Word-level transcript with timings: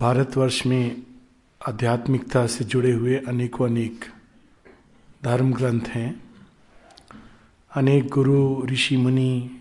भारतवर्ष 0.00 0.66
में 0.66 1.02
आध्यात्मिकता 1.68 2.46
से 2.46 2.64
जुड़े 2.64 2.92
हुए 2.92 3.16
अनेकों 3.16 3.68
अनेक 3.68 4.04
धर्म 5.24 5.52
ग्रंथ 5.52 5.80
हैं। 5.80 6.22
अनेक 7.74 8.08
गुरु, 8.08 8.66
ऋषि, 8.66 8.96
मुनि 8.96 9.60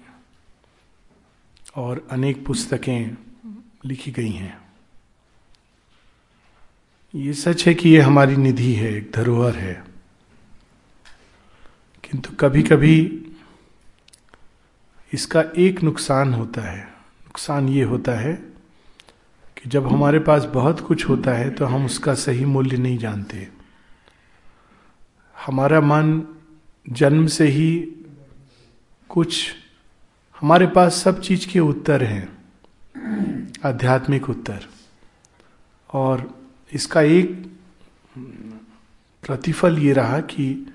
और 1.76 2.08
अनेक 2.12 2.46
पुस्तकें 2.46 3.18
लिखी 3.86 4.12
गई 4.12 4.32
हैं। 4.32 4.62
ये 7.16 7.34
सच 7.34 7.68
है 7.68 7.74
कि 7.74 7.90
ये 7.90 8.02
हमारी 8.02 8.36
निधि 8.36 8.74
है, 8.74 8.94
एक 8.94 9.12
धरोहर 9.16 9.56
है। 9.56 9.84
किंतु 12.04 12.30
कभी 12.36 12.64
कभी 12.64 13.28
इसका 15.14 15.44
एक 15.58 15.84
नुकसान 15.84 16.34
होता 16.34 16.62
है। 16.62 16.86
नुकसान 17.26 17.70
ये 17.70 17.84
होता 17.84 18.12
है 18.12 18.59
कि 19.64 19.70
जब 19.70 19.88
हमारे 19.88 20.20
पास 20.20 20.44
बहुत 20.44 20.80
कुछ 20.80 21.08
होता 21.10 21.32
है 21.32 21.50
तो 21.50 21.66
हम 21.66 21.86
उसका 21.86 22.14
सही 22.14 22.46
मूल्य 22.46 22.78
नहीं 22.78 22.98
जानते। 22.98 23.48
हमारा 25.46 25.82
मन 25.82 26.22
जन्म 26.86 27.28
से 27.28 27.48
ही 27.48 27.72
कुछ, 29.10 29.52
हमारे 30.42 30.68
पास 30.68 30.96
सब 30.96 31.22
चीज़ 31.22 31.48
के 31.48 31.60
उत्तर 31.60 32.04
हैं, 32.04 32.28
आध्यात्मिक 33.66 34.30
उत्तर। 34.30 34.66
और 35.90 36.30
इसका 36.72 37.02
एक 37.02 37.32
प्रतिफल 39.24 39.78
ये 39.78 39.94
रहा 39.94 40.20
कि 40.22 40.74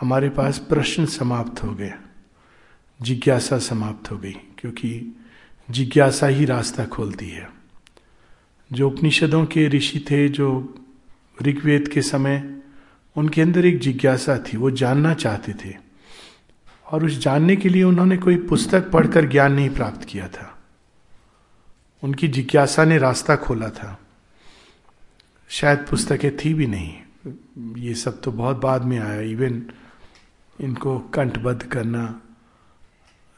हमारे 0.00 0.28
पास 0.28 0.58
प्रश्न 0.58 1.06
समाप्त 1.06 1.62
हो 1.64 1.74
गए 1.74 1.92
जिज्ञासा 3.00 3.58
समाप्त 3.58 4.10
हो 4.10 4.18
गई, 4.18 4.32
क्योंकि 4.58 5.16
जिज्ञासा 5.70 6.26
ही 6.26 6.44
रास्ता 6.44 6.84
खोलती 6.84 7.28
है। 7.28 7.55
जो 8.72 8.90
उपनिषदों 8.90 9.46
के 9.46 9.68
ऋषि 9.68 10.04
थे, 10.10 10.28
जो 10.28 10.74
ऋग्वेद 11.42 11.88
के 11.88 12.02
समय, 12.02 12.58
उनके 13.16 13.42
अंदर 13.42 13.66
एक 13.66 13.78
जिज्ञासा 13.78 14.38
थी, 14.38 14.56
वो 14.56 14.70
जानना 14.70 15.14
चाहते 15.14 15.52
थे। 15.52 15.74
और 16.86 17.04
उस 17.04 17.18
जानने 17.18 17.56
के 17.56 17.68
लिए 17.68 17.82
उन्होंने 17.82 18.16
कोई 18.16 18.36
पुस्तक 18.36 18.90
पढ़कर 18.90 19.28
ज्ञान 19.28 19.52
नहीं 19.52 19.70
प्राप्त 19.70 20.04
किया 20.04 20.28
था। 20.28 20.58
उनकी 22.02 22.28
जिज्ञासा 22.28 22.84
ने 22.84 22.98
रास्ता 22.98 23.36
खोला 23.36 23.70
था। 23.70 24.00
शायद 25.48 25.78
पुस्तकें 25.78 26.36
थी 26.36 26.54
भी 26.54 26.66
नहीं। 26.66 26.94
ये 27.76 27.94
सब 27.94 28.22
तो 28.22 28.32
बहुत 28.32 28.56
बाद 28.56 28.82
में 28.82 28.98
आया। 28.98 29.20
इवन 29.20 29.62
इनको 30.60 30.98
कंठबद्ध 30.98 31.62
करना। 31.62 32.20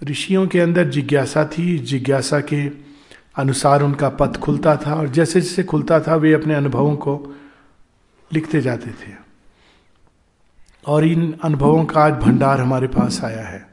ऋषियों 0.05 0.47
के 0.47 0.61
अंदर 0.61 0.89
जिज्ञासा 0.89 1.51
थी। 1.59 1.79
जिज्ञासा 1.79 2.41
के 2.41 2.89
अनुसार 3.37 3.83
उनका 3.83 4.09
पथ 4.09 4.37
खुलता 4.37 4.77
था 4.77 4.95
और 4.95 5.09
जैसे 5.09 5.41
जैसे 5.41 5.65
खुलता 5.65 6.01
था, 6.01 6.17
वे 6.17 6.33
अपने 6.33 6.55
अनुभवों 6.55 6.97
को 6.97 7.35
लिखते 8.33 8.61
जाते 8.61 8.91
थे। 8.91 9.15
और 10.87 11.05
इन 11.05 11.39
अनुभवों 11.43 11.85
का 11.85 12.01
आज 12.01 12.12
भंडार 12.12 12.61
हमारे 12.61 12.87
पास 12.87 13.25
आया 13.25 13.48
है। 13.48 13.69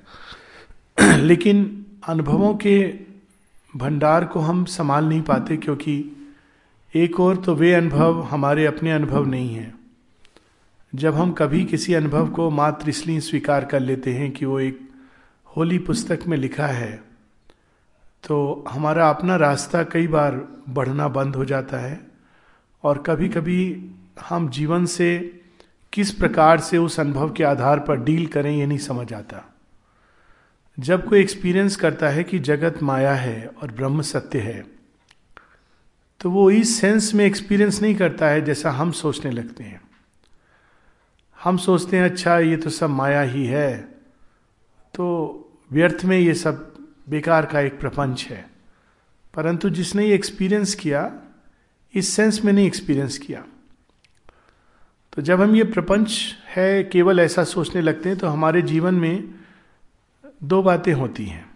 लेकिन 1.17 1.85
अनुभवों 2.07 2.55
के 2.55 2.93
भंडार 3.77 4.25
को 4.25 4.39
हम 4.39 4.65
संभाल 4.65 5.05
नहीं 5.05 5.21
पाते 5.21 5.57
क्योंकि 5.57 6.27
एक 6.95 7.19
और 7.19 7.37
तो 7.37 7.55
वे 7.55 7.73
अनुभव 7.73 8.21
हमारे 8.21 8.65
अपने 8.65 8.91
अनुभव 8.91 9.25
नहीं 9.25 9.55
हैं। 9.55 9.75
जब 10.95 11.15
हम 11.15 11.31
कभी 11.31 11.65
किसी 11.65 11.93
अनुभव 11.93 12.27
को 12.27 12.49
मात्र 12.49 12.89
इसलिए 12.89 13.19
स्वीकार 13.19 13.65
कर 13.65 13.79
लेते 13.79 14.13
हैं 14.13 14.31
कि 14.31 14.45
वो 14.45 14.59
एक 14.59 14.89
होली 15.57 15.79
पुस्तक 15.79 16.19
में 16.27 16.37
लिखा 16.37 16.67
है 16.67 17.04
तो 18.25 18.65
हमारा 18.69 19.09
अपना 19.09 19.35
रास्ता 19.35 19.83
कई 19.83 20.07
बार 20.07 20.35
बढ़ना 20.69 21.07
बंद 21.07 21.35
हो 21.35 21.45
जाता 21.45 21.77
है 21.77 21.99
और 22.83 22.97
कभी 22.97 23.29
कभी 23.29 23.89
हम 24.29 24.49
जीवन 24.49 24.85
से 24.85 25.41
किस 25.93 26.11
प्रकार 26.11 26.59
से 26.59 26.77
उस 26.77 26.99
अनुभव 26.99 27.31
के 27.33 27.43
आधार 27.43 27.79
पर 27.79 28.03
डील 28.03 28.25
करें 28.27 28.51
ये 28.57 28.65
नहीं 28.65 28.77
समझ 28.77 29.13
आता। 29.13 29.55
जब 30.79 31.05
कोई 31.05 31.19
एक्सपीरियंस 31.19 31.75
करता 31.75 32.09
है 32.09 32.23
कि 32.23 32.39
जगत 32.39 32.83
माया 32.83 33.13
है 33.13 33.51
और 33.63 33.71
ब्रह्म 33.71 34.01
सत्य 34.01 34.39
है 34.39 34.65
तो 36.19 36.31
वो 36.31 36.51
इस 36.51 36.81
सेंस 36.81 37.13
में 37.13 37.25
एक्सपीरियंस 37.25 37.81
नहीं 37.81 37.95
करता 37.95 38.27
है 38.27 38.41
जैसा 38.41 38.71
हम 38.71 38.91
सोचने 38.91 39.31
लगते 39.31 39.63
हैं। 39.63 39.81
हम 41.43 41.57
सोचते 41.57 41.97
हैं 41.97 42.05
अच्छा 42.05 42.39
ये 42.39 42.57
तो 42.57 42.69
सब 42.69 42.89
माया 42.89 43.21
ही 43.21 43.45
है। 43.45 43.77
तो 44.93 45.05
व्यर्थ 45.71 46.05
में 46.05 46.19
ये 46.19 46.33
सब 46.33 46.74
बेकार 47.09 47.45
का 47.45 47.59
एक 47.59 47.79
प्रपंच 47.79 48.23
है। 48.23 48.49
परंतु 49.33 49.69
जिसने 49.69 50.05
ये 50.05 50.15
एक्सपीरियंस 50.15 50.75
किया, 50.75 51.11
इस 51.93 52.09
सेंस 52.09 52.43
में 52.45 52.53
नहीं 52.53 52.67
एक्सपीरियंस 52.67 53.17
किया। 53.17 53.43
तो 55.13 55.21
जब 55.21 55.41
हम 55.41 55.55
ये 55.55 55.63
प्रपंच 55.63 56.35
है, 56.47 56.83
केवल 56.83 57.19
ऐसा 57.19 57.43
सोचने 57.43 57.81
लगते 57.81 58.09
हैं 58.09 58.17
तो 58.17 58.27
हमारे 58.27 58.61
जीवन 58.61 58.95
में 58.95 59.33
दो 60.43 60.61
बातें 60.63 60.93
होती 60.93 61.25
हैं। 61.25 61.49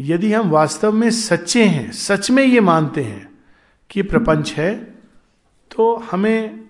यदि 0.00 0.32
हम 0.32 0.50
वास्तव 0.50 0.92
में 0.92 1.10
सच्चे 1.10 1.64
हैं, 1.64 1.92
सच 1.92 2.30
में 2.30 2.44
ये 2.44 2.60
मानते 2.60 3.04
हैं 3.04 3.38
कि 3.90 4.02
प्रपंच 4.02 4.52
है 4.52 4.74
तो 5.76 5.96
हमें 5.96 6.68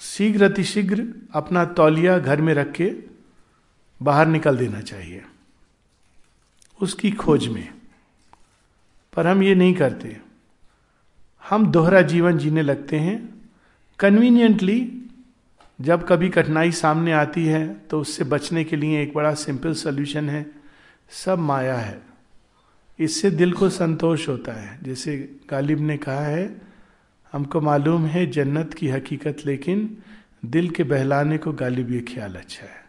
शीघ्र 0.00 0.44
अतिशीघ्र 0.44 1.04
अपना 1.34 1.64
तौलिया 1.64 2.18
घर 2.18 2.40
में 2.40 2.54
रख 2.54 2.72
के 2.72 2.92
बाहर 4.02 4.26
निकल 4.26 4.56
देना 4.56 4.80
चाहिए। 4.80 5.22
उसकी 6.82 7.10
खोज 7.10 7.46
में। 7.48 7.68
पर 9.16 9.26
हम 9.26 9.42
ये 9.42 9.54
नहीं 9.54 9.74
करते। 9.74 10.20
हम 11.50 11.66
दोहरा 11.66 12.02
जीवन 12.02 12.38
जीने 12.38 12.62
लगते 12.62 12.96
हैं। 12.96 13.42
कन्वीनियंटली 13.98 15.02
जब 15.80 16.08
कभी 16.08 16.28
कठिनाई 16.28 16.72
सामने 16.72 17.12
आती 17.12 17.46
है 17.46 17.74
तो 17.74 18.00
उससे 18.00 18.24
बचने 18.24 18.64
के 18.64 18.76
लिए 18.76 19.02
एक 19.02 19.14
बड़ा 19.14 19.34
सिंपल 19.34 19.74
सोल्यूशन 19.74 20.30
है। 20.30 20.46
सब 21.10 21.38
माया 21.38 21.76
है। 21.76 22.02
इससे 22.98 23.30
दिल 23.30 23.52
को 23.52 23.68
संतोष 23.68 24.28
होता 24.28 24.52
है। 24.52 24.78
जैसे 24.82 25.36
गालिब 25.50 25.80
ने 25.80 25.96
कहा 25.96 26.26
है, 26.26 26.62
हमको 27.32 27.60
मालूम 27.60 28.06
है 28.06 28.26
जन्नत 28.26 28.74
की 28.74 28.88
हकीकत, 28.88 29.36
लेकिन 29.46 29.98
दिल 30.44 30.70
के 30.70 30.84
बहलाने 30.84 31.38
को 31.38 31.52
गालिब 31.52 31.92
ये 31.92 32.00
ख्याल 32.00 32.34
अच्छा 32.34 32.64
है। 32.64 32.84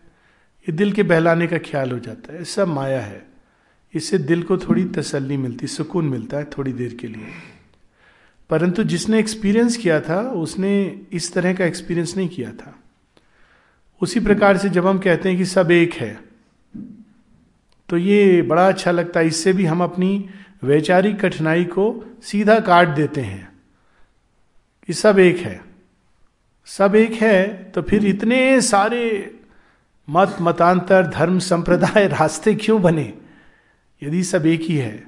ये 0.60 0.72
दिल 0.72 0.92
के 0.92 1.04
बहलाने 1.04 1.48
का 1.48 1.58
ख्याल 1.58 1.92
हो 1.92 2.00
जाता 2.00 2.34
है। 2.34 2.44
सब 2.44 2.68
माया 2.68 3.02
है। 3.02 3.33
इससे 3.94 4.18
दिल 4.18 4.44
को 4.44 4.58
थोड़ी 4.58 4.86
तसल्ली 4.86 5.38
मिलती, 5.38 5.68
सुकून 5.68 6.06
मिलता 6.06 6.38
है 6.38 6.46
थोड़ी 6.46 6.74
देर 6.74 6.98
के 7.02 7.08
लिए। 7.08 7.28
परंतु 8.50 8.84
जिसने 8.84 9.20
एक्सपीरियंस 9.20 9.78
किया 9.78 10.02
था, 10.02 10.22
उसने 10.22 11.02
इस 11.12 11.34
तरह 11.34 11.54
का 11.54 11.66
एक्सपीरियंस 11.66 12.18
नहीं 12.18 12.30
किया 12.30 12.52
था। 12.52 12.80
उसी 14.02 14.20
प्रकार 14.20 14.58
से 14.58 14.70
जब 14.70 14.88
हम 14.88 15.00
कहते 15.00 15.30
हैं 15.30 15.38
कि 15.38 15.46
सब 15.46 15.72
एक 15.72 15.94
है 15.94 16.22
तो 17.90 17.98
ये 17.98 18.42
बड़ा 18.42 18.68
अच्छा 18.68 18.92
लगता 18.92 19.20
है। 19.20 19.28
इससे 19.28 19.54
भी 19.54 19.66
हम 19.66 19.84
अपनी 19.84 20.30
वैचारिक 20.64 21.20
कठिनाई 21.20 21.64
को 21.64 22.06
सीधा 22.24 22.60
काट 22.60 22.88
देते 22.88 23.22
हैं 23.22 23.52
कि 24.88 24.94
सब 24.94 25.20
एक 25.20 25.38
है। 25.38 25.62
सब 26.66 26.96
एक 26.96 27.12
है 27.12 27.64
तो 27.64 27.82
फिर 27.82 28.06
इतने 28.06 28.62
सारे 28.62 29.36
मत, 30.10 30.38
मतांतर, 30.42 31.08
धर्म, 31.08 31.40
संप्रदाय, 31.40 32.08
रास्ते 32.20 32.56
क्यों 32.56 32.82
बने? 32.82 33.14
यदि 34.04 34.24
सब 34.24 34.46
एक 34.46 34.62
ही 34.62 34.76
है, 34.76 35.04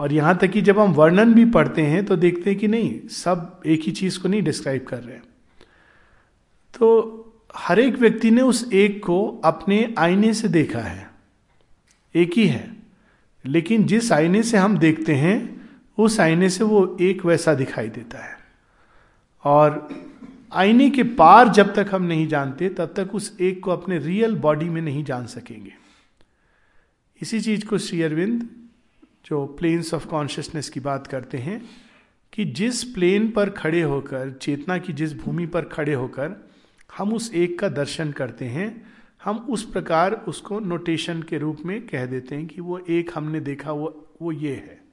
और 0.00 0.12
यहाँ 0.12 0.36
तक 0.38 0.50
कि 0.50 0.60
जब 0.62 0.78
हम 0.78 0.92
वर्णन 0.92 1.34
भी 1.34 1.44
पढ़ते 1.50 1.82
हैं 1.82 2.04
तो 2.06 2.16
देखते 2.16 2.50
हैं 2.50 2.58
कि 2.58 2.68
नहीं, 2.68 2.98
सब 3.08 3.60
एक 3.66 3.82
ही 3.82 3.92
चीज़ 3.92 4.18
को 4.18 4.28
नहीं 4.28 4.42
डिस्क्राइब 4.42 4.84
कर 4.84 4.98
रहे 4.98 5.18
तो 6.74 7.20
हर 7.56 7.78
एक 7.78 7.96
व्यक्ति 7.96 8.30
ने 8.30 8.42
उस 8.42 8.68
एक 8.72 9.02
को 9.04 9.26
अपने 9.44 9.94
आईने 9.98 10.32
से 10.34 10.48
देखा 10.48 10.80
है, 10.80 11.10
एक 12.14 12.32
ही 12.36 12.46
है। 12.46 12.70
लेकिन 13.44 13.84
जिस 13.84 14.10
आईने 14.12 14.42
से 14.42 14.56
हम 14.56 14.76
देखते 14.78 15.14
हैं, 15.14 15.36
उस 15.98 16.18
आईने 16.20 16.48
से 16.50 16.64
वो 16.64 16.96
एक 17.00 17.24
वैसा 17.26 17.54
दिखाई 17.54 17.88
देता 17.88 18.24
है। 18.24 18.36
और 19.44 19.88
आईने 20.52 20.88
के 20.90 21.02
पार 21.02 21.48
जब 21.48 21.74
तक 21.74 21.90
हम 21.92 22.02
नहीं 22.02 22.26
जानते, 22.28 22.68
तब 22.68 22.94
तक 22.96 23.14
उस 23.14 23.36
एक 23.40 23.62
को 23.64 23.70
अपने 23.70 23.98
रियल 23.98 24.34
बॉडी 24.36 24.68
में 24.68 24.80
नहीं 24.82 25.04
जान 25.04 25.26
सकेंगे। 25.26 25.72
इसी 27.22 27.40
चीज़ 27.40 27.66
को 27.66 27.78
श्री 27.78 28.02
अरविंद, 28.02 28.48
जो 29.26 29.46
प्लेन्स 29.46 29.94
ऑफ़ 29.94 30.06
कॉन्शियसनेस 30.06 30.68
की 30.68 30.80
बात 30.80 31.06
करते 31.06 31.38
हैं, 31.38 31.66
कि 32.32 32.44
जिस 32.44 32.84
प्लेन 32.84 33.30
पर 33.30 33.50
खड़े 33.50 33.82
होकर, 33.82 34.30
चेतना 34.30 34.78
की 34.78 34.92
जिस 34.92 35.14
भूमि 35.14 35.46
पर 35.46 35.62
खड़े 35.62 35.94
होकर, 35.94 36.48
हम 36.98 37.12
उस 37.12 37.34
एक 37.34 37.58
का 37.58 37.68
दर्शन 37.68 38.12
करते 38.12 38.44
हैं, 38.44 38.86
हम 39.24 39.36
उस 39.38 39.70
प्रकार 39.70 40.12
उसको 40.12 40.60
नोटेशन 40.60 41.22
के 41.22 41.38
रूप 41.38 41.58
में 41.66 41.86
कह 41.86 42.06
देते 42.06 42.34
हैं 42.34 42.46
कि 42.46 42.60
वो 42.60 42.78
एक 42.78 43.10
हमने 43.14 43.40
देखा, 43.40 43.72
वो 43.72 44.14
वो 44.22 44.32
ये 44.32 44.54
है। 44.54 44.84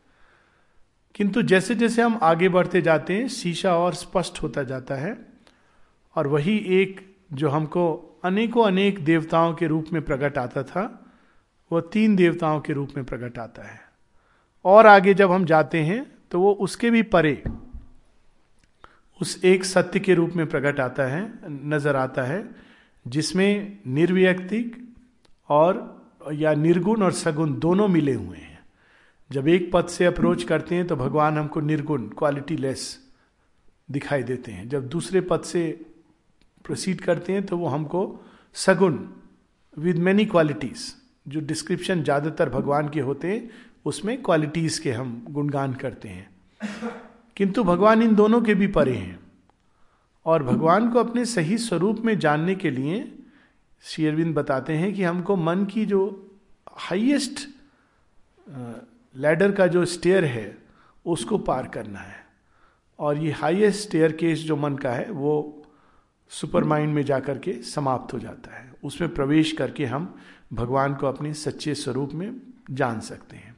किंतु 1.16 1.42
जैसे 1.42 1.76
जैसे 1.76 2.02
हम 2.02 2.20
आगे 2.22 2.50
बढ़ते 2.50 2.82
जाते 2.82 3.14
हैं, 3.14 3.28
शीशा 3.28 3.76
और 3.76 3.94
स्पष्ट 3.94 4.44
होता 4.44 4.64
जाता 4.64 4.96
है, 4.96 5.26
और 6.16 6.28
वही 6.28 6.58
एक 6.58 7.16
जो 7.34 7.50
हमको 7.50 8.08
अनेकों 8.24 8.66
अनेक 8.66 9.00
देवताओं 9.00 9.54
के 9.54 9.68
रूप 9.68 9.86
में 9.94 10.02
प्रकट 10.02 10.38
आता 10.38 10.64
था 10.64 11.01
वो 11.72 11.82
तीन 11.82 12.16
देवताओं 12.16 12.60
के 12.60 12.74
रूप 12.74 12.90
में 12.98 13.06
प्रकट 13.06 13.38
आता 13.40 13.64
है। 13.64 13.80
और 14.66 14.88
आगे 14.88 15.14
जब 15.14 15.32
हम 15.32 15.46
जाते 15.46 15.82
हैं 15.84 16.06
तो 16.32 16.40
वो 16.40 16.52
उसके 16.62 16.90
भी 16.92 17.02
परे 17.04 17.42
उस 19.22 19.44
एक 19.46 19.66
सत्य 19.66 20.00
के 20.00 20.14
रूप 20.14 20.32
में 20.36 20.46
प्रकट 20.48 20.80
आता 20.80 21.04
है, 21.04 21.22
नज़र 21.46 21.96
आता 21.96 22.24
है, 22.24 22.44
जिसमें 23.06 23.78
निर्व्यक्तिक 23.88 24.76
और, 25.50 26.32
या 26.34 26.54
निर्गुण 26.54 27.04
और 27.04 27.12
सगुण 27.14 27.54
दोनों 27.60 27.88
मिले 27.88 28.14
हुए 28.14 28.38
हैं। 28.38 28.60
जब 29.32 29.48
एक 29.48 29.70
पद 29.74 29.88
से 29.88 30.06
अप्रोच 30.06 30.44
करते 30.44 30.76
हैं 30.76 30.88
तो 30.88 30.96
भगवान 30.96 31.38
हमको 31.38 31.60
निर्गुण 31.62 32.08
क्वालिटी 32.10 32.58
लेस 32.58 32.84
दिखाई 33.90 34.24
देते 34.24 34.52
हैं। 34.52 34.68
जब 34.70 34.88
दूसरे 34.90 35.22
पद 35.22 35.42
से 35.42 35.70
प्रोसीड 36.66 37.02
करते 37.02 37.34
हैं 37.34 37.46
तो 37.46 37.58
वो 37.58 37.68
हमको 37.68 38.04
सगुण 38.56 38.98
विद 39.78 39.98
मैनी 40.00 40.26
क्वालिटीज 40.26 40.94
जो 41.28 41.40
डिस्क्रिप्शन 41.40 42.04
ज़्यादातर 42.04 42.50
भगवान 42.50 42.90
के 42.90 43.00
होते 43.00 43.28
हैं, 43.28 43.50
उसमें 43.86 44.22
क्वालिटीज 44.24 44.80
के 44.80 44.92
हम 44.92 45.26
गुणगान 45.30 45.74
करते 45.74 46.10
हैं। 46.10 46.30
किंतु 47.38 47.64
भगवान 47.64 48.02
इन 48.02 48.16
दोनों 48.16 48.42
के 48.42 48.54
भी 48.54 48.68
परे 48.68 48.96
हैं। 48.96 49.20
और 50.26 50.44
भगवान 50.44 50.92
को 50.92 51.00
अपने 51.00 51.26
सही 51.26 51.58
स्वरूप 51.58 52.00
में 52.00 52.20
जानने 52.20 52.56
के 52.56 52.72
लिए 52.72 53.18
श्री 53.82 54.24
बताते 54.24 54.74
हैं 54.74 54.94
कि 54.94 55.04
हमको 55.04 55.36
मन 55.36 55.66
की 55.66 55.86
जो 55.86 56.32
हाईएस्ट 56.72 57.48
लैडर 59.16 59.52
का 59.52 59.68
जो 59.68 59.86
स्टेयर 59.86 60.26
है, 60.26 60.58
उसको 61.06 61.38
पार 61.38 61.68
करना 61.68 62.00
है। 62.00 62.26
और 63.00 63.18
ये 63.18 63.32
हाईएस्ट 63.32 63.82
स्टेयर 63.82 64.12
केस 64.12 64.40
जो 64.40 64.56
मन 64.56 64.76
का 64.76 64.92
है, 64.92 65.12
वो 65.12 65.64
सुपर 66.30 66.64
माइंड 66.64 66.94
में 66.94 67.04
जाकर 67.04 67.38
के 67.38 67.54
समाप्त 67.54 68.14
हो 68.14 68.20
जाता 68.20 68.58
है। 68.58 68.74
उसमें 68.84 69.14
प्रवेश 69.14 69.52
करके 69.52 69.86
हम 69.86 70.16
भगवान 70.54 70.96
को 70.96 71.08
अपने 71.08 71.34
सच्चे 71.34 71.76
स्वरूप 71.76 72.14
में 72.14 72.42
जान 72.72 73.00
सकते 73.00 73.36
हैं। 73.36 73.56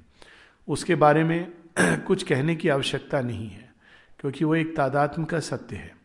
उसके 0.67 0.95
बारे 0.95 1.23
में 1.23 1.51
कुछ 1.79 2.23
कहने 2.23 2.55
की 2.55 2.69
आवश्यकता 2.69 3.21
नहीं 3.21 3.49
है, 3.49 3.73
क्योंकि 4.19 4.45
वो 4.45 4.55
एक 4.55 4.75
तादात्म 4.77 5.23
का 5.23 5.39
सत्य 5.39 5.75
है। 5.75 5.97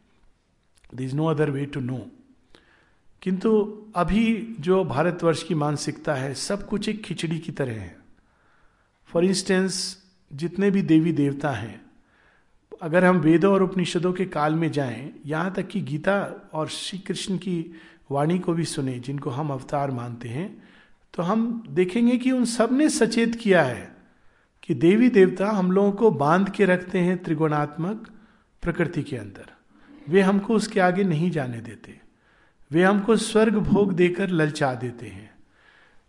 There 0.94 1.00
is 1.00 1.14
no 1.16 1.26
other 1.26 1.50
way 1.50 1.66
to 1.66 1.80
know 1.80 2.06
किंतु 3.22 3.82
अभी 3.96 4.56
जो 4.60 4.84
भारतवर्ष 4.84 5.42
की 5.42 5.54
मानसिकता 5.54 6.14
है, 6.14 6.34
सब 6.34 6.68
कुछ 6.68 6.88
एक 6.88 7.02
खिचड़ी 7.02 7.38
की 7.38 7.52
तरह 7.52 7.72
है। 7.72 7.98
फॉर 9.06 9.24
इंस्टेंस 9.24 10.04
जितने 10.32 10.70
भी 10.70 10.82
देवी 10.82 11.12
देवता 11.12 11.50
हैं, 11.50 11.86
अगर 12.82 13.04
हम 13.04 13.16
वेदों 13.16 13.54
और 13.54 13.62
उपनिषदों 13.62 14.12
के 14.12 14.24
काल 14.24 14.54
में 14.54 14.72
जाएँ, 14.72 15.12
यहाँ 15.26 15.54
तक 15.54 15.68
कि 15.68 15.80
गीता 15.80 16.50
और 16.52 16.68
श्री 16.68 16.98
कृष्ण 16.98 17.36
की 17.36 17.74
वाणी 18.10 18.38
को 18.38 18.52
भी 18.52 18.64
सुने, 18.64 18.98
जिनको 18.98 19.30
हम 19.30 19.50
अवतार 19.50 19.90
मानते 19.90 20.28
हैं 20.28 20.67
तो 21.18 21.22
हम 21.22 21.64
देखेंगे 21.70 22.16
कि 22.16 22.30
उन 22.30 22.44
सबने 22.44 22.88
सचेत 22.88 23.34
किया 23.34 23.62
है 23.62 23.96
कि 24.62 24.74
देवी 24.74 25.08
देवता 25.08 25.50
हम 25.50 25.72
लोगों 25.72 25.92
को 25.92 26.10
बाँध 26.10 26.50
के 26.50 26.64
रखते 26.64 26.98
हैं 26.98 27.22
त्रिगुणात्मक 27.22 28.10
प्रकृति 28.62 29.02
के 29.02 29.16
अंदर। 29.16 29.46
वे 30.08 30.20
हमको 30.20 30.54
उसके 30.54 30.80
आगे 30.80 31.04
नहीं 31.04 31.30
जाने 31.30 31.60
देते। 31.60 32.00
वे 32.70 32.84
हमको 32.84 33.16
स्वर्ग 33.16 33.54
भोग 33.54 33.92
देकर 33.92 34.28
ललचा 34.28 34.74
देते 34.74 35.06
हैं। 35.06 35.30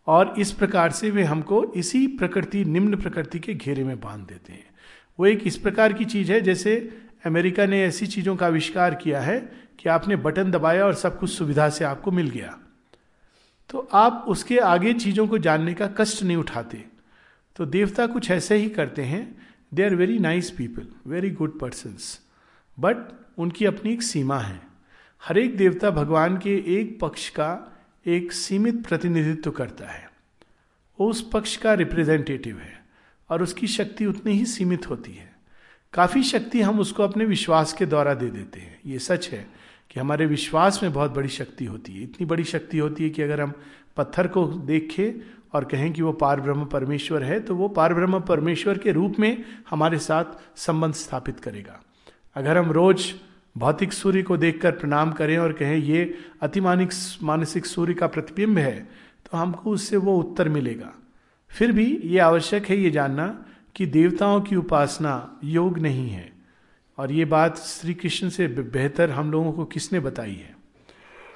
और 0.08 0.36
इस 0.38 0.52
प्रकार 0.52 0.92
से 0.92 1.10
वे 1.10 1.24
हमको 1.24 1.74
इसी 1.76 2.08
प्रकृति, 2.08 2.66
निम्न 2.66 2.96
प्रकृति 2.96 3.40
के 3.40 3.54
घेरे 3.54 3.84
में 3.84 4.00
बाँध 4.00 4.28
देते 4.28 4.54
हैं। 4.54 4.66
वो 5.20 5.26
एक 5.26 5.48
इस 5.48 5.58
प्रकार 5.58 5.94
की 5.94 6.06
चीज़ 6.06 6.32
है 6.32 6.42
जैसे 6.42 6.98
अमेरिका 7.26 7.66
ने 7.66 7.84
ऐसी 7.84 8.08
चीज़ों 8.08 8.36
का 8.36 8.46
आविष्कार 8.46 8.96
किया 8.96 9.22
है 9.22 9.40
कि 9.80 9.90
आपने 9.90 10.16
बटन 10.16 10.52
दबाया 10.52 10.86
और 10.86 10.94
सब 10.94 11.20
कुछ 11.20 11.30
सुविधा 11.30 11.70
से 11.70 11.86
आपको 11.86 12.12
मिल 12.12 12.30
गया। 12.30 12.60
तो 13.70 13.90
आप 13.94 14.26
उसके 14.28 14.58
आगे 14.58 14.94
चीज़ों 14.94 15.28
को 15.28 15.38
जानने 15.38 15.74
का 15.74 15.88
कष्ट 15.88 16.24
नहीं 16.24 16.38
उठाते। 16.38 16.86
तो 17.56 17.66
देवता 17.66 18.08
कुछ 18.08 18.32
ऐसे 18.32 18.56
ही 18.56 18.70
करते 18.70 19.02
हैं। 19.02 19.42
They 19.74 19.84
are 19.84 19.96
very 19.96 20.20
nice 20.20 20.52
people 20.52 20.88
very 21.08 21.30
good 21.30 21.60
person 21.60 21.98
but 22.80 22.98
उनकी 23.38 23.66
अपनी 23.66 23.94
एक 23.94 24.04
सीमा 24.04 24.40
है। 24.40 24.62
हर 25.24 25.38
एक 25.38 25.58
देवता 25.58 25.90
भगवान 25.90 26.38
के 26.38 26.82
एक 26.82 27.00
पक्ष 27.00 27.30
का 27.30 27.78
एक 28.08 28.32
सीमित 28.32 28.88
प्रतिनिधित्व 28.88 29.52
करता 29.52 29.88
है। 29.88 30.12
उस 31.00 31.30
पक्ष 31.34 31.58
का 31.58 31.74
रिप्रेजेंटेटिव 31.74 32.58
है 32.58 32.86
और 33.30 33.44
उसकी 33.44 33.68
शक्ति 33.68 34.06
उतनी 34.06 34.32
ही 34.32 34.46
सीमित 34.46 34.90
होती 34.90 35.12
है। 35.12 35.36
काफ़ी 35.94 36.24
शक्ति 36.24 36.62
हम 36.62 36.80
उसको 36.80 37.04
अपने 37.04 37.26
विश्वास 37.26 37.74
के 37.74 37.86
द्वारा 37.86 38.14
दे 38.14 38.30
देते 38.30 38.60
हैं। 38.60 38.80
ये 38.86 39.00
सच 39.00 39.30
है। 39.30 39.48
कि 39.92 40.00
हमारे 40.00 40.26
विश्वास 40.26 40.80
में 40.84 40.92
बहुत 40.94 41.12
बड़ी 41.12 41.30
शक्ति 41.30 41.66
होती 41.66 41.94
है। 41.94 42.04
इतनी 42.04 42.26
बड़ी 42.28 42.44
शक्ति 42.44 42.78
होती 42.78 43.04
है 43.04 43.10
कि 43.10 43.22
अगर 43.22 43.42
हम 43.42 43.54
पत्थर 43.98 44.28
को 44.28 44.46
देखें 44.46 45.22
और 45.54 45.66
कहें 45.66 45.92
कि 45.94 46.02
वो 46.02 46.12
पार 46.14 46.42
ब्रह्म 46.42 46.66
परमेश्वर 46.66 47.24
है 47.24 47.40
तो 47.40 47.56
वो 47.56 47.68
पार 47.70 47.94
ब्रह्म 47.94 48.20
परमेश्वर 48.22 48.78
के 48.78 48.92
रूप 48.92 49.16
में 49.20 49.44
हमारे 49.70 50.00
साथ 50.00 50.38
संबंध 50.58 50.94
स्थापित 50.94 51.40
करेगा। 51.40 51.80
अगर 52.36 52.58
हम 52.58 52.72
रोज 52.72 53.14
भौतिक 53.56 53.94
सूर्य 53.94 54.22
को 54.24 54.38
देखकर 54.38 54.72
प्रणाम 54.72 55.12
करें 55.12 55.38
और 55.38 55.54
कहें, 55.54 55.76
ये 55.76 56.18
अतिमानिक 56.42 56.92
मानसिक 57.24 57.66
सूर्य 57.66 57.94
का 57.94 58.08
प्रतिबिंब 58.08 58.58
है 58.58 58.80
तो 59.26 59.38
हमको 59.38 59.72
उससे 59.72 59.98
वो 59.98 60.18
उत्तर 60.18 60.50
मिलेगा। 60.50 60.94
फिर 61.52 61.72
भी 61.72 61.86
ये 62.04 62.20
आवश्यक 62.20 62.66
है 62.66 62.78
ये 62.78 62.92
जानना 62.92 63.28
कि 63.76 63.86
देवताओं 63.86 64.42
की 64.42 64.56
उपासना 64.56 65.40
योग 65.44 65.80
नहीं 65.80 66.10
है। 66.10 66.32
और 67.00 67.12
ये 67.12 67.26
बात 67.26 67.58
श्री 67.58 67.94
कृष्ण 67.94 68.30
से 68.30 68.48
बेहतर 68.48 69.10
हम 69.10 69.32
लोगों 69.32 69.52
को 69.52 69.66
किसने 69.66 70.00
बताई 70.00 70.34
है? 70.34 70.56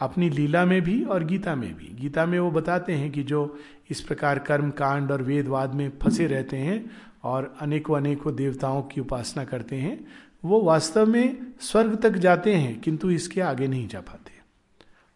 अपनी 0.02 0.30
लीला 0.30 0.66
में 0.66 0.82
भी 0.82 1.04
और 1.04 1.24
गीता 1.24 1.56
में 1.56 1.78
भी। 1.78 1.98
गीता 2.02 2.26
में 2.26 2.40
वो 2.40 2.52
बताते 2.52 2.94
हैं 2.94 3.12
कि 3.12 3.24
जो 3.24 3.60
इस 3.90 4.02
प्रकार 4.02 4.40
कर्म, 4.40 4.70
कांड 4.70 5.12
और 5.12 5.22
वेदवाद 5.22 5.74
में 5.74 5.92
फंसे 6.02 6.28
रहते 6.28 6.58
हैं 6.58 6.92
और 7.24 7.56
अनेकों 7.60 7.98
अनेकों 7.98 8.36
देवताओं 8.36 8.82
की 8.82 9.02
उपासना 9.02 9.44
करते 9.44 9.76
हैं, 9.76 10.08
वो 10.46 10.62
वास्तव 10.62 11.06
में 11.06 11.38
स्वर्ग 11.60 11.96
तक 11.96 12.10
जाते 12.10 12.54
हैं, 12.54 12.82
किंतु 12.82 13.10
इसके 13.10 13.42
आगे 13.42 13.68
नहीं 13.68 13.88
जा 13.88 14.00
पाते। 14.00 14.32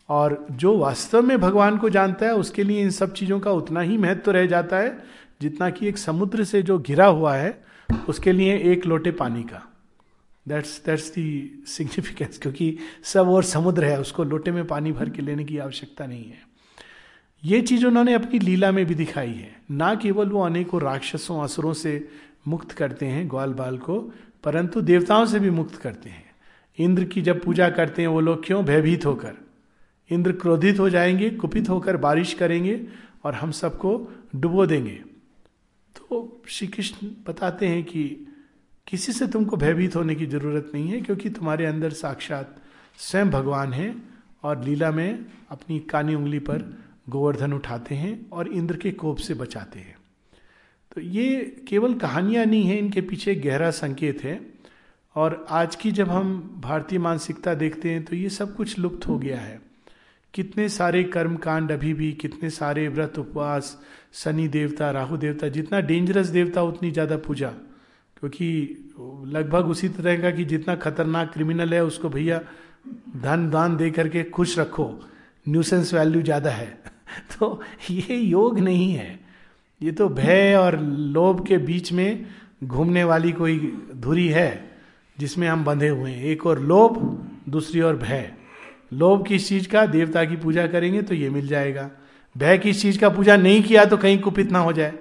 और 0.09 0.47
जो 0.51 0.77
वास्तव 0.77 1.21
में 1.21 1.41
भगवान 1.41 1.77
को 1.77 1.89
जानता 1.89 2.25
है, 2.25 2.35
उसके 2.35 2.63
लिए 2.63 2.81
इन 2.81 2.89
सब 2.89 3.13
चीज़ों 3.13 3.39
का 3.39 3.51
उतना 3.51 3.81
ही 3.81 3.97
महत्व 3.97 4.21
तो 4.21 4.31
रह 4.31 4.45
जाता 4.45 4.77
है, 4.77 5.03
जितना 5.41 5.69
कि 5.69 5.87
एक 5.87 5.97
समुद्र 5.97 6.43
से 6.43 6.61
जो 6.61 6.79
घिरा 6.79 7.05
हुआ 7.05 7.35
है, 7.35 7.63
उसके 8.09 8.31
लिए 8.31 8.57
एक 8.57 8.85
लोटे 8.85 9.11
पानी 9.11 9.43
का। 9.43 9.73
दैट्स 10.47 10.85
दैट्स 10.85 11.09
दी 11.09 11.63
सिग्निफिकेंस 11.67 12.37
क्योंकि 12.37 12.77
सब 13.03 13.27
और 13.27 13.43
समुद्र 13.43 13.83
है, 13.83 13.99
उसको 13.99 14.23
लोटे 14.23 14.51
में 14.51 14.67
पानी 14.67 14.91
भर 14.91 15.09
के 15.09 15.21
लेने 15.21 15.43
की 15.43 15.57
आवश्यकता 15.57 16.05
नहीं 16.05 16.25
है। 16.25 16.47
ये 17.43 17.61
चीज़ 17.61 17.85
उन्होंने 17.85 18.13
अपनी 18.13 18.39
लीला 18.39 18.71
में 18.71 18.85
भी 18.85 18.95
दिखाई 18.95 19.33
है। 19.33 19.61
ना 19.71 19.95
केवल 19.95 20.29
वो 20.29 20.41
अनेकों 20.41 20.81
राक्षसों, 20.81 21.43
असुरों 21.43 21.73
से 21.73 22.09
मुक्त 22.47 22.71
करते 22.71 23.05
हैं, 23.05 23.29
ग्वाल 23.29 23.53
बाल 23.53 23.77
को, 23.77 24.13
परंतु 24.43 24.81
देवताओं 24.81 25.25
से 25.25 25.39
भी 25.39 25.49
मुक्त 25.49 25.75
करते 25.75 26.09
हैं। 26.09 26.25
इंद्र 26.79 27.03
की 27.03 27.21
जब 27.21 27.43
पूजा 27.43 27.69
करते 27.69 28.01
हैं, 28.01 28.09
वो 28.09 28.19
लोग 28.19 28.45
क्यों 28.45 28.65
भयभीत 28.65 29.05
होकर? 29.05 29.33
इंद्र 30.09 30.31
क्रोधित 30.31 30.79
हो 30.79 30.89
जाएँगे, 30.89 31.29
कुपित 31.29 31.69
होकर 31.69 31.97
बारिश 31.97 32.33
करेंगे 32.33 32.87
और 33.23 33.33
हम 33.33 33.51
सबको 33.51 34.11
डुबो 34.35 34.65
देंगे। 34.65 35.01
तो 35.97 36.41
श्री 36.47 36.67
कृष्ण 36.67 37.07
बताते 37.27 37.67
हैं 37.67 37.83
कि 37.83 38.26
किसी 38.87 39.11
से 39.13 39.27
तुमको 39.27 39.57
भयभीत 39.57 39.95
होने 39.95 40.15
की 40.15 40.25
ज़रूरत 40.25 40.71
नहीं 40.73 40.87
है, 40.87 41.01
क्योंकि 41.01 41.29
तुम्हारे 41.29 41.65
अंदर 41.65 41.91
साक्षात 41.91 42.55
स्वयं 42.99 43.29
भगवान 43.29 43.73
है 43.73 43.93
और 44.43 44.63
लीला 44.63 44.91
में 44.91 45.25
अपनी 45.51 45.79
कानी 45.89 46.15
उंगली 46.15 46.39
पर 46.41 46.63
गोवर्धन 47.09 47.53
उठाते 47.53 47.95
हैं 47.95 48.29
और 48.31 48.47
इंद्र 48.49 48.77
के 48.77 48.91
कोप 48.93 49.17
से 49.17 49.33
बचाते 49.33 49.79
हैं। 49.79 49.95
तो 50.91 51.01
ये 51.01 51.35
केवल 51.67 51.93
कहानियाँ 51.95 52.45
नहीं 52.45 52.63
है, 52.63 52.77
इनके 52.77 53.01
पीछे 53.01 53.35
गहरा 53.35 53.69
संकेत 53.73 54.23
है। 54.23 54.39
और 55.15 55.45
आज 55.49 55.75
की 55.75 55.91
जब 55.91 56.09
हम 56.09 56.59
भारतीय 56.63 56.99
मानसिकता 56.99 57.53
देखते 57.55 57.89
हैं 57.89 58.03
तो 58.05 58.15
ये 58.15 58.29
सब 58.29 58.55
कुछ 58.55 58.77
लुप्त 58.79 59.07
हो 59.07 59.17
गया 59.19 59.39
है। 59.39 59.59
कितने 60.33 60.67
सारे 60.69 61.03
कर्म 61.05 61.35
कांड 61.37 61.71
अभी 61.71 61.93
भी, 61.93 62.11
कितने 62.13 62.49
सारे 62.49 62.87
व्रत, 62.87 63.17
उपवास, 63.19 63.77
शनि 64.13 64.47
देवता, 64.47 64.91
राहु 64.91 65.17
देवता, 65.17 65.47
जितना 65.49 65.79
डेंजरस 65.81 66.27
देवता, 66.29 66.61
उतनी 66.63 66.91
ज़्यादा 66.91 67.17
पूजा। 67.17 67.53
क्योंकि 68.19 68.47
लगभग 69.27 69.65
उसी 69.65 69.89
तरह 69.89 70.21
का 70.21 70.31
कि 70.31 70.45
जितना 70.45 70.75
खतरनाक 70.75 71.33
क्रिमिनल 71.33 71.73
है, 71.73 71.83
उसको 71.83 72.09
भैया 72.09 72.41
धन 73.17 73.49
दान 73.49 73.77
दे 73.77 73.91
करके 73.91 74.23
खुश 74.23 74.59
रखो। 74.59 75.09
न्यूसेंस 75.49 75.93
वैल्यू 75.93 76.21
ज़्यादा 76.21 76.49
है। 76.49 76.81
तो 77.39 77.61
ये 77.91 78.15
योग 78.15 78.59
नहीं 78.59 78.93
है। 78.93 79.19
ये 79.81 79.91
तो 79.91 80.09
भय 80.09 80.55
और 80.55 80.79
लोभ 80.81 81.47
के 81.47 81.57
बीच 81.57 81.93
में 81.93 82.25
घूमने 82.63 83.03
वाली 83.03 83.31
कोई 83.31 83.77
धुरी 83.95 84.27
है, 84.27 84.71
जिसमें 85.19 85.47
हम 85.47 85.65
बंधे 85.65 85.89
हुए 85.89 86.11
हैं। 86.11 86.23
एक 86.23 86.45
और 86.45 86.59
लोभ, 86.59 87.25
दूसरी 87.49 87.81
ओर 87.81 87.95
भय। 87.95 88.33
लोभ 88.93 89.27
किस 89.27 89.47
चीज़ 89.49 89.69
का? 89.69 89.85
देवता 89.85 90.25
की 90.25 90.35
पूजा 90.35 90.67
करेंगे 90.67 91.01
तो 91.01 91.15
ये 91.15 91.29
मिल 91.29 91.47
जाएगा। 91.47 91.91
भय 92.37 92.57
किस 92.57 92.81
चीज़ 92.81 92.99
का? 92.99 93.09
पूजा 93.09 93.37
नहीं 93.37 93.63
किया 93.63 93.85
तो 93.85 93.97
कहीं 93.97 94.19
कुपित 94.19 94.51
ना 94.51 94.59
हो 94.59 94.73
जाए। 94.73 94.93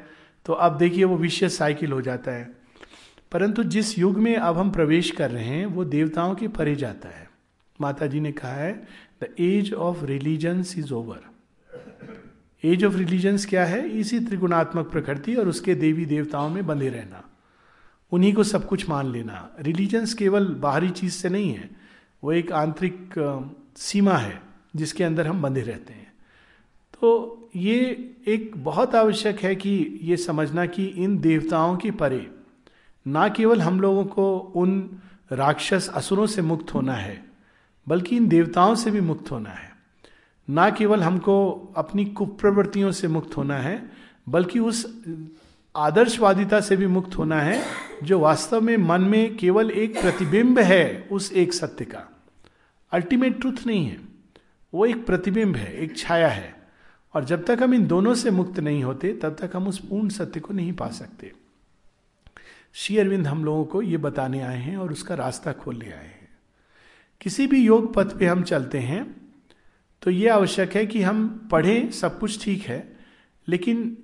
तो 0.46 0.52
अब 0.52 0.78
देखिए 0.78 1.04
वो 1.04 1.16
विशेष 1.16 1.58
साइकिल 1.58 1.92
हो 1.92 2.00
जाता 2.00 2.30
है। 2.30 2.55
परंतु 3.32 3.62
जिस 3.64 3.98
युग 3.98 4.18
में 4.18 4.36
अब 4.36 4.58
हम 4.58 4.70
प्रवेश 4.70 5.10
कर 5.10 5.30
रहे 5.30 5.44
हैं, 5.44 5.66
वो 5.66 5.84
देवताओं 5.84 6.34
के 6.34 6.48
परे 6.48 6.74
जाता 6.76 7.08
है। 7.08 7.30
माता 7.80 8.06
जी 8.06 8.20
ने 8.20 8.32
कहा 8.32 8.52
है 8.52 8.72
the 9.22 9.34
age 9.38 9.72
of 9.72 10.04
religions 10.04 10.78
is 10.78 10.92
over 10.92 11.20
age 12.64 12.84
of 12.84 12.96
religions 12.96 13.46
क्या 13.46 13.64
है? 13.64 13.88
इसी 13.90 14.20
त्रिगुणात्मक 14.20 14.86
प्रकृति 14.86 15.34
और 15.34 15.48
उसके 15.48 15.74
देवी 15.74 16.06
देवताओं 16.06 16.48
में 16.50 16.66
बंधे 16.66 16.88
रहना। 16.88 17.22
उन्हीं 18.12 18.32
को 18.34 18.44
सब 18.44 18.66
कुछ 18.66 18.88
मान 18.88 19.12
लेना। 19.12 19.56
रिलीजन्स 19.60 20.14
केवल 20.14 20.46
बाहरी 20.46 20.90
चीज़ 20.90 21.12
से 21.12 21.28
नहीं 21.28 21.50
है, 21.50 21.70
वो 22.24 22.32
एक 22.32 22.52
आंतरिक 22.52 23.14
सीमा 23.76 24.16
है 24.16 24.40
जिसके 24.76 25.04
अंदर 25.04 25.26
हम 25.26 25.42
बंधे 25.42 25.60
रहते 25.60 25.92
हैं। 25.92 26.12
तो 26.94 27.50
ये 27.56 28.10
एक 28.26 28.52
बहुत 28.56 28.94
आवश्यक 28.94 29.40
है 29.40 29.54
कि 29.56 30.00
ये 30.02 30.16
समझना 30.16 30.66
कि 30.66 30.84
इन 30.84 31.18
देवताओं 31.18 31.76
की 31.76 31.90
परे 31.90 32.30
ना 33.06 33.28
केवल 33.28 33.62
हम 33.62 33.80
लोगों 33.80 34.04
को 34.04 34.38
उन 34.38 34.98
राक्षस 35.32 35.90
असुरों 35.94 36.26
से 36.26 36.42
मुक्त 36.42 36.74
होना 36.74 36.92
है, 36.92 37.24
बल्कि 37.88 38.16
इन 38.16 38.28
देवताओं 38.28 38.74
से 38.74 38.90
भी 38.90 39.00
मुक्त 39.00 39.30
होना 39.30 39.50
है। 39.50 39.76
ना 40.50 40.70
केवल 40.70 41.02
हमको 41.02 41.50
अपनी 41.76 42.04
कुप्रवृत्तियों 42.04 42.92
से 42.92 43.08
मुक्त 43.08 43.36
होना 43.36 43.56
है, 43.56 43.90
बल्कि 44.28 44.58
उस 44.58 45.02
आदर्शवादिता 45.76 46.60
से 46.60 46.76
भी 46.76 46.86
मुक्त 46.86 47.18
होना 47.18 47.40
है, 47.40 47.62
जो 48.02 48.18
वास्तव 48.18 48.60
में 48.60 48.76
मन 48.76 49.00
में 49.00 49.36
केवल 49.36 49.70
एक 49.70 50.00
प्रतिबिंब 50.00 50.58
है 50.58 51.08
उस 51.12 51.32
एक 51.32 51.54
सत्य 51.54 51.84
का। 51.84 52.16
अल्टीमेट 52.92 53.40
ट्रूथ 53.40 53.66
नहीं 53.66 53.86
है। 53.86 54.00
वो 54.74 54.86
एक 54.86 55.06
प्रतिबिंब 55.06 55.56
है, 55.56 55.76
एक 55.76 55.98
छाया 55.98 56.28
है। 56.28 56.68
और 57.14 57.24
जब 57.24 57.44
तक 57.44 57.58
हम 57.62 57.74
इन 57.74 57.86
दोनों 57.86 58.14
से 58.14 58.30
मुक्त 58.30 58.60
नहीं 58.60 58.84
होते, 58.84 59.12
तब 59.12 59.36
तक 59.40 59.50
हम 59.56 59.68
उस 59.68 59.78
पूर्ण 59.78 60.08
सत्य 60.08 60.40
को 60.40 60.54
नहीं 60.54 60.72
पा 60.72 60.88
सकते। 60.88 61.32
श्री 62.76 62.96
अरविंद 62.98 63.26
हम 63.26 63.44
लोगों 63.44 63.64
को 63.64 63.80
ये 63.82 63.96
बताने 63.96 64.40
आए 64.40 64.56
हैं 64.58 64.76
और 64.76 64.92
उसका 64.92 65.14
रास्ता 65.14 65.52
खोलने 65.52 65.86
आए 65.86 66.06
हैं। 66.06 66.28
किसी 67.20 67.46
भी 67.46 67.62
योग 67.64 67.94
पथ 67.94 68.16
पे 68.18 68.26
हम 68.26 68.42
चलते 68.42 68.78
हैं 68.78 69.04
तो 70.02 70.10
ये 70.10 70.28
आवश्यक 70.28 70.74
है 70.76 70.84
कि 70.86 71.02
हम 71.02 71.48
पढ़ें, 71.52 71.90
सब 71.90 72.18
कुछ 72.18 72.44
ठीक 72.44 72.62
है, 72.62 72.96
लेकिन 73.48 73.96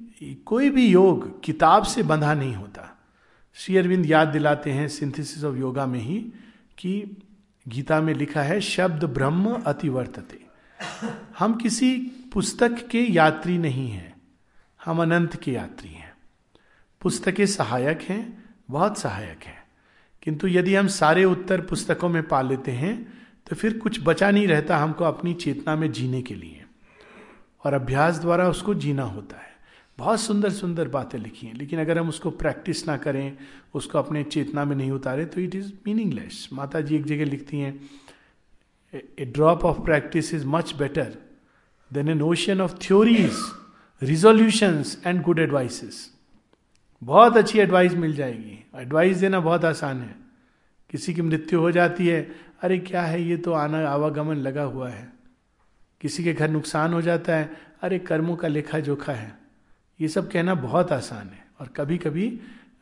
कोई 0.47 0.71
भी 0.71 0.87
योग 0.87 1.43
किताब 1.45 1.83
से 1.83 2.03
बंधा 2.03 2.35
नहीं 2.35 2.55
होता। 2.55 2.89
श्री 3.57 3.77
अरविंद 3.77 4.07
याद 4.07 4.29
दिलाते 4.29 4.71
हैं 4.71 4.89
सिंथेसिस 4.89 5.45
ऑफ़ 5.45 5.57
योगा 5.57 5.87
में 5.87 6.01
ही 6.01 6.19
कि 6.79 7.17
गीता 7.67 8.01
में 8.01 8.15
लिखा 8.15 8.43
है, 8.43 8.61
शब्द 8.61 9.05
ब्रह्म 9.05 9.63
अतिवर्तते। 9.67 10.45
हम 11.39 11.55
किसी 11.55 11.97
पुस्तक 12.33 12.87
के 12.91 13.07
यात्री 13.13 13.59
नहीं 13.59 13.91
हैं, 13.91 14.15
हम 14.81 15.03
अनंत 15.03 15.37
के 15.37 15.53
यात्री 15.53 15.91
हैं। 15.91 16.13
पुस्तकें 17.03 17.47
सहायक 17.47 18.03
हैं 18.03 18.42
बहुत 18.69 18.99
सहायक 18.99 19.45
है। 19.45 19.61
किंतु 20.23 20.49
यदि 20.49 20.75
हम 20.75 20.87
सारे 20.87 21.25
उत्तर 21.25 21.61
पुस्तकों 21.61 22.09
में 22.09 22.23
पा 22.23 22.43
लेते 22.43 22.71
हैं 22.71 23.23
तो 23.47 23.57
फिर 23.57 23.79
कुछ 23.79 24.01
बचा 24.03 24.31
नहीं 24.31 24.47
रहता 24.47 24.77
हमको 24.77 25.05
अपनी 25.05 25.35
चेतना 25.35 25.77
में 25.77 25.91
जीने 25.93 26.23
के 26.23 26.35
लिए। 26.35 26.65
और 27.65 27.75
अभ्यास 27.75 28.19
द्वारा 28.19 28.49
उसको 28.49 28.75
जीना 28.75 29.03
होता 29.03 29.37
है। 29.37 29.51
बहुत 29.99 30.21
सुंदर 30.21 30.51
सुंदर 30.51 30.89
बातें 30.89 31.19
लिखी 31.19 31.47
हैं, 31.47 31.55
लेकिन 31.55 31.81
अगर 31.81 31.99
हम 31.99 32.09
उसको 32.09 32.31
प्रैक्टिस 32.31 32.87
ना 32.89 32.97
करें, 32.97 33.37
उसको 33.75 33.99
अपने 33.99 34.23
चेतना 34.25 34.65
में 34.65 34.77
नहीं 34.77 34.91
उतारे 34.91 35.25
तो 35.25 35.41
इट 35.41 35.55
इज़ 35.55 35.73
मीनिंगलेस 35.87 36.49
माता 36.53 36.81
जी 36.81 36.97
एक 36.97 37.05
जगह 37.05 37.25
लिखती 37.25 37.59
हैं 37.59 37.91
a 38.95 39.25
drop 39.25 39.65
of 39.65 39.81
practice 39.81 40.35
is 40.35 40.47
much 40.47 40.75
better 40.75 41.17
than 41.93 42.09
an 42.09 42.23
ocean 42.23 42.61
of 42.61 42.75
theories 42.83 43.37
resolutions 44.03 45.03
and 45.07 45.23
good 45.23 45.39
advices 45.39 46.12
बहुत 47.03 47.37
अच्छी 47.37 47.59
एडवाइस 47.59 47.95
मिल 47.95 48.15
जाएगी। 48.15 48.59
एडवाइस 48.75 49.17
देना 49.17 49.41
बहुत 49.41 49.65
आसान 49.65 50.01
है। 50.01 50.15
किसी 50.91 51.15
की 51.15 51.23
मृत्यु 51.23 51.61
हो 51.61 51.71
जाती 51.71 52.07
है, 52.07 52.21
अरे 52.63 52.79
क्या 52.79 53.03
है 53.03 53.23
ये 53.23 53.37
तो 53.37 53.53
आना, 53.53 53.89
आवागमन 53.89 54.37
लगा 54.37 54.63
हुआ 54.63 54.89
है। 54.91 55.13
किसी 56.01 56.25
के 56.25 56.33
घर 56.33 56.51
नुकसान 56.51 56.93
हो 56.93 57.03
जाता 57.03 57.37
है, 57.37 57.51
अरे 57.83 57.99
कर्मों 57.99 58.37
का 58.37 58.49
लेखा 58.49 58.79
जोखा 58.81 59.13
है। 59.13 59.33
ये 60.01 60.09
सब 60.09 60.31
कहना 60.31 60.55
बहुत 60.55 60.93
आसान 60.93 61.29
है 61.29 61.45
और 61.61 61.69
कभी 61.69 61.99
कभी 61.99 62.29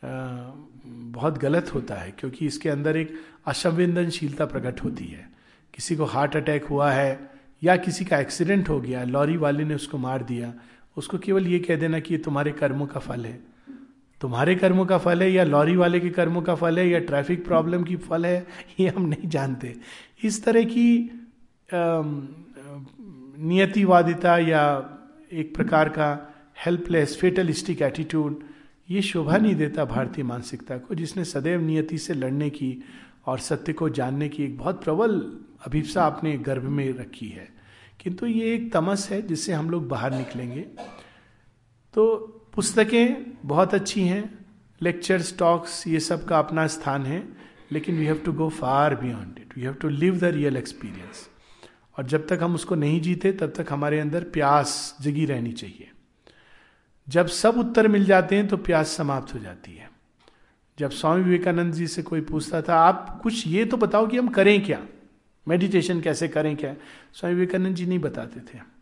बहुत 0.04 1.38
गलत 1.38 1.74
होता 1.74 1.94
है, 1.94 2.10
क्योंकि 2.10 2.46
इसके 2.46 2.68
अंदर 2.68 2.96
एक 2.96 3.14
असंवेदनशीलता 3.46 4.46
प्रकट 4.46 4.82
होती 4.84 5.04
है। 5.04 5.28
किसी 5.74 5.96
को 5.96 6.04
हार्ट 6.04 6.36
अटैक 6.36 6.64
हुआ 6.64 6.90
है 6.92 7.30
या 7.62 7.76
किसी 7.76 8.04
का 8.04 8.18
एक्सीडेंट 8.18 8.68
हो 8.68 8.80
गया 8.80 9.04
लॉरी 9.04 9.36
वाले 9.36 9.64
ने 9.64 9.74
उसको 9.74 9.98
मार 9.98 10.22
दिया, 10.22 10.52
उसको 10.96 11.18
केवल 11.18 11.46
ये 11.46 11.58
कह 11.58 11.76
देना 11.76 12.00
कि 12.00 12.14
ये 12.14 12.18
तुम्हारे 12.18 12.52
कर्मों 12.52 12.86
का 12.86 13.00
फल 13.00 13.24
है। 13.26 13.49
तुम्हारे 14.20 14.54
कर्मों 14.54 14.84
का 14.86 14.98
फल 14.98 15.22
है 15.22 15.30
या 15.32 15.44
लॉरी 15.44 15.76
वाले 15.76 16.00
के 16.00 16.10
कर्मों 16.10 16.42
का 16.42 16.54
फल 16.54 16.78
है 16.78 16.88
या 16.88 16.98
ट्रैफ़िक 17.00 17.44
प्रॉब्लम 17.44 17.82
की 17.84 17.96
फल 17.96 18.26
है, 18.26 18.46
ये 18.80 18.88
हम 18.88 19.06
नहीं 19.06 19.28
जानते। 19.28 19.74
इस 20.24 20.44
तरह 20.44 20.64
की 20.64 21.10
नियतिवादिता 23.40 24.36
या 24.38 24.62
एक 25.32 25.54
प्रकार 25.54 25.88
का 25.88 26.08
हेल्पलेस 26.64 27.16
फेटलिस्टिक 27.20 27.82
एटीट्यूड 27.82 28.42
ये 28.90 29.02
शोभा 29.02 29.36
नहीं 29.36 29.54
देता 29.54 29.84
भारतीय 29.84 30.24
मानसिकता 30.24 30.76
को, 30.78 30.94
जिसने 30.94 31.24
सदैव 31.24 31.60
नियति 31.60 31.98
से 31.98 32.14
लड़ने 32.14 32.50
की 32.50 32.82
और 33.26 33.38
सत्य 33.38 33.72
को 33.72 33.88
जानने 33.88 34.28
की 34.28 34.44
एक 34.44 34.56
बहुत 34.58 34.82
प्रबल 34.84 35.20
अभिप्सा 35.66 36.06
अपने 36.06 36.36
गर्भ 36.38 36.62
में 36.62 36.92
रखी 36.92 37.28
है। 37.28 37.48
किंतु 38.00 38.26
ये 38.26 38.54
एक 38.54 38.72
तमस 38.72 39.08
है 39.10 39.20
जिससे 39.22 39.52
हम 39.52 39.70
लोग 39.70 39.88
बाहर 39.88 40.14
निकलेंगे। 40.14 40.60
तो 41.94 42.36
पुस्तकें 42.54 43.24
बहुत 43.44 43.74
अच्छी 43.74 44.02
हैं 44.02 44.22
लेक्चर्स 44.82 45.36
टॉक्स 45.38 45.86
ये 45.86 46.00
सब 46.00 46.24
का 46.24 46.38
अपना 46.38 46.66
स्थान 46.66 47.04
है, 47.06 47.22
लेकिन 47.72 47.98
we 47.98 48.04
have 48.06 48.22
to 48.24 48.32
go 48.32 48.48
far 48.48 48.94
beyond 48.94 49.38
it 49.38 49.56
we 49.56 49.62
have 49.62 49.74
to 49.74 49.88
live 49.88 50.18
the 50.18 50.24
real 50.24 50.56
experience 50.56 51.28
और 51.98 52.06
जब 52.06 52.26
तक 52.26 52.42
हम 52.42 52.54
उसको 52.54 52.74
नहीं 52.74 53.00
जीते, 53.00 53.32
तब 53.32 53.52
तक 53.56 53.72
हमारे 53.72 54.00
अंदर 54.00 54.24
प्यास 54.24 54.96
जगी 55.00 55.24
रहनी 55.24 55.52
चाहिए। 55.52 55.90
जब 57.08 57.26
सब 57.26 57.58
उत्तर 57.58 57.88
मिल 57.88 58.04
जाते 58.04 58.36
हैं 58.36 58.48
तो 58.48 58.56
प्यास 58.56 58.96
समाप्त 58.96 59.34
हो 59.34 59.38
जाती 59.38 59.76
है। 59.76 59.88
जब 60.78 60.90
स्वामी 60.90 61.22
विवेकानंद 61.22 61.74
जी 61.74 61.86
से 61.86 62.02
कोई 62.02 62.20
पूछता 62.20 62.62
था, 62.62 62.76
आप 62.76 63.20
कुछ 63.22 63.46
ये 63.46 63.64
तो 63.64 63.76
बताओ 63.76 64.06
कि 64.06 64.18
हम 64.18 64.28
करें 64.28 64.64
क्या? 64.64 64.82
मेडिटेशन 65.46 66.00
कैसे 66.00 66.28
करें 66.28 66.56
क्या? 66.56 66.74
स्वामी 67.14 67.34
विवेकानंद 67.34 67.76
जी 67.76 67.86
नहीं 67.86 67.98
बताते 67.98 68.40
थे। 68.40 68.79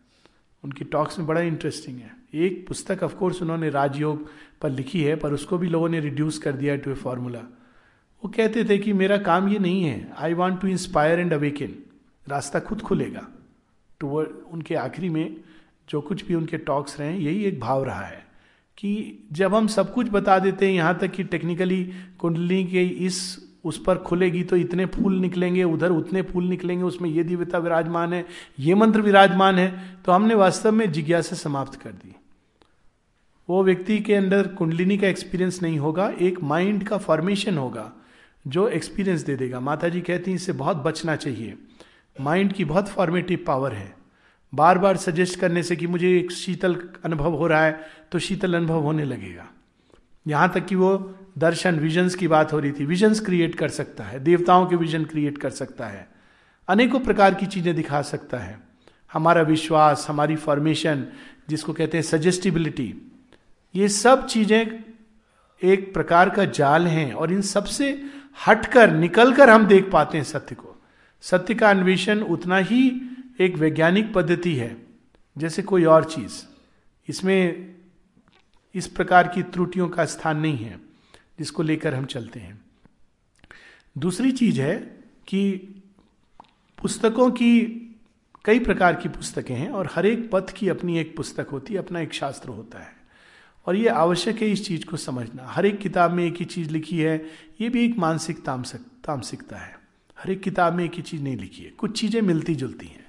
उनकी 0.63 0.85
टॉक्स 0.85 1.19
में 1.19 1.27
बड़ा 1.27 1.41
इंटरेस्टिंग 1.41 1.97
है। 1.97 2.11
एक 2.35 2.65
पुस्तक 2.67 3.03
ऑफकोर्स 3.03 3.41
उन्होंने 3.41 3.69
राजयोग 3.69 4.27
पर 4.61 4.69
लिखी 4.69 5.03
है, 5.03 5.15
पर 5.15 5.33
उसको 5.33 5.57
भी 5.57 5.67
लोगों 5.67 5.89
ने 5.89 5.99
रिड्यूस 5.99 6.37
कर 6.37 6.51
दिया 6.51 6.75
टू 6.75 6.91
ए 6.91 6.95
फॉर्मूला 6.95 7.39
वो 8.23 8.29
कहते 8.29 8.63
थे 8.65 8.77
कि 8.77 8.93
मेरा 8.93 9.17
काम 9.19 9.47
ये 9.49 9.59
नहीं 9.59 9.83
है 9.83 10.13
I 10.17 10.33
want 10.33 10.59
to 10.61 10.67
inspire 10.67 11.19
and 11.19 11.33
awaken 11.33 11.73
रास्ता 12.27 12.59
खुद 12.59 12.81
खुलेगा। 12.81 13.27
टू 13.99 14.07
उनके 14.19 14.75
आखिरी 14.75 15.09
में 15.09 15.35
जो 15.89 16.01
कुछ 16.01 16.25
भी 16.27 16.35
उनके 16.35 16.57
टॉक्स 16.59 16.99
रहे, 16.99 17.17
यही 17.17 17.43
एक 17.45 17.59
भाव 17.59 17.83
रहा 17.83 18.01
है 18.01 18.27
कि 18.77 19.27
जब 19.31 19.55
हम 19.55 19.67
सब 19.67 19.93
कुछ 19.93 20.09
बता 20.09 20.37
देते 20.39 20.67
हैं, 20.67 20.73
यहाँ 20.73 20.97
तक 20.99 21.11
कि 21.11 21.23
टेक्निकली 21.23 21.83
कुंडली 22.19 22.63
के 22.65 22.83
इस 23.05 23.17
उस 23.63 23.81
पर 23.83 23.97
खुलेगी 23.97 24.43
तो 24.43 24.55
इतने 24.55 24.85
फूल 24.85 25.19
निकलेंगे, 25.19 25.63
उधर 25.63 25.91
उतने 25.91 26.21
फूल 26.21 26.43
निकलेंगे, 26.43 26.83
उसमें 26.83 27.09
ये 27.09 27.23
दिव्यता 27.23 27.57
विराजमान 27.57 28.13
है, 28.13 28.25
ये 28.59 28.75
मंत्र 28.75 29.01
विराजमान 29.01 29.59
है। 29.59 29.97
तो 30.05 30.11
हमने 30.11 30.35
वास्तव 30.35 30.71
में 30.71 30.91
जिज्ञासा 30.91 31.35
समाप्त 31.35 31.81
कर 31.81 31.91
दी। 31.91 32.15
वो 33.49 33.63
व्यक्ति 33.63 33.97
के 33.99 34.15
अंदर 34.15 34.47
कुंडलिनी 34.47 34.97
का 34.97 35.07
एक्सपीरियंस 35.07 35.61
नहीं 35.61 35.77
होगा, 35.79 36.11
एक 36.21 36.41
माइंड 36.43 36.87
का 36.87 36.97
फॉर्मेशन 36.97 37.57
होगा, 37.57 37.91
जो 38.47 38.67
एक्सपीरियंस 38.67 39.21
दे 39.21 39.35
देगा। 39.35 39.59
माता 39.59 39.89
जी 39.89 40.01
कहती 40.01 40.31
हैं 40.31 40.35
इससे 40.35 40.51
बहुत 40.53 40.77
बचना 40.77 41.15
चाहिए। 41.15 41.57
माइंड 42.15 42.53
की 42.53 42.65
बहुत 42.65 42.87
फॉर्मेटिव 42.87 43.43
पावर 43.47 43.73
है। 43.73 43.93
बार 44.53 44.77
बार 44.77 44.97
सजेस्ट 44.97 45.39
करने 45.39 45.63
से 45.63 45.75
कि 45.75 45.87
मुझे 45.87 46.17
एक 46.17 46.31
शीतल 46.31 46.75
अनुभव 47.05 47.33
हो 47.33 47.47
रहा 47.47 47.63
है 47.63 47.79
तो 48.11 48.19
शीतल 48.19 48.53
अनुभव 48.53 48.81
होने 48.81 49.03
लगेगा। 49.03 49.45
यहाँ 50.25 50.51
तक 50.53 50.65
कि 50.65 50.75
वो 50.75 50.95
दर्शन 51.39 51.79
विजन्स 51.79 52.15
की 52.15 52.27
बात 52.27 52.53
हो 52.53 52.59
रही 52.59 52.71
थी। 52.71 52.85
विजन्स 52.85 53.19
क्रिएट 53.19 53.55
कर 53.55 53.69
सकता 53.69 54.03
है। 54.03 54.19
देवताओं 54.19 54.65
के 54.67 54.75
विजन 54.75 55.05
क्रिएट 55.05 55.37
कर 55.37 55.49
सकता 55.49 55.87
है। 55.87 56.07
अनेकों 56.67 56.99
प्रकार 56.99 57.33
की 57.33 57.45
चीज़ें 57.45 57.75
दिखा 57.75 58.01
सकता 58.01 58.37
है। 58.37 58.59
हमारा 59.13 59.41
विश्वास, 59.41 60.05
हमारी 60.09 60.35
फॉर्मेशन 60.35 61.05
जिसको 61.49 61.73
कहते 61.73 61.97
हैं 61.97 62.03
सजेस्टिबिलिटी 62.03 63.11
ये 63.75 63.89
सब 63.89 64.25
चीज़ें 64.27 64.83
एक 65.63 65.93
प्रकार 65.93 66.29
का 66.29 66.45
जाल 66.45 66.87
हैं 66.87 67.13
और 67.13 67.31
इन 67.31 67.41
सबसे 67.41 68.05
हटकर, 68.47 68.91
निकलकर 68.91 69.49
हम 69.49 69.65
देख 69.65 69.91
पाते 69.91 70.17
हैं 70.17 70.25
सत्य 70.25 70.55
को। 70.55 70.75
सत्य 71.21 71.55
का 71.55 71.69
अन्वेषण 71.69 72.19
उतना 72.19 72.57
ही 72.57 73.01
एक 73.39 73.55
वैज्ञानिक 73.55 74.13
पद्धति 74.13 74.55
है। 74.55 74.77
जैसे 75.37 75.61
कोई 75.61 75.83
और 75.83 76.03
चीज़। 76.03 76.43
इसमें 77.07 77.75
इस 78.75 78.87
प्रकार 78.87 79.27
की 79.27 79.43
त्रुटियों 79.43 79.89
का 79.89 80.05
स्थान 80.05 80.37
नहीं 80.37 80.57
है। 80.57 80.88
जिसको 81.39 81.63
लेकर 81.63 81.95
हम 81.95 82.05
चलते 82.05 82.39
हैं। 82.39 82.61
दूसरी 83.97 84.31
चीज़ 84.31 84.61
है 84.61 84.75
कि 85.27 85.51
पुस्तकों 86.81 87.31
की 87.31 87.85
कई 88.45 88.59
प्रकार 88.59 88.95
की 88.95 89.09
पुस्तकें 89.09 89.55
हैं 89.55 89.69
और 89.69 89.89
हर 89.91 90.05
एक 90.05 90.31
पथ 90.31 90.51
की 90.51 90.69
अपनी 90.69 90.99
एक 90.99 91.17
पुस्तक 91.17 91.47
होती 91.51 91.73
है, 91.73 91.79
अपना 91.79 91.99
एक 91.99 92.13
शास्त्र 92.13 92.49
होता 92.49 92.79
है। 92.79 92.93
और 93.65 93.75
ये 93.75 93.87
आवश्यक 93.87 94.41
है 94.41 94.51
इस 94.51 94.67
चीज़ 94.67 94.85
को 94.85 94.97
समझना। 94.97 95.43
हर 95.43 95.65
एक 95.65 95.79
किताब 95.79 96.11
में 96.11 96.25
एक 96.25 96.35
ही 96.35 96.45
चीज़ 96.45 96.69
लिखी 96.69 96.99
है, 96.99 97.25
ये 97.61 97.69
भी 97.69 97.85
एक 97.85 97.97
मानसिक 97.97 98.43
तामसिक, 98.43 98.81
तामसिकता 98.81 99.57
है। 99.57 99.79
हर 100.19 100.31
एक 100.31 100.41
किताब 100.41 100.73
में 100.73 100.85
एक 100.85 100.93
ही 100.93 101.01
चीज़ 101.01 101.21
नहीं 101.21 101.37
लिखी 101.37 101.63
है। 101.63 101.69
कुछ 101.69 102.01
चीज़ें 102.01 102.21
मिलती 102.21 102.55
जुलती 102.55 102.87
हैं। 102.87 103.05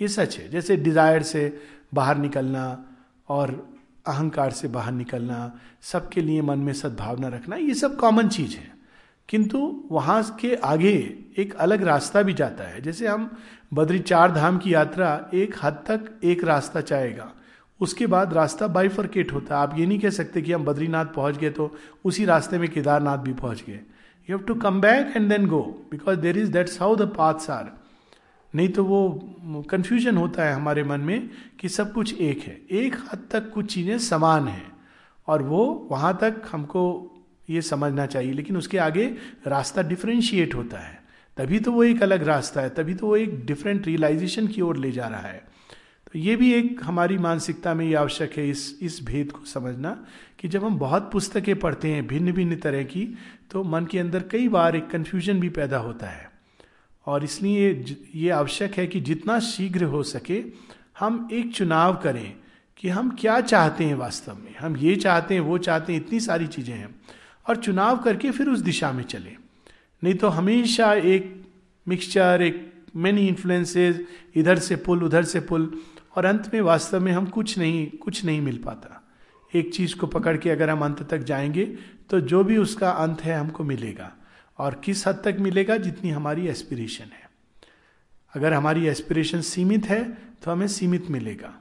ये 0.00 0.08
सच 0.08 0.38
है। 0.38 0.48
जैसे 0.48 0.76
डिज़ायर 0.76 1.22
से 1.22 1.62
बाहर 1.94 2.18
निकलना 2.18 2.92
और 3.28 3.73
अहंकार 4.06 4.50
से 4.50 4.68
बाहर 4.68 4.92
निकलना, 4.92 5.52
सबके 5.82 6.20
लिए 6.20 6.42
मन 6.42 6.58
में 6.58 6.72
सद्भावना 6.72 7.28
रखना, 7.28 7.56
ये 7.56 7.74
सब 7.74 7.96
कॉमन 7.96 8.28
चीज़ 8.28 8.56
है। 8.56 8.72
किंतु 9.28 9.58
वहाँ 9.90 10.22
के 10.40 10.54
आगे 10.54 10.92
एक 11.38 11.54
अलग 11.54 11.82
रास्ता 11.82 12.22
भी 12.22 12.32
जाता 12.32 12.64
है। 12.64 12.80
जैसे 12.80 13.06
हम 13.08 13.30
बद्री 13.74 13.98
चार 13.98 14.32
धाम 14.32 14.58
की 14.58 14.74
यात्रा 14.74 15.30
एक 15.34 15.54
हद 15.62 15.82
तक 15.86 16.10
एक 16.24 16.44
रास्ता 16.44 16.80
चाहेगा, 16.80 17.30
उसके 17.80 18.06
बाद 18.06 18.32
रास्ता 18.32 18.66
बाइफर्केट 18.66 19.32
होता 19.32 19.56
है। 19.56 19.62
आप 19.62 19.78
ये 19.78 19.86
नहीं 19.86 19.98
कह 19.98 20.10
सकते 20.10 20.42
कि 20.42 20.52
हम 20.52 20.64
बद्रीनाथ 20.64 21.06
पहुँच 21.06 21.38
गए 21.38 21.50
तो 21.50 21.74
उसी 22.04 22.24
रास्ते 22.24 22.58
में 22.58 22.68
केदारनाथ 22.68 23.18
भी 23.18 23.32
पहुँच 23.32 23.64
गए। 23.66 23.80
You 24.28 24.36
have 24.36 24.46
to 24.46 24.54
come 24.54 24.80
back 24.80 25.16
and 25.16 25.28
then 25.28 25.46
go 25.46 25.60
because 25.90 26.18
there 26.18 26.38
is 26.38 26.52
that's 26.52 26.80
how 26.80 26.96
the 26.96 27.08
paths 27.08 27.50
are 27.50 27.72
नहीं 28.54 28.68
तो 28.68 28.84
वो 28.84 29.64
कन्फ्यूज़न 29.70 30.16
होता 30.16 30.44
है 30.44 30.54
हमारे 30.54 30.84
मन 30.84 31.00
में 31.00 31.30
कि 31.60 31.68
सब 31.68 31.92
कुछ 31.92 32.14
एक 32.14 32.42
है। 32.42 32.60
एक 32.72 32.96
हद 33.12 33.26
तक 33.30 33.50
कुछ 33.50 33.72
चीज़ें 33.74 33.98
समान 34.00 34.48
हैं 34.48 34.72
और 35.28 35.42
वो 35.42 35.88
वहाँ 35.90 36.16
तक 36.20 36.42
हमको 36.52 36.82
ये 37.50 37.62
समझना 37.62 38.06
चाहिए, 38.06 38.32
लेकिन 38.32 38.56
उसके 38.56 38.78
आगे 38.78 39.06
रास्ता 39.46 39.82
डिफ्रेंशिएट 39.82 40.54
होता 40.54 40.78
है। 40.78 41.02
तभी 41.36 41.58
तो 41.58 41.72
वो 41.72 41.84
एक 41.84 42.02
अलग 42.02 42.22
रास्ता 42.22 42.60
है, 42.60 42.68
तभी 42.70 42.94
तो 42.94 43.06
वो 43.06 43.16
एक 43.16 43.44
डिफरेंट 43.46 43.86
रियलाइजेशन 43.86 44.46
की 44.46 44.60
ओर 44.60 44.76
ले 44.76 44.92
जा 44.92 45.06
रहा 45.06 45.20
है। 45.20 45.42
तो 46.06 46.18
ये 46.18 46.36
भी 46.36 46.52
एक 46.54 46.80
हमारी 46.84 47.18
मानसिकता 47.18 47.74
में 47.74 47.84
ये 47.86 47.94
आवश्यक 47.94 48.36
है 48.38 48.48
इस 48.50 48.78
इस 48.82 49.00
भेद 49.04 49.32
को 49.32 49.44
समझना 49.44 49.90
कि 50.40 50.48
जब 50.48 50.64
हम 50.64 50.78
बहुत 50.78 51.10
पुस्तकें 51.12 51.58
पढ़ते 51.58 51.88
हैं 51.88 52.06
भिन्न 52.06 52.32
भिन्न 52.32 52.56
तरह 52.56 52.82
की 52.82 53.06
तो 53.50 53.62
मन 53.64 53.84
के 53.84 53.98
अंदर 53.98 54.22
कई 54.22 54.48
बार 54.48 54.76
एक 54.76 54.88
कन्फ्यूज़न 54.90 55.40
भी 55.40 55.48
पैदा 55.48 55.78
होता 55.78 56.06
है। 56.06 56.32
और 57.06 57.24
इसलिए 57.24 57.84
ये 58.14 58.30
आवश्यक 58.30 58.74
है 58.74 58.86
कि 58.86 59.00
जितना 59.00 59.38
शीघ्र 59.40 59.84
हो 59.84 60.02
सके 60.02 60.42
हम 60.98 61.28
एक 61.32 61.52
चुनाव 61.54 61.96
करें 61.96 62.34
कि 62.76 62.88
हम 62.88 63.10
क्या 63.20 63.40
चाहते 63.40 63.84
हैं 63.84 63.94
वास्तव 63.94 64.34
में। 64.34 64.54
हम 64.56 64.76
ये 64.76 64.96
चाहते 64.96 65.34
हैं, 65.34 65.40
वो 65.40 65.58
चाहते 65.58 65.92
हैं, 65.92 66.00
इतनी 66.00 66.20
सारी 66.20 66.46
चीज़ें 66.46 66.74
हैं 66.74 66.94
और 67.48 67.56
चुनाव 67.56 67.98
करके 67.98 68.30
फिर 68.30 68.48
उस 68.48 68.60
दिशा 68.60 68.92
में 68.92 69.02
चले। 69.04 69.36
नहीं 70.02 70.14
तो 70.14 70.28
हमेशा 70.28 70.92
एक 70.94 71.44
मिक्सचर 71.88 72.42
एक 72.42 72.72
मैनी 72.96 73.26
इन्फ्लुएंसेस 73.28 74.00
इधर 74.34 74.58
से 74.58 74.76
पुल 74.76 75.04
उधर 75.04 75.24
से 75.24 75.40
पुल 75.40 75.72
और 76.16 76.24
अंत 76.24 76.50
में 76.54 76.60
वास्तव 76.60 77.00
में 77.00 77.12
हम 77.12 77.26
कुछ 77.26 77.58
नहीं 77.58 77.86
कुछ 77.90 78.24
नहीं 78.24 78.40
मिल 78.40 78.58
पाता। 78.58 79.00
एक 79.54 79.74
चीज़ 79.74 79.96
को 79.96 80.06
पकड़ 80.06 80.36
के 80.36 80.50
अगर 80.50 80.70
हम 80.70 80.84
अंत 80.84 81.02
तक 81.02 81.18
जाएँगे 81.18 81.64
तो 82.10 82.20
जो 82.20 82.44
भी 82.44 82.56
उसका 82.56 82.90
अंत 82.90 83.20
है 83.20 83.38
हमको 83.38 83.64
मिलेगा। 83.64 84.12
और 84.58 84.74
किस 84.84 85.08
हद 85.08 85.14
तक 85.24 85.36
मिलेगा 85.40 85.76
जितनी 85.76 86.10
हमारी 86.10 86.48
एस्पिरेशन 86.48 87.04
है। 87.04 87.30
अगर 88.36 88.52
हमारी 88.52 88.86
एस्पिरेशन 88.86 89.40
सीमित 89.40 89.86
है 89.86 90.12
तो 90.12 90.50
हमें 90.50 90.68
सीमित 90.68 91.10
मिलेगा। 91.10 91.54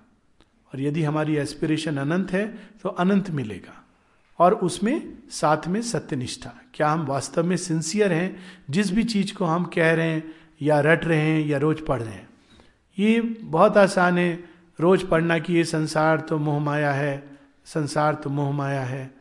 और 0.73 0.81
यदि 0.81 1.03
हमारी 1.03 1.35
एस्पिरेशन 1.35 1.97
अनंत 1.97 2.31
है 2.31 2.47
तो 2.83 2.89
अनंत 2.89 3.29
मिलेगा। 3.29 3.83
और 4.39 4.53
उसमें 4.53 5.13
साथ 5.29 5.67
में 5.67 5.81
सत्यनिष्ठा। 5.81 6.53
क्या 6.73 6.89
हम 6.89 7.05
वास्तव 7.05 7.43
में 7.43 7.57
सिंसियर 7.57 8.13
हैं? 8.13 8.39
जिस 8.69 8.91
भी 8.91 9.03
चीज़ 9.03 9.33
को 9.33 9.45
हम 9.45 9.63
कह 9.63 9.93
रहे 9.93 10.09
हैं, 10.09 10.35
या 10.61 10.79
रट 10.79 11.05
रहे 11.05 11.21
हैं, 11.21 11.45
या 11.45 11.57
रोज 11.57 11.85
पढ़ 11.85 12.01
रहे 12.01 12.13
हैं। 12.13 12.29
ये 12.99 13.21
बहुत 13.21 13.77
आसान 13.77 14.17
है। 14.17 14.43
रोज 14.79 15.09
पढ़ना 15.09 15.39
कि 15.39 15.53
ये 15.53 15.63
संसार 15.63 16.19
तो 16.19 16.37
मोह 16.37 16.59
माया 16.59 16.91
है, 16.91 17.37
संसार 17.65 18.15
तो 18.15 18.29
मोह 18.29 18.51
माया 18.51 18.81
है। 18.81 19.13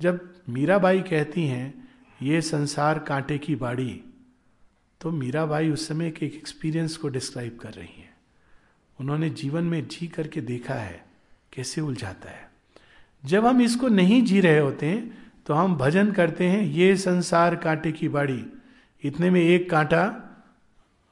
जब 0.00 0.34
मीराबाई 0.48 1.00
कहती 1.00 1.46
हैं 1.46 1.87
ये 2.20 2.40
संसार 2.40 2.98
कांटे 2.98 3.38
की 3.38 3.54
बाड़ी। 3.56 4.00
तो 5.00 5.10
मीराबाई 5.10 5.70
उस 5.70 5.86
समय 5.88 6.10
के 6.10 6.26
एक 6.26 6.34
एक्सपीरियंस 6.34 6.96
को 6.96 7.08
डिस्क्राइब 7.08 7.58
कर 7.60 7.72
रही 7.72 8.00
हैं। 8.00 8.14
उन्होंने 8.98 9.28
जीवन 9.30 9.64
में 9.64 9.86
जी 9.88 10.06
करके 10.06 10.40
देखा 10.40 10.74
है, 10.74 11.04
कैसे 11.52 11.80
उलझाता 11.80 12.30
है। 12.30 12.50
जब 13.24 13.46
हम 13.46 13.60
इसको 13.62 13.88
नहीं 13.88 14.22
जी 14.22 14.40
रहे 14.40 14.58
होते 14.58 14.86
हैं 14.86 15.26
तो 15.46 15.54
हम 15.54 15.76
भजन 15.76 16.10
करते 16.12 16.46
हैं, 16.46 16.62
ये 16.62 16.96
संसार 16.96 17.56
कांटे 17.56 17.92
की 17.92 18.08
बाड़ी। 18.08 18.44
इतने 19.02 19.30
में 19.30 19.40
एक 19.40 19.70
कांटा 19.70 20.24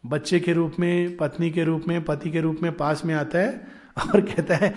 बच्चे 0.05 0.41
के 0.41 0.53
रूप 0.53 0.75
में, 0.79 1.17
पत्नी 1.17 1.51
के 1.51 1.65
रूप 1.65 1.85
में, 1.89 2.05
पति 2.05 2.31
के 2.31 2.41
रूप 2.41 2.59
में 2.63 2.73
पास 2.73 3.05
में 3.05 3.15
आता 3.15 3.39
है 3.39 3.67
और 3.97 4.21
कहता 4.23 4.57
है 4.57 4.75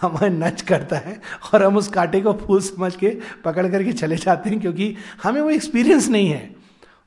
हमें 0.00 0.30
नच 0.30 0.62
करता 0.62 0.96
है 0.96 1.20
और 1.54 1.62
हम 1.62 1.76
उस 1.76 1.88
कांटे 1.88 2.20
को 2.20 2.32
फूल 2.32 2.60
समझ 2.60 2.94
के 2.96 3.08
पकड़ 3.44 3.66
करके 3.68 3.92
चले 3.92 4.16
जाते 4.16 4.50
हैं 4.50 4.60
क्योंकि 4.60 4.94
हमें 5.22 5.40
वो 5.40 5.50
एक्सपीरियंस 5.50 6.08
नहीं 6.08 6.28
है। 6.28 6.50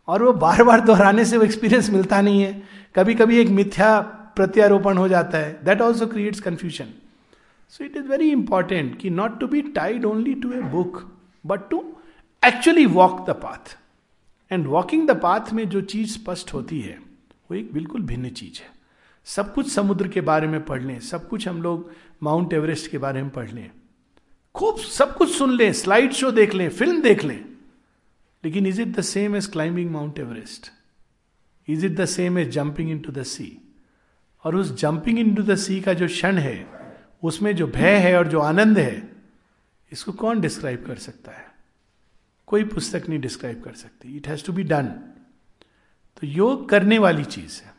और 0.08 0.24
वो 0.24 0.34
बार 0.34 0.64
बार 0.64 0.82
दोहराने 0.82 1.26
से 1.26 1.38
वो 1.38 1.44
एक्सपीरियंस 1.44 1.90
मिलता 1.90 2.22
नहीं 2.22 2.42
है। 2.44 2.64
कभी 2.96 3.14
कभी 3.14 3.38
एक 3.38 3.50
मिथ्या 3.50 4.00
प्रत्यारोपण 4.36 4.98
हो 4.98 5.08
जाता 5.08 5.38
है। 5.38 5.60
That 5.66 5.82
also 5.82 6.08
creates 6.08 6.40
confusion 6.40 6.94
so 7.74 7.84
it 7.84 7.98
is 7.98 8.08
very 8.08 8.32
important 8.32 8.98
कि 8.98 9.10
not 9.10 9.40
to 9.40 9.48
be 9.48 9.62
tied 9.62 10.06
only 10.06 10.34
to 10.34 10.52
a 10.52 10.62
book 10.72 11.02
but 11.46 11.70
to 11.70 11.84
actually 12.44 12.86
walk 12.86 13.26
the 13.30 13.34
path 13.34 13.78
and 14.52 14.68
walking 14.68 15.08
the 15.08 15.12
path 15.12 15.54
में 15.54 15.68
जो 15.70 15.82
चीज़ 15.82 16.14
स्पष्ट 16.14 16.54
होती 16.54 16.80
है, 16.82 17.00
वो 17.52 17.58
एक 17.58 17.74
बिल्कुल 17.74 18.02
भिन्न 18.02 18.30
चीज़ 18.30 18.62
है। 18.62 18.81
सब 19.26 19.54
कुछ 19.54 19.72
समुद्र 19.72 20.08
के 20.08 20.22
बारे 20.22 20.48
में 20.48 20.64
पढ़ 20.66 20.82
लें, 20.82 21.00
सब 21.00 21.28
कुछ 21.30 21.48
हम 21.48 21.62
लोग 21.62 21.92
माउंट 22.24 22.54
एवरेस्ट 22.54 22.92
के 22.92 22.98
बारे 22.98 23.22
में 23.22 23.30
पढ़ 23.32 23.50
लें। 23.52 23.70
खूब 24.56 24.78
सब 24.78 25.16
कुछ 25.18 25.36
सुन 25.36 25.56
लें, 25.58 25.72
स्लाइड 25.74 26.12
शो 26.12 26.32
देख 26.32 26.54
लें, 26.54 26.70
फ़िल्म 26.70 27.02
देख 27.02 27.24
लें। 27.24 27.46
लेकिन 28.44 28.66
is 28.66 28.82
it 28.82 28.88
the 28.88 29.02
same 29.02 29.36
as 29.36 29.46
climbing 29.46 29.92
Mount 29.92 30.20
Everest 30.20 30.72
is 31.68 31.86
it 31.86 31.96
the 31.96 32.06
same 32.06 32.38
as 32.40 32.50
jumping 32.50 32.90
into 33.00 33.12
the 33.12 33.24
sea 33.24 33.58
और 34.44 34.56
उस 34.56 34.74
jumping 34.80 35.20
in 35.20 35.34
to 35.36 35.44
the 35.44 35.56
sea 35.56 35.80
का 35.82 35.94
जो 35.94 36.08
क्षण 36.08 36.38
है, 36.38 36.68
उसमें 37.24 37.56
जो 37.56 37.68
भय 37.68 37.96
है 37.98 38.18
और 38.18 38.28
जो 38.28 38.40
आनंद 38.40 38.78
है, 38.80 39.12
इसको 39.92 40.12
कौन 40.12 40.42
डिस्क्राइब 40.42 40.86
कर 40.86 40.96
सकता 40.96 41.32
है? 41.32 41.46
कोई 42.48 42.64
पुस्तक 42.64 43.10
नहीं 43.10 43.20
डिस्क्राइब 43.20 43.62
कर 43.64 43.74
सकती। 43.74 44.16
It 44.18 44.28
has 44.28 44.46
to 44.46 44.54
be 44.54 44.64
done 44.64 44.88
तो 46.18 46.28
योग 46.28 46.68
करने 46.70 46.98
वाली 47.00 47.24
चीज़ 47.26 47.62
है। 47.62 47.71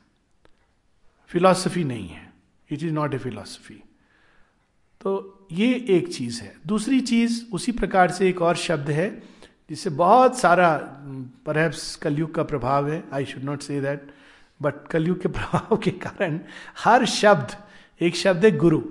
फिलॉसफी 1.33 1.85
नहीं 1.85 2.09
है। 2.09 2.33
It 2.71 2.83
is 2.83 2.93
not 2.93 3.15
a 3.15 3.19
philosophy 3.19 3.83
तो 5.01 5.47
ये 5.53 5.87
एक 5.89 6.15
चीज़ 6.15 6.43
है। 6.43 6.57
दूसरी 6.67 7.01
चीज़, 7.01 7.45
उसी 7.53 7.73
प्रकार 7.73 8.11
से 8.11 8.29
एक 8.29 8.43
और 8.43 8.57
शब्द 8.57 8.91
है, 8.91 9.23
जिससे 9.71 9.91
बहुत 9.91 10.39
सारा 10.39 10.77
परहैप्स 11.47 11.97
कलयुग 11.97 12.35
का 12.35 12.43
प्रभाव 12.43 12.91
है। 12.91 13.05
I 13.13 13.25
should 13.25 13.43
not 13.43 13.63
say 13.63 13.81
that 13.81 14.03
but 14.63 14.75
Kalyug 14.91 15.23
के 15.23 15.29
प्रभाव 15.37 15.77
के 15.77 15.91
कारण 15.91 16.41
हर 16.79 17.07
शब्द, 17.07 17.57
एक 18.01 18.17
शब्द 18.17 18.45
है 18.45 18.57
गुरु। 18.57 18.83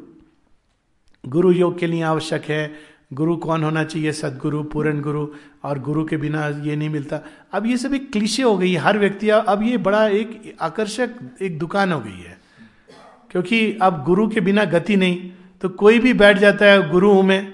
गुरु 1.26 1.52
योग 1.52 1.80
के 1.80 1.88
लिए 1.88 2.02
आवश्यक 2.02 2.44
है। 2.44 2.91
गुरु 3.12 3.36
कौन 3.38 3.64
होना 3.64 3.84
चाहिए? 3.84 4.12
सदगुरु, 4.14 4.64
पूर्ण 4.64 5.02
गुरु, 5.02 5.28
और 5.64 5.80
गुरु 5.80 6.04
के 6.06 6.18
बिना 6.18 6.48
ये 6.64 6.76
नहीं 6.76 6.90
मिलता। 6.90 7.20
अब 7.54 7.66
ये 7.66 7.78
सब 7.78 7.94
एक 7.94 8.12
क्लिशे 8.12 8.44
हो 8.44 8.58
गई 8.58 8.76
हर 8.78 8.98
व्यक्ति, 9.00 9.30
अब 9.30 9.64
ये 9.64 9.78
बड़ा 9.80 10.06
एक 10.08 10.56
आकर्षक 10.62 11.16
एक 11.42 11.58
दुकान 11.60 11.92
हो 11.92 12.00
गई 12.00 12.20
है। 12.20 12.40
क्योंकि 13.32 13.78
अब 13.82 14.04
गुरु 14.04 14.28
के 14.28 14.42
बिना 14.42 14.66
गति 14.68 14.96
नहीं 14.96 15.30
तो 15.62 15.70
कोई 15.72 16.00
भी 16.00 16.14
बैठ 16.14 16.38
जाता 16.38 16.66
है 16.66 16.90
गुरु 16.90 17.22
में, 17.24 17.54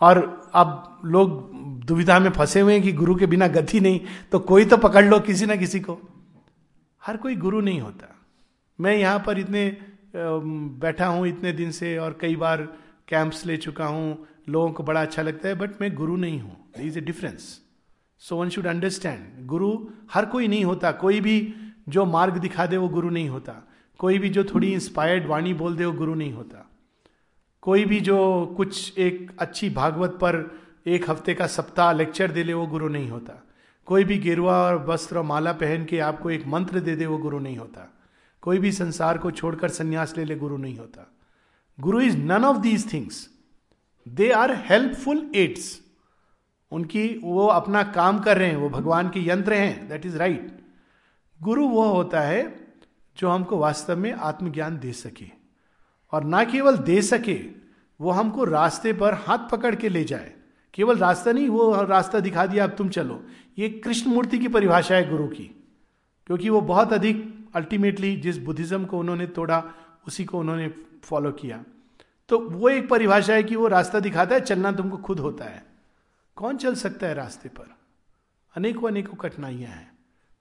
और 0.00 0.50
अब 0.54 1.00
लोग 1.04 1.40
दुविधा 1.86 2.18
में 2.18 2.30
फंसे 2.30 2.60
हुए 2.60 2.72
हैं 2.72 2.82
कि 2.82 2.92
गुरु 2.92 3.14
के 3.14 3.26
बिना 3.26 3.46
गति 3.48 3.80
नहीं 3.80 4.00
तो 4.32 4.38
कोई 4.40 4.64
तो 4.64 4.76
पकड़ 4.78 5.04
लो 5.04 5.18
किसी 5.20 5.46
ना 5.46 5.56
किसी 5.56 5.80
को। 5.80 5.98
हर 7.02 7.16
कोई 7.16 7.34
गुरु 7.36 7.60
नहीं 7.60 7.80
होता। 7.80 8.14
मैं 8.78 8.96
यहाँ 8.96 9.22
पर 9.26 9.38
इतने 9.38 9.64
बैठा 10.14 11.06
हूँ 11.06 11.26
इतने 11.28 11.52
दिन 11.52 11.70
से, 11.70 11.96
और 11.98 12.18
कई 12.20 12.36
बार 12.36 12.68
कैंप्स 13.08 13.46
ले 13.46 13.56
चुका 13.56 13.86
हूँ, 13.86 14.26
लोगों 14.48 14.70
को 14.72 14.82
बड़ा 14.82 15.02
अच्छा 15.02 15.22
लगता 15.22 15.48
है 15.48 15.54
बट 15.54 15.80
मैं 15.80 15.94
गुरु 15.94 16.16
नहीं 16.16 16.40
हूँ। 16.40 16.56
Is 16.80 16.98
a 16.98 17.00
difference 17.00 17.60
so 18.22 18.36
one 18.36 18.48
should 18.48 18.66
understand 18.66 19.46
गुरु 19.46 19.86
हर 20.12 20.26
कोई 20.26 20.48
नहीं 20.48 20.64
होता। 20.64 20.92
कोई 20.92 21.20
भी 21.20 21.54
जो 21.88 22.04
मार्ग 22.04 22.36
दिखा 22.36 22.66
दे, 22.66 22.76
वो 22.76 22.88
गुरु 22.88 23.10
नहीं 23.10 23.28
होता। 23.28 23.68
कोई 23.98 24.18
भी 24.18 24.28
जो 24.28 24.44
थोड़ी 24.44 24.72
इंस्पायर्ड 24.72 25.26
वाणी 25.26 25.54
बोल 25.54 25.76
दे, 25.76 25.84
वो 25.84 25.92
गुरु 25.92 26.14
नहीं 26.14 26.32
होता। 26.32 26.68
कोई 27.62 27.84
भी 27.84 28.00
जो 28.00 28.46
कुछ 28.56 28.98
एक 28.98 29.30
अच्छी 29.38 29.70
भागवत 29.70 30.10
पर 30.10 30.60
एक 30.86 31.10
हफ़्ते 31.10 31.34
का 31.34 31.46
सप्ताह 31.46 31.92
लेक्चर 31.92 32.30
दे 32.30 32.44
ले, 32.44 32.52
वो 32.52 32.66
गुरु 32.66 32.88
नहीं 32.88 33.10
होता। 33.10 33.44
कोई 33.86 34.04
भी 34.04 34.18
गेरुआ 34.18 34.56
और 34.56 34.84
वस्त्र 34.86 35.18
और 35.18 35.24
माला 35.24 35.52
पहन 35.52 35.84
के 35.84 35.98
आपको 35.98 36.30
एक 36.30 36.46
मंत्र 36.46 36.80
दे 36.80 36.96
दे, 36.96 37.06
वो 37.06 37.18
गुरु 37.18 37.38
नहीं 37.38 37.56
होता। 37.56 37.88
कोई 38.42 38.58
भी 38.58 38.72
संसार 38.72 39.18
को 39.18 39.30
छोड़कर 39.30 39.68
संन्यास 39.68 40.14
ले 40.18 40.24
ले, 40.24 40.36
गुरु 40.36 40.56
नहीं 40.56 40.78
होता। 40.78 41.12
Guru 41.78 42.00
is 42.00 42.16
none 42.16 42.44
of 42.44 42.56
these 42.58 42.92
things. 42.92 43.28
They 44.08 44.30
are 44.30 44.54
helpful 44.66 45.30
aids. 45.36 45.80
उनकी 46.72 47.20
वो 47.22 47.46
अपना 47.46 47.82
काम 47.82 48.18
कर 48.18 48.38
रहे 48.38 48.48
हैं, 48.48 48.56
वो 48.56 48.68
भगवान 48.70 49.08
के 49.08 49.28
यंत्र 49.28 49.52
हैं 49.52 49.88
दैट 49.88 50.06
इज़ 50.06 50.16
राइट 50.16 50.60
गुरु 51.40 51.66
वो 51.68 51.84
होता 51.84 52.20
है 52.20 52.42
जो 53.16 53.28
हमको 53.28 53.56
वास्तव 53.56 53.96
में 53.96 54.12
आत्मज्ञान 54.12 54.78
दे 54.78 54.92
सके। 54.92 55.26
और 56.12 56.24
ना 56.24 56.44
केवल 56.44 56.76
दे 56.76 57.02
सके, 57.02 57.38
वो 58.00 58.10
हमको 58.10 58.44
रास्ते 58.44 58.92
पर 58.92 59.14
हाथ 59.14 59.38
पकड़ 59.50 59.74
के 59.74 59.88
ले 59.88 60.04
जाए। 60.04 60.32
केवल 60.74 60.96
रास्ता 60.96 61.32
नहीं, 61.32 61.48
वो 61.48 61.82
रास्ता 61.82 62.20
दिखा 62.20 62.46
दिया, 62.46 62.64
अब 62.64 62.70
तुम 62.70 62.88
चलो। 62.88 63.22
ये 63.58 63.68
कृष्ण 63.68 64.10
मूर्ति 64.10 64.38
की 64.38 64.48
परिभाषा 64.48 64.94
है 64.94 65.08
गुरु 65.10 65.26
की, 65.26 65.44
क्योंकि 66.26 66.48
वो 66.48 66.60
बहुत 66.60 66.92
अधिक 66.92 67.48
अल्टीमेटली 67.54 68.16
जिस 68.16 68.38
बुद्धिज्म 68.38 68.84
को 68.84 68.98
उन्होंने 68.98 69.26
तोड़ा, 69.26 69.64
उसी 70.06 70.24
को 70.24 70.38
उन्होंने 70.38 70.74
फॉलो 71.04 71.32
किया। 71.32 71.64
तो 72.28 72.38
वो 72.40 72.68
एक 72.68 72.88
परिभाषा 72.88 73.34
है 73.34 73.42
कि 73.42 73.56
वो 73.56 73.68
रास्ता 73.68 74.00
दिखाता 74.00 74.34
है, 74.34 74.40
चलना 74.40 74.72
तुमको 74.72 74.96
खुद 74.98 75.20
होता 75.20 75.44
है। 75.44 75.64
कौन 76.36 76.56
चल 76.56 76.74
सकता 76.74 77.06
है 77.06 77.14
रास्ते 77.14 77.48
पर? 77.48 77.74
अनेकों 78.54 78.88
अनेकों 78.88 79.16
कठिनाइयाँ 79.18 79.70
हैं, 79.70 79.90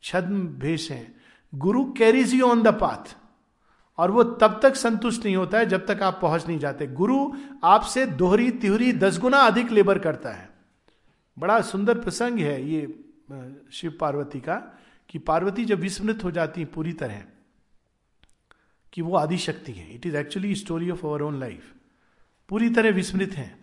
छद्म 0.04 0.47
भेष 0.60 0.89
हैं। 0.91 1.15
Guru 1.54 1.84
carries 1.93 2.34
you 2.34 2.47
on 2.47 2.62
the 2.63 2.67
path 2.74 3.15
और 3.97 4.12
वो 4.12 4.24
तब 4.24 4.60
तक 4.63 4.76
संतुष्ट 4.76 5.26
नहीं 5.26 5.36
होता 5.36 5.58
है 5.58 5.65
जब 5.65 5.86
तक 5.86 6.02
आप 6.02 6.19
पहुँच 6.21 6.47
नहीं 6.47 6.60
जाते। 6.60 6.88
गुरु 6.88 7.17
आपसे 7.63 8.06
दोहरी, 8.06 8.50
तिहरी, 8.52 8.91
दस 8.93 9.19
गुना 9.19 9.38
अधिक 9.38 9.71
लेबर 9.71 10.00
करता 10.00 10.30
है। 10.30 10.50
बड़ा 11.38 11.60
सुंदर 11.62 12.00
प्रसंग 12.00 12.39
है 12.39 12.63
ये 12.65 12.82
शिव 13.71 13.97
पार्वती 14.00 14.39
का, 14.39 14.56
कि 15.10 15.19
पार्वती 15.19 15.65
जब 15.65 15.80
विस्मृत 15.80 16.24
हो 16.24 16.32
जाती 16.32 16.62
है 16.62 16.67
पूरी 16.67 16.93
तरह 16.93 17.24
कि 18.93 19.01
वो 19.01 19.15
आदि 19.15 19.38
शक्ति 19.39 19.71
है। 19.71 19.93
It 19.95 20.06
is 20.06 20.15
actually 20.17 20.56
story 20.56 20.89
of 20.89 21.06
our 21.06 21.21
own 21.21 21.39
life 21.39 21.73
पूरी 22.49 22.69
तरह 22.69 22.91
विस्मृत 22.91 23.34
हैं। 23.34 23.54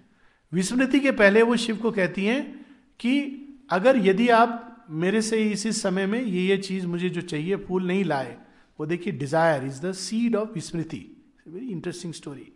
विस्मृति 0.53 1.01
के 1.01 1.11
पहले 1.13 1.43
वो 1.43 1.57
शिव 1.59 1.77
को 1.77 1.91
कहती 1.93 2.25
हैं 2.25 2.43
कि 3.01 3.15
अगर 3.71 3.97
यदि 4.07 4.29
आप 4.31 4.87
मेरे 4.91 5.21
से 5.23 5.43
इसी 5.45 5.73
समय 5.75 6.07
में 6.07 6.21
ये 6.21 6.43
ये 6.43 6.57
चीज़ 6.59 6.87
मुझे 6.87 7.09
जो 7.09 7.21
चाहिए, 7.23 7.57
फूल 7.57 7.87
नहीं 7.87 8.05
लाए, 8.05 8.37
वो 8.79 8.87
देखिए 8.87 9.13
desire 9.15 9.65
is 9.65 9.81
the 9.83 9.93
seed 9.95 10.37
of 10.37 10.53
विस्मृति। 10.53 11.05
वेरी 11.49 11.69
इंटरेस्टिंग 11.69 12.13
स्टोरी 12.15 12.53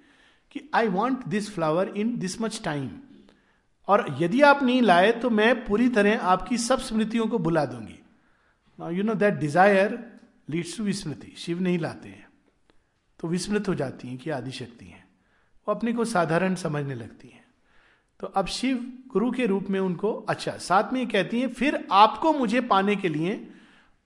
कि 0.52 0.61
I 0.74 0.88
want 0.88 1.26
this 1.28 1.50
flower 1.50 1.92
in 1.96 2.16
this 2.18 2.40
much 2.40 2.61
time 2.64 2.88
और 3.88 4.06
यदि 4.20 4.40
आप 4.42 4.62
नहीं 4.62 4.82
लाए 4.82 5.12
तो 5.12 5.30
मैं 5.30 5.54
पूरी 5.64 5.88
तरह 5.90 6.20
आपकी 6.30 6.58
सब 6.58 6.80
स्मृतियों 6.80 7.26
को 7.26 7.38
बुला 7.40 7.64
दूँगी। 7.66 8.96
You 8.96 9.02
know 9.02 9.14
that 9.14 9.35
desire 9.35 9.98
leads 10.50 10.76
to 10.76 10.85
विस्मृति। 10.85 11.32
शिव 11.37 11.61
नहीं 11.61 11.78
लाते 11.78 12.08
हैं। 12.08 12.21
तो 13.22 13.28
विस्मृत 13.28 13.68
हो 13.68 13.74
जाती 13.74 14.08
हैं 14.08 14.18
कि 14.18 14.30
आदिशक्ति 14.30 14.85
हैं। 14.85 15.08
वो 15.68 15.74
अपने 15.74 15.92
को 15.92 16.04
साधारण 16.04 16.54
समझने 16.54 16.94
लगती 16.94 17.28
हैं। 17.28 17.44
तो 18.20 18.26
अब 18.26 18.46
शिव 18.46 18.98
गुरु 19.08 19.30
के 19.30 19.46
रूप 19.46 19.66
में 19.70 19.80
उनको 19.80 20.12
अच्छा 20.12 20.52
साथ 20.52 20.92
में 20.92 21.08
कहती 21.08 21.40
हैं, 21.40 21.48
फिर 21.48 21.88
आपको 21.92 22.32
मुझे 22.32 22.61
पाने 22.61 22.96
के 22.96 23.08
लिए 23.08 23.50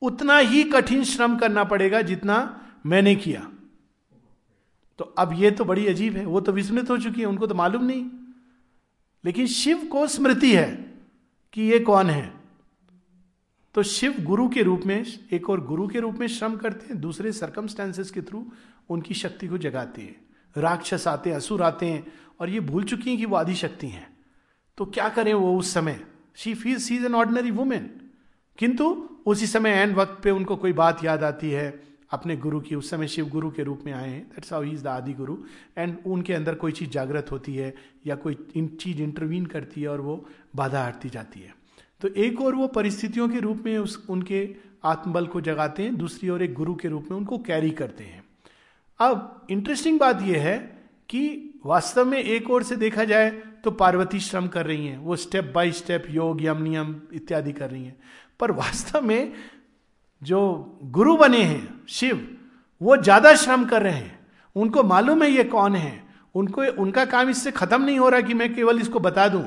उतना 0.02 0.38
ही 0.38 0.64
कठिन 0.64 1.04
श्रम 1.04 1.36
करना 1.36 1.64
पड़ेगा 1.64 2.02
जितना 2.02 2.62
मैंने 2.86 3.14
किया। 3.14 3.52
तो 4.98 5.04
अब 5.04 5.32
ये 5.32 5.50
तो 5.50 5.64
बड़ी 5.64 5.86
अजीब 5.86 6.16
है, 6.16 6.26
वो 6.26 6.40
तो 6.40 6.52
विस्मृत 6.52 6.90
हो 6.90 6.98
चुकी 6.98 7.20
है, 7.20 7.26
उनको 7.26 7.46
तो 7.46 7.54
मालूम 7.54 7.84
नहीं। 7.84 8.10
लेकिन 9.24 9.46
शिव 9.46 9.78
को 9.78 10.06
स्मृति 10.06 10.56
है 10.56 10.94
कि 11.52 11.62
ये 11.62 11.78
कौन 11.78 12.10
है। 12.10 12.34
तो 13.74 13.82
शिव 13.82 14.16
गुरु 14.20 14.48
के 14.48 14.62
रूप 14.62 14.82
में, 14.86 15.28
एक 15.32 15.50
और 15.50 15.64
गुरु 15.64 15.88
के 15.88 16.00
रूप 16.00 16.14
में 16.14 16.26
श्रम 16.26 16.56
करते 16.56 16.86
हैं, 16.86 17.00
दूसरे 17.00 17.32
सरकमस्टेंसेस 17.32 18.10
के 18.10 18.22
थ्रू 18.22 18.52
उनकी 18.90 19.14
शक्ति 19.14 19.48
को 19.48 19.58
जगाती 19.58 20.02
है। 20.02 20.16
राक्षस 20.56 21.08
आते 21.08 21.30
हैं 21.30 21.36
असुर 21.36 21.62
आते 21.62 21.86
हैं 21.86 22.12
और 22.40 22.50
ये 22.50 22.60
भूल 22.60 22.84
चुकी 22.84 23.10
हैं 23.10 23.18
कि 23.18 23.24
वो 23.24 23.36
आदि 23.36 23.54
शक्ति 23.54 23.86
हैं। 23.86 24.16
तो 24.78 24.84
क्या 24.84 25.08
करें 25.08 25.34
वो 25.34 25.58
उस 25.58 25.74
समय? 25.74 26.06
She 26.36 26.54
feel 26.54 26.76
she 26.76 26.96
is 26.96 27.06
an 27.06 27.14
ordinary 27.14 27.50
women 27.50 27.90
किंतु 28.58 29.08
उसी 29.26 29.46
समय 29.46 29.70
एंड 29.70 29.96
वक्त 29.96 30.24
पे 30.24 30.30
उनको 30.30 30.56
कोई 30.56 30.72
बात 30.72 31.04
याद 31.04 31.24
आती 31.24 31.50
है। 31.50 31.82
अपने 32.10 32.36
गुरु 32.36 32.60
की, 32.60 32.74
उस 32.74 32.90
समय 32.90 33.08
शिव 33.08 33.28
गुरु 33.28 33.50
के 33.50 33.62
रूप 33.62 33.82
में 33.86 33.92
आए 33.92 34.10
हैं। 34.10 34.28
दैट्स 34.28 34.52
हाउ 34.52 34.62
इज़ 34.62 34.84
द 34.84 34.86
आदि 34.86 35.12
गुरु। 35.12 35.36
एंड 35.78 35.98
उनके 36.06 36.34
अंदर 36.34 36.54
कोई 36.54 36.72
चीज़ 36.72 36.90
जागृत 36.90 37.32
होती 37.32 37.54
है 37.54 37.74
या 38.06 38.14
कोई 38.14 38.46
इन 38.54 38.68
चीज़ 38.68 39.02
इंटरवीन 39.02 39.46
करती 39.46 39.82
है 39.82 39.88
और 39.88 40.00
वो 40.00 40.28
बाधा 40.56 40.84
हटती 40.84 41.08
जाती 41.08 41.40
है। 41.40 41.56
तो 42.00 42.08
एक 42.08 42.40
और 42.40 42.54
वो 42.54 42.66
परिस्थितियों 42.66 43.28
के 43.28 43.40
रूप 43.40 43.62
में 43.66 43.78
उस, 43.78 44.06
उनके 44.10 44.54
आत्मबल 44.84 45.26
को 45.26 45.40
जगाते 45.40 45.82
हैं। 45.82 45.96
दूसरी 45.96 46.28
ओर 46.28 46.42
एक 46.42 46.54
गुरु 46.54 46.74
के 46.74 46.88
रूप 46.88 47.08
में 47.10 47.18
उनको 47.18 47.38
कैरी 47.38 47.70
करते 47.70 48.04
हैं। 48.04 48.25
अब 49.00 49.46
इंटरेस्टिंग 49.50 49.98
बात 49.98 50.22
यह 50.22 50.42
है 50.42 50.56
कि 51.08 51.52
वास्तव 51.66 52.04
में 52.04 52.18
एक 52.18 52.50
ओर 52.50 52.62
से 52.62 52.76
देखा 52.76 53.04
जाए 53.04 53.30
तो 53.64 53.70
पार्वती 53.70 54.20
श्रम 54.20 54.46
कर 54.46 54.66
रही 54.66 54.86
हैं, 54.86 54.98
वो 54.98 55.16
स्टेप 55.16 55.52
बाय 55.54 55.72
स्टेप 55.72 56.04
योग, 56.10 56.42
यम, 56.42 56.62
नियम 56.62 56.94
इत्यादि 57.12 57.52
कर 57.52 57.70
रही 57.70 57.84
हैं। 57.84 57.96
पर 58.40 58.50
वास्तव 58.50 59.02
में 59.02 59.32
जो 60.22 60.78
गुरु 60.82 61.16
बने 61.16 61.42
हैं, 61.42 61.84
शिव, 61.88 62.36
वो 62.80 62.96
ज़्यादा 62.96 63.34
श्रम 63.34 63.64
कर 63.64 63.82
रहे 63.82 63.92
हैं। 63.92 64.18
उनको 64.56 64.82
मालूम 64.82 65.22
है 65.22 65.30
ये 65.30 65.44
कौन 65.44 65.74
है? 65.74 66.02
उनको, 66.34 66.62
उनका 66.62 67.04
काम 67.04 67.28
इससे 67.28 67.50
खत्म 67.50 67.82
नहीं 67.82 67.98
हो 67.98 68.08
रहा 68.08 68.20
कि 68.20 68.34
मैं 68.34 68.54
केवल 68.54 68.80
इसको 68.80 69.00
बता 69.00 69.28
दूँ। 69.28 69.44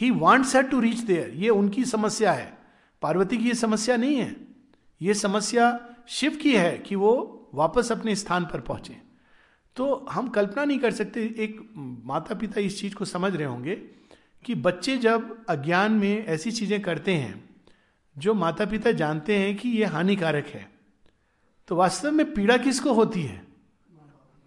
He 0.00 0.10
wants 0.10 0.56
her 0.56 0.62
to 0.62 0.80
reach 0.80 0.98
there 0.98 1.32
ये 1.34 1.48
उनकी 1.48 1.84
समस्या 1.84 2.32
है। 2.32 2.58
पार्वती 3.02 3.38
की 3.38 3.48
ये 3.48 3.54
समस्या 3.54 3.96
नहीं 3.96 4.16
है। 4.16 4.36
ये 5.00 5.14
समस्या 5.14 5.78
शिव 6.08 6.38
की 6.42 6.54
है 6.56 6.78
कि 6.78 6.94
वो 6.94 7.35
वापस 7.56 7.92
अपने 7.92 8.14
स्थान 8.16 8.44
पर 8.44 8.60
पहुँचे। 8.60 8.96
तो 9.76 10.06
हम 10.10 10.28
कल्पना 10.28 10.64
नहीं 10.64 10.78
कर 10.78 10.92
सकते, 10.92 11.22
एक 11.38 11.60
माता 12.04 12.34
पिता 12.34 12.60
इस 12.60 12.80
चीज़ 12.80 12.94
को 12.94 13.04
समझ 13.04 13.34
रहे 13.36 13.46
होंगे 13.46 13.74
कि 14.44 14.54
बच्चे 14.54 14.96
जब 14.98 15.44
अज्ञान 15.48 15.92
में 15.92 16.26
ऐसी 16.26 16.50
चीज़ें 16.52 16.80
करते 16.82 17.14
हैं, 17.14 17.44
जो 18.16 18.34
माता 18.34 18.64
पिता 18.66 18.92
जानते 18.92 19.38
हैं 19.38 19.56
कि 19.56 19.68
यह 19.70 19.92
हानिकारक 19.92 20.46
है 20.46 20.68
तो 21.68 21.76
वास्तव 21.76 22.12
में 22.12 22.32
पीड़ा 22.34 22.56
किसको 22.56 22.92
होती 22.92 23.22
है? 23.22 23.42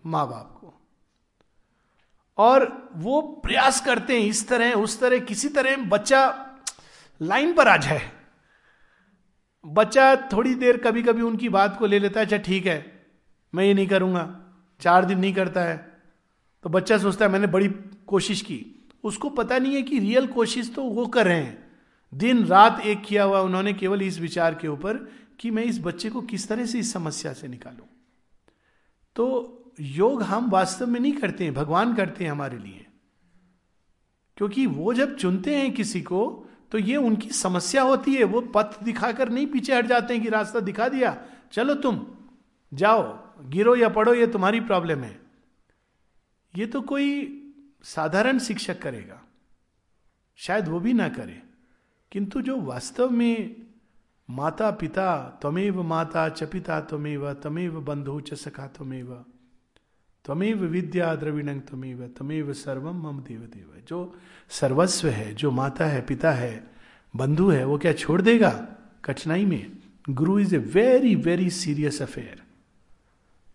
माँ 0.04 0.28
बाप 0.28 0.58
को। 0.62 0.74
और 2.38 2.92
वो 2.96 3.22
प्रयास 3.44 3.82
करते 3.82 4.20
हैं 4.22 4.28
इस 4.28 4.48
तरह, 4.48 4.74
उस 4.74 5.00
तरह, 5.00 5.20
किसी 5.20 5.50
तरह 5.50 5.76
बच्चा 5.88 6.22
लाइन 7.22 7.54
पर 7.54 7.68
आ 7.68 7.76
जाए। 7.78 8.10
बच्चा 9.64 10.16
थोड़ी 10.34 10.54
देर 10.56 10.78
कभी 10.78 11.04
कभी 11.04 11.22
उनकी 11.22 11.50
बात 11.50 11.78
को 11.80 11.86
ले 11.86 12.00
लेता 12.00 12.20
है 12.20 12.26
अच्छा 12.26 12.38
ठीक 12.38 12.66
है 12.66 12.99
मैं 13.56 13.66
ये 13.66 13.74
नहीं 13.74 13.88
करूँगा। 13.88 14.42
चार 14.80 15.06
दिन 15.06 15.20
नहीं 15.20 15.34
करता 15.34 15.62
है। 15.62 16.02
तो 16.64 16.70
बच्चा 16.70 16.98
सोचता 16.98 17.26
है, 17.26 17.32
मैंने 17.32 17.48
बड़ी 17.48 17.68
कोशिश 18.08 18.42
की। 18.42 18.90
उसको 19.04 19.30
पता 19.30 19.58
नहीं 19.58 19.76
है 19.76 19.82
कि 19.82 20.00
रियल 20.00 20.28
कोशिश 20.28 20.74
तो 20.74 20.84
वो 20.84 21.08
कर 21.08 21.26
रहे 21.26 21.42
हैं। 21.42 21.72
दिन 22.14 22.46
रात 22.46 22.80
एक 22.80 23.02
किया 23.02 23.24
हुआ 23.24 23.40
उन्होंने 23.40 23.74
केवल 23.74 24.02
इस 24.02 24.20
विचार 24.20 24.56
के 24.56 24.68
ऊपर 24.68 24.94
कि 25.40 25.52
मैं 25.52 25.64
इस 25.64 25.80
बच्चे 25.80 26.10
को 26.10 26.22
किस 26.22 26.48
तरह 26.48 26.66
से 26.66 26.80
इस 26.80 26.94
समस्या 26.94 27.34
से 27.34 27.48
निकालूं। 27.48 27.86
तो 29.16 29.56
योग 29.80 30.24
हम 30.24 30.50
वास्तव 30.50 30.88
में 30.88 31.00
नहीं 31.00 31.14
करते 31.14 31.44
हैं, 31.44 31.54
भगवान 31.54 31.96
करते 31.96 32.24
हैं 32.24 32.32
हमारे 32.32 32.58
लिए। 32.58 32.86
क्योंकि 34.38 34.66
वो 34.66 34.94
जब 34.94 35.16
चुनते 35.16 35.56
हैं 35.56 35.74
किसी 35.74 36.02
को 36.02 36.46
तो 36.72 36.78
ये 36.78 36.96
उनकी 36.96 37.30
समस्या 37.30 37.82
होती 37.82 38.16
है। 38.16 38.24
वो 38.24 38.42
पथ 38.42 38.84
दिखाकर 38.84 39.30
नहीं 39.30 39.48
पीछे 39.48 39.76
हट 39.76 39.86
जाते 39.86 40.14
हैं 40.14 40.24
कि 40.24 40.30
रास्ता 40.30 40.60
दिखा 40.60 40.90
दिया। 40.90 41.26
चलो 41.52 41.74
तुम, 41.74 42.08
जाओ। 42.74 43.29
गिरो 43.46 43.76
या 43.76 43.90
पढ़ो 43.90 44.14
ये 44.14 44.28
तुम्हारी 44.28 44.60
प्रॉब्लम 44.60 45.00
है। 45.00 45.20
ये 46.58 46.66
तो 46.66 46.82
कोई 46.82 47.36
साधारण 47.84 48.40
शिक्षक 48.40 48.82
करेगा। 48.82 49.22
शायद 50.36 50.68
वो 50.68 50.80
भी 50.80 50.94
ना 50.94 51.10
करे। 51.10 51.44
किंतु 52.12 52.42
जो 52.42 52.62
वास्तव 52.62 53.10
में 53.10 53.56
माता 54.30 54.72
पिता 54.72 55.40
तमेव 55.44 55.84
माता 55.84 56.30
च 56.30 56.44
पिता 56.44 56.82
तमेव 56.82 57.34
तमेव 57.34 57.82
बंधु 57.82 58.20
च 58.20 58.34
सखा 58.34 58.68
तमेव 58.68 59.26
तमेव 60.26 60.66
विद्या 60.66 61.16
द्रविणंग 61.16 61.62
तमेव 61.62 62.08
तमेव 62.18 62.54
सर्वम 62.54 63.08
मम 63.08 63.20
देव 63.20 63.40
देव 63.40 63.84
जो 63.88 64.20
सर्वस्व 64.50 65.08
है, 65.08 65.34
जो 65.34 65.52
माता 65.52 65.86
है, 65.86 66.02
पिता 66.02 66.32
है, 66.32 66.72
बंधु 67.16 67.50
है, 67.50 67.66
वो 67.66 67.78
क्या 67.78 67.94
छोड़ 67.94 68.22
देगा? 68.22 68.68
कठिनाई 69.06 69.46
में। 69.46 69.78
Guru 70.10 70.40
is 70.40 70.56
a 70.56 70.58
very 70.58 71.16
very 71.16 71.50
serious 71.50 72.02
affair 72.02 72.49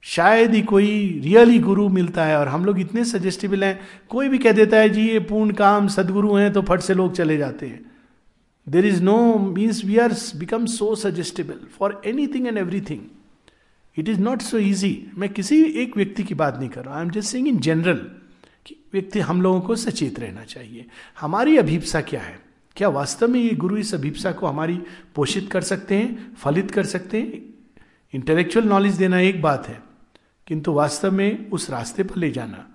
शायद 0.06 0.54
ही 0.54 0.60
कोई 0.62 1.20
रियली 1.24 1.58
गुरु 1.58 1.88
मिलता 1.88 2.24
है 2.24 2.38
और 2.38 2.48
हम 2.48 2.64
लोग 2.64 2.80
इतने 2.80 3.04
सजेस्टेबल 3.04 3.64
हैं, 3.64 3.80
कोई 4.08 4.28
भी 4.28 4.38
कह 4.38 4.52
देता 4.52 4.76
है, 4.76 4.88
जी, 4.88 5.08
ये 5.08 5.18
पूर्ण 5.20 5.52
काम 5.52 5.88
सदगुरु 5.88 6.34
हैं 6.34 6.52
तो 6.52 6.62
फट 6.62 6.80
से 6.80 6.94
लोग 6.94 7.12
चले 7.12 7.36
जाते 7.36 7.66
हैं. 7.66 7.80
There 8.66 8.86
is 8.86 9.02
no 9.02 9.38
means 9.38 9.84
we 9.84 9.96
are 9.98 10.12
become 10.36 10.66
so 10.66 10.94
suggestible 10.94 11.60
for 11.78 12.00
anything 12.26 12.46
and 12.46 12.58
everything 12.80 13.00
it 13.96 14.08
is 14.08 14.20
not 14.20 14.42
so 14.42 14.58
easy 14.58 15.10
मैं 15.14 15.28
किसी 15.28 15.62
एक 15.62 15.96
व्यक्ति 15.96 16.22
की 16.22 16.34
बात 16.34 16.58
नहीं 16.58 16.68
कर 16.68 16.84
रहा 16.84 16.96
I 16.96 17.02
am 17.02 17.10
just 17.10 17.28
saying 17.28 17.48
in 17.48 17.58
general 17.58 18.06
कि 18.66 18.76
व्यक्ति 18.92 19.20
हम 19.20 19.42
लोगों 19.42 19.60
को 19.60 19.76
सचेत 19.76 20.20
रहना 20.20 20.44
चाहिए। 20.44 20.86
हमारी 21.20 21.56
अभिप्सा 21.56 22.00
क्या 22.00 22.20
है? 22.20 22.38
क्या 22.76 22.88
वास्तव 22.88 23.28
में 23.28 23.40
ये 23.40 23.50
गुरु 23.50 23.76
इस 23.76 23.94
अभिप्सा 23.94 24.32
को 24.32 24.46
हमारी 24.46 24.78
पोषित 25.14 25.50
कर 25.50 25.60
सकते 25.60 25.94
हैं, 25.94 26.36
फलित 26.36 26.70
कर 26.70 26.84
सकते 26.84 27.18
हैं? 27.18 27.42
इंटेलेक्चुअल 28.14 28.68
नॉलेज 28.68 28.94
देना 28.94 29.20
एक 29.20 29.42
बात 29.42 29.68
है। 29.68 29.93
किंतु 30.46 30.72
वास्तव 30.72 31.12
में 31.12 31.50
उस 31.50 31.68
रास्ते 31.70 32.02
पर 32.02 32.16
ले 32.16 32.30
जाना, 32.30 32.66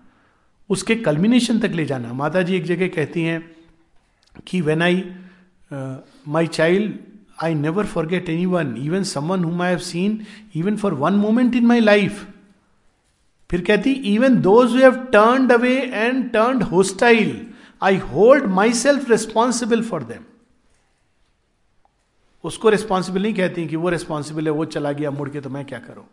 उसके 0.69 0.95
कल्मिनेशन 0.95 1.59
तक 1.59 1.71
ले 1.71 1.85
जाना। 1.85 2.13
माता 2.13 2.41
जी 2.41 2.55
एक 2.55 2.63
जगह 2.63 2.87
कहती 2.87 3.23
हैं 3.23 3.39
कि 4.47 4.61
when 4.61 4.81
I 4.81 5.03
my 6.27 6.47
child 6.47 6.93
I 7.43 7.53
never 7.55 7.85
forget 7.85 8.29
anyone 8.45 8.75
even 8.77 9.03
someone 9.03 9.43
whom 9.43 9.61
I 9.61 9.69
have 9.69 9.79
seen 9.79 10.19
even 10.55 10.77
for 10.77 10.93
one 10.93 11.13
moment 11.13 11.55
in 11.55 11.65
my 11.65 11.79
life 11.79 12.25
फिर 13.49 13.61
कहती 13.61 13.91
even 14.13 14.41
those 14.41 14.75
have 14.75 14.95
turned 15.13 15.51
away 15.51 15.75
and 15.81 16.31
turned 16.31 16.63
hostile 16.63 17.45
I 17.81 17.97
hold 17.97 18.45
myself 18.73 19.09
responsible 19.11 19.83
for 19.83 20.03
them 20.03 20.23
उसको 22.43 22.69
responsible 22.69 23.21
नहीं 23.21 23.33
कहती 23.33 23.67
कि 23.67 23.75
वो 23.75 23.89
responsible 23.89 24.45
है, 24.45 24.51
वो 24.51 24.65
चला 24.65 24.91
गया, 24.91 25.11
मुड़ 25.11 25.29
के 25.29 25.41
तो 25.41 25.49
मैं 25.49 25.65
क्या 25.65 25.79
करूँ? 25.79 26.05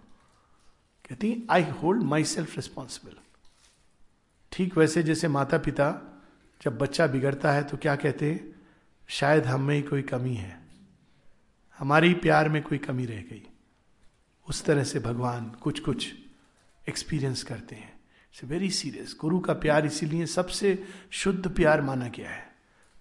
कहती 1.09 1.47
I 1.51 1.63
hold 1.63 2.03
my 2.03 2.25
self 2.25 2.57
responsible 2.57 3.17
ठीक 4.53 4.77
वैसे 4.79 5.03
जैसे 5.03 5.29
माता 5.29 5.59
पिता 5.59 6.19
जब 6.63 6.79
बच्चा 6.79 7.07
बिगड़ता 7.07 7.53
है 7.53 7.63
तो 7.63 7.77
क्या 7.77 7.97
कहते 7.97 8.33
हैं 8.33 8.55
शायद 9.09 9.47
हम 9.47 9.63
में 9.63 9.75
ही 9.75 9.83
कोई 9.83 10.03
कमी 10.03 10.35
है। 10.35 10.61
हमारे 11.79 12.09
ही 12.09 12.15
प्यार 12.15 12.49
में 12.49 12.63
कोई 12.63 12.79
कमी 12.79 13.07
रह 13.07 13.21
गई। 13.21 13.47
उस 14.49 14.65
तरह 14.65 14.85
से 14.85 14.99
भगवान 14.99 15.51
कुछ 15.51 15.81
कुछ 15.81 16.13
एक्सपीरियंस 16.89 17.43
करते 17.43 17.75
हैं। 17.75 17.93
इट्स 17.93 18.45
वेरी 18.45 18.71
सीरियस 18.71 19.17
गुरु 19.21 19.41
का 19.41 19.53
प्यार 19.53 19.87
इसीलिए 19.87 20.27
सबसे 20.27 20.87
शुद्ध 21.11 21.51
प्यार 21.51 21.83
माना 21.83 22.09
गया 22.09 22.31
है। 22.31 22.55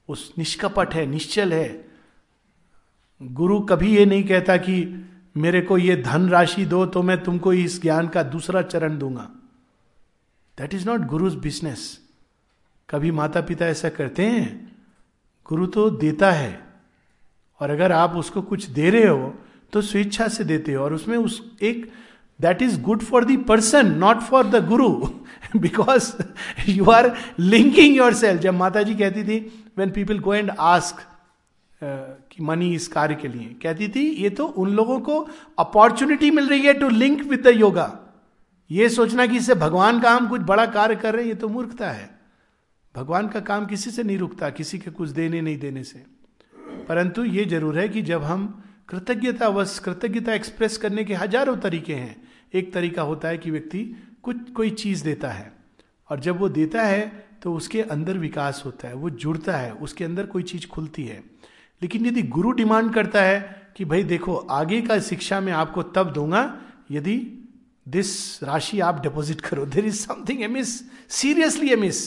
उस 0.07 0.33
निष्कपट 0.37 0.93
है, 0.93 1.05
निश्चल 1.05 1.53
है। 1.53 1.87
गुरु 3.21 3.59
कभी 3.59 3.97
ये 3.97 4.05
नहीं 4.05 4.23
कहता 4.23 4.57
कि 4.57 5.04
मेरे 5.35 5.61
को 5.61 5.77
ये 5.77 5.95
धन 5.95 6.29
राशि 6.29 6.65
दो 6.65 6.85
तो 6.85 7.01
मैं 7.03 7.23
तुमको 7.23 7.53
इस 7.53 7.81
ज्ञान 7.81 8.07
का 8.07 8.23
दूसरा 8.23 8.61
चरण 8.61 8.97
दूँगा। 8.97 9.27
That 10.57 10.73
is 10.73 10.89
not 10.89 11.01
guru's 11.01 11.35
business 11.35 11.99
कभी 12.89 13.11
माता 13.11 13.41
पिता 13.41 13.65
ऐसा 13.65 13.89
करते 13.89 14.25
हैं? 14.25 14.75
गुरु 15.49 15.65
तो 15.67 15.89
देता 15.89 16.31
है। 16.31 16.59
और 17.59 17.69
अगर 17.69 17.91
आप 17.91 18.15
उसको 18.15 18.41
कुछ 18.41 18.65
दे 18.65 18.89
रहे 18.89 19.07
हो 19.07 19.33
तो 19.73 19.81
स्वेच्छा 19.81 20.27
से 20.27 20.43
देते 20.43 20.73
हो। 20.73 20.83
और 20.83 20.93
उसमें 20.93 21.17
उस 21.17 21.41
एक 21.61 21.91
that 22.41 22.61
is 22.61 22.81
good 22.81 23.03
for 23.03 23.25
the 23.25 23.37
person 23.47 23.91
not 23.97 24.19
for 24.19 24.47
the 24.47 24.65
guru 24.67 24.89
because 25.57 26.13
you 26.69 26.85
are 26.85 27.11
linking 27.39 27.95
yourself 28.13 28.41
जब 28.41 28.53
माता 28.53 28.83
जी 28.83 28.95
कहती 28.95 29.23
थी 29.23 29.39
when 29.77 29.91
people 29.91 30.19
go 30.19 30.33
and 30.33 30.51
ask 30.59 31.03
कि 31.81 32.43
मनी 32.43 32.73
इस 32.75 32.87
कार्य 32.87 33.15
के 33.15 33.27
लिए। 33.27 33.55
कहती 33.63 33.87
थी, 33.87 34.07
ये 34.13 34.29
तो 34.29 34.45
उन 34.45 34.69
लोगों 34.69 34.99
को 34.99 35.19
अपॉर्चुनिटी 35.59 36.31
मिल 36.31 36.49
रही 36.49 36.61
है 36.61 36.73
to 36.73 36.89
link 36.89 37.21
with 37.23 37.47
the 37.47 37.55
yoga 37.55 37.87
ये 38.69 38.87
सोचना 38.89 39.25
कि 39.25 39.37
इससे 39.37 39.55
भगवान 39.55 39.99
का 40.01 40.11
हम 40.11 40.27
कुछ 40.27 40.41
बड़ा 40.41 40.65
कार्य 40.65 40.95
कर 40.95 41.13
रहे 41.13 41.23
हैं, 41.23 41.29
ये 41.29 41.35
तो 41.35 41.47
मूर्खता 41.49 41.89
है। 41.89 42.09
भगवान 42.95 43.27
का 43.27 43.39
काम 43.39 43.65
किसी 43.65 43.91
से 43.91 44.03
नहीं 44.03 44.17
रुकता, 44.17 44.49
किसी 44.49 44.79
के 44.79 44.91
कुछ 44.91 45.09
देने 45.09 45.41
नहीं 45.41 45.57
देने 45.59 45.83
से। 45.83 46.03
परंतु 46.87 47.23
ये 47.23 47.45
ज़रूर 47.45 47.77
है 47.79 47.87
कि 47.89 48.01
जब 48.01 48.23
हम 48.23 48.47
कृतज्ञता 48.89 49.47
वश 49.49 49.77
कृतज्ञता 49.79 50.33
एक्सप्रेस 50.33 50.77
करने 50.77 51.03
के 51.03 51.13
हज़ारों 51.13 51.55
तरीके 51.57 51.93
हैं, 51.93 52.15
एक 52.53 52.73
तरीका 52.73 53.01
होता 53.01 53.27
है 53.27 53.37
कि 53.37 53.51
व्यक्ति 53.51 53.83
कुछ, 54.23 54.49
कोई 54.51 54.69
चीज़ 54.71 55.03
देता 55.03 55.29
है। 55.29 55.51
और 56.09 56.19
जब 56.19 56.39
वो 56.39 56.49
देता 56.49 56.83
है 56.83 57.25
तो 57.43 57.53
उसके 57.53 57.81
अंदर 57.81 58.17
विकास 58.17 58.61
होता 58.65 58.87
है, 58.87 58.93
वो 58.93 59.09
जुड़ता 59.09 59.57
है, 59.57 59.71
उसके 59.73 60.05
अंदर 60.05 60.25
कोई 60.25 60.43
चीज़ 60.43 60.67
खुलती 60.67 61.03
है। 61.03 61.23
लेकिन 61.85 62.05
यदि 62.05 62.21
गुरु 62.33 62.51
डिमांड 62.51 62.93
करता 62.93 63.21
है 63.21 63.71
कि 63.77 63.85
भाई 63.85 64.03
देखो, 64.03 64.35
आगे 64.35 64.81
का 64.81 64.99
शिक्षा 64.99 65.39
में 65.39 65.51
आपको 65.53 65.83
तब 65.83 66.11
दूँगा 66.13 66.41
यदि 66.91 67.17
दिस 67.87 68.43
राशि 68.43 68.79
आप 68.79 69.01
डिपॉजिट 69.01 69.41
करो। 69.41 69.65
There 69.65 69.85
is 69.85 69.95
something 69.95 70.41
amiss 70.43 70.69
seriously 71.09 71.69
amiss 71.69 71.99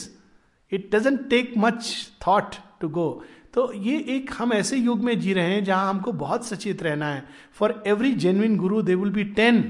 it 0.71 0.89
doesn't 0.95 1.29
take 1.29 1.53
much 1.57 2.11
thought 2.27 2.55
to 2.81 2.89
go 2.89 3.23
तो 3.53 3.71
ये 3.73 3.97
एक 4.09 4.31
हम 4.37 4.53
ऐसे 4.53 4.77
युग 4.77 5.03
में 5.03 5.19
जी 5.19 5.33
रहे 5.33 5.53
हैं 5.53 5.63
जहाँ 5.63 5.89
हमको 5.89 6.11
बहुत 6.11 6.45
सचेत 6.47 6.83
रहना 6.83 7.13
है। 7.13 7.23
For 7.53 7.83
every 7.87 8.11
genuine 8.13 8.57
Guru 8.57 8.81
they 8.81 8.95
will 8.95 9.11
be 9.11 9.23
ten 9.23 9.63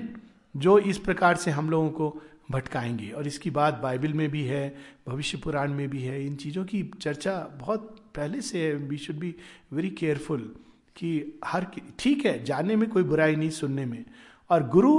जो 0.58 0.80
इस 0.80 0.98
प्रकार 0.98 1.36
से 1.36 1.52
हम 1.52 1.70
लोगों 1.70 1.90
को 1.90 2.22
भटकाएँगे। 2.52 3.10
और 3.10 3.28
इसकी 3.28 3.50
बात 3.52 3.80
बाइबल 3.84 4.14
में 4.14 4.30
भी 4.32 4.44
है, 4.44 4.76
भविष्य 5.08 5.38
पुराण 5.38 5.74
में 5.74 5.90
भी 5.90 6.02
है। 6.02 6.26
इन 6.26 6.36
चीज़ों 6.36 6.66
की 6.66 6.92
चर्चा 7.02 7.40
बहुत 7.60 7.96
पहले 8.20 8.42
से 8.42 8.74
we 8.90 8.98
should 8.98 9.16
be 9.16 9.36
very 9.74 9.90
careful 10.00 10.42
कि 10.96 11.40
हर 11.46 11.66
ठीक 12.00 12.26
है, 12.26 12.44
जानने 12.44 12.76
में 12.76 12.90
कोई 12.90 13.04
बुराई 13.04 13.36
नहीं, 13.36 13.50
सुनने 13.52 13.86
में। 13.86 14.04
और 14.50 14.68
गुरु 14.68 14.94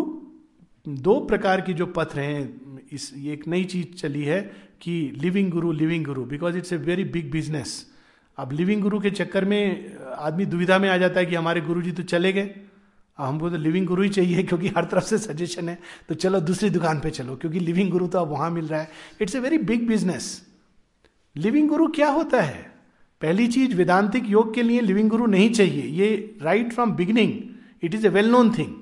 दो 0.87 1.19
प्रकार 1.21 1.61
की 1.61 1.73
जो 1.75 1.87
पथ 1.89 2.17
रहे 2.17 2.27
हैं, 2.27 2.89
इस, 2.93 3.13
ये 3.17 3.33
एक 3.33 3.47
नई 3.49 3.65
चीज़ 3.65 3.87
चली 3.97 4.23
है 4.25 4.41
कि 4.81 4.93
living 5.17 5.51
guru 5.51 5.73
living 5.73 6.05
guru 6.05 6.25
because 6.25 6.57
it's 6.59 6.73
a 6.73 6.77
very 6.79 7.05
big 7.07 7.31
business 7.31 7.87
अब 8.39 8.53
लिविंग 8.53 8.83
गुरु 8.83 9.01
के 9.01 9.11
चक्कर 9.11 9.45
में 9.45 9.97
आदमी 10.19 10.47
दुविधा 10.47 10.79
में 10.79 10.89
आ 10.89 10.97
जाता 10.97 11.21
है 11.21 11.27
कि 11.27 11.35
हमारे 11.35 11.61
गुरु 11.61 11.83
जी 11.83 11.93
तो 11.93 12.03
चले 12.05 12.33
गए। 12.33 12.55
हमको 13.19 13.51
तो 13.51 13.57
लिविंग 13.57 13.87
गुरु 13.87 14.03
ही 14.03 14.09
चाहिए, 14.09 14.43
क्योंकि 14.43 14.69
हर 14.69 14.85
तरफ़ 14.85 15.05
से 15.05 15.19
सजेशन 15.19 15.69
है 15.69 15.79
तो 16.09 16.15
चलो 16.17 16.41
दूसरी 16.41 16.71
दुकान 16.71 17.01
पे 17.01 17.11
चलो, 17.11 17.37
क्योंकि 17.37 17.61
लिविंग 17.61 17.91
गुरु 17.91 18.07
तो 18.07 18.19
अब 18.19 18.29
वहाँ 18.29 18.51
मिल 18.51 18.67
रहा 18.67 18.81
है। 18.81 18.91
It's 19.21 19.35
a 19.35 19.39
very 19.39 19.59
big 19.61 19.87
business 19.89 20.31
living 21.37 21.69
guru 21.69 21.89
क्या 21.91 22.09
होता 22.11 22.41
है? 22.43 22.70
पहली 23.21 23.47
चीज़ 23.49 23.75
वेदांतिक 23.77 24.29
योग 24.29 24.55
के 24.55 24.63
लिए 24.63 24.81
लिविंग 24.81 25.09
गुरु 25.11 25.27
नहीं 25.27 25.51
चाहिए। 25.53 25.83
ये 25.95 26.39
right 26.43 26.73
from 26.73 26.93
beginning 26.93 27.33
it 27.83 27.95
is 27.95 28.07
a 28.07 28.11
well 28.11 28.31
known 28.31 28.51
thing 28.55 28.75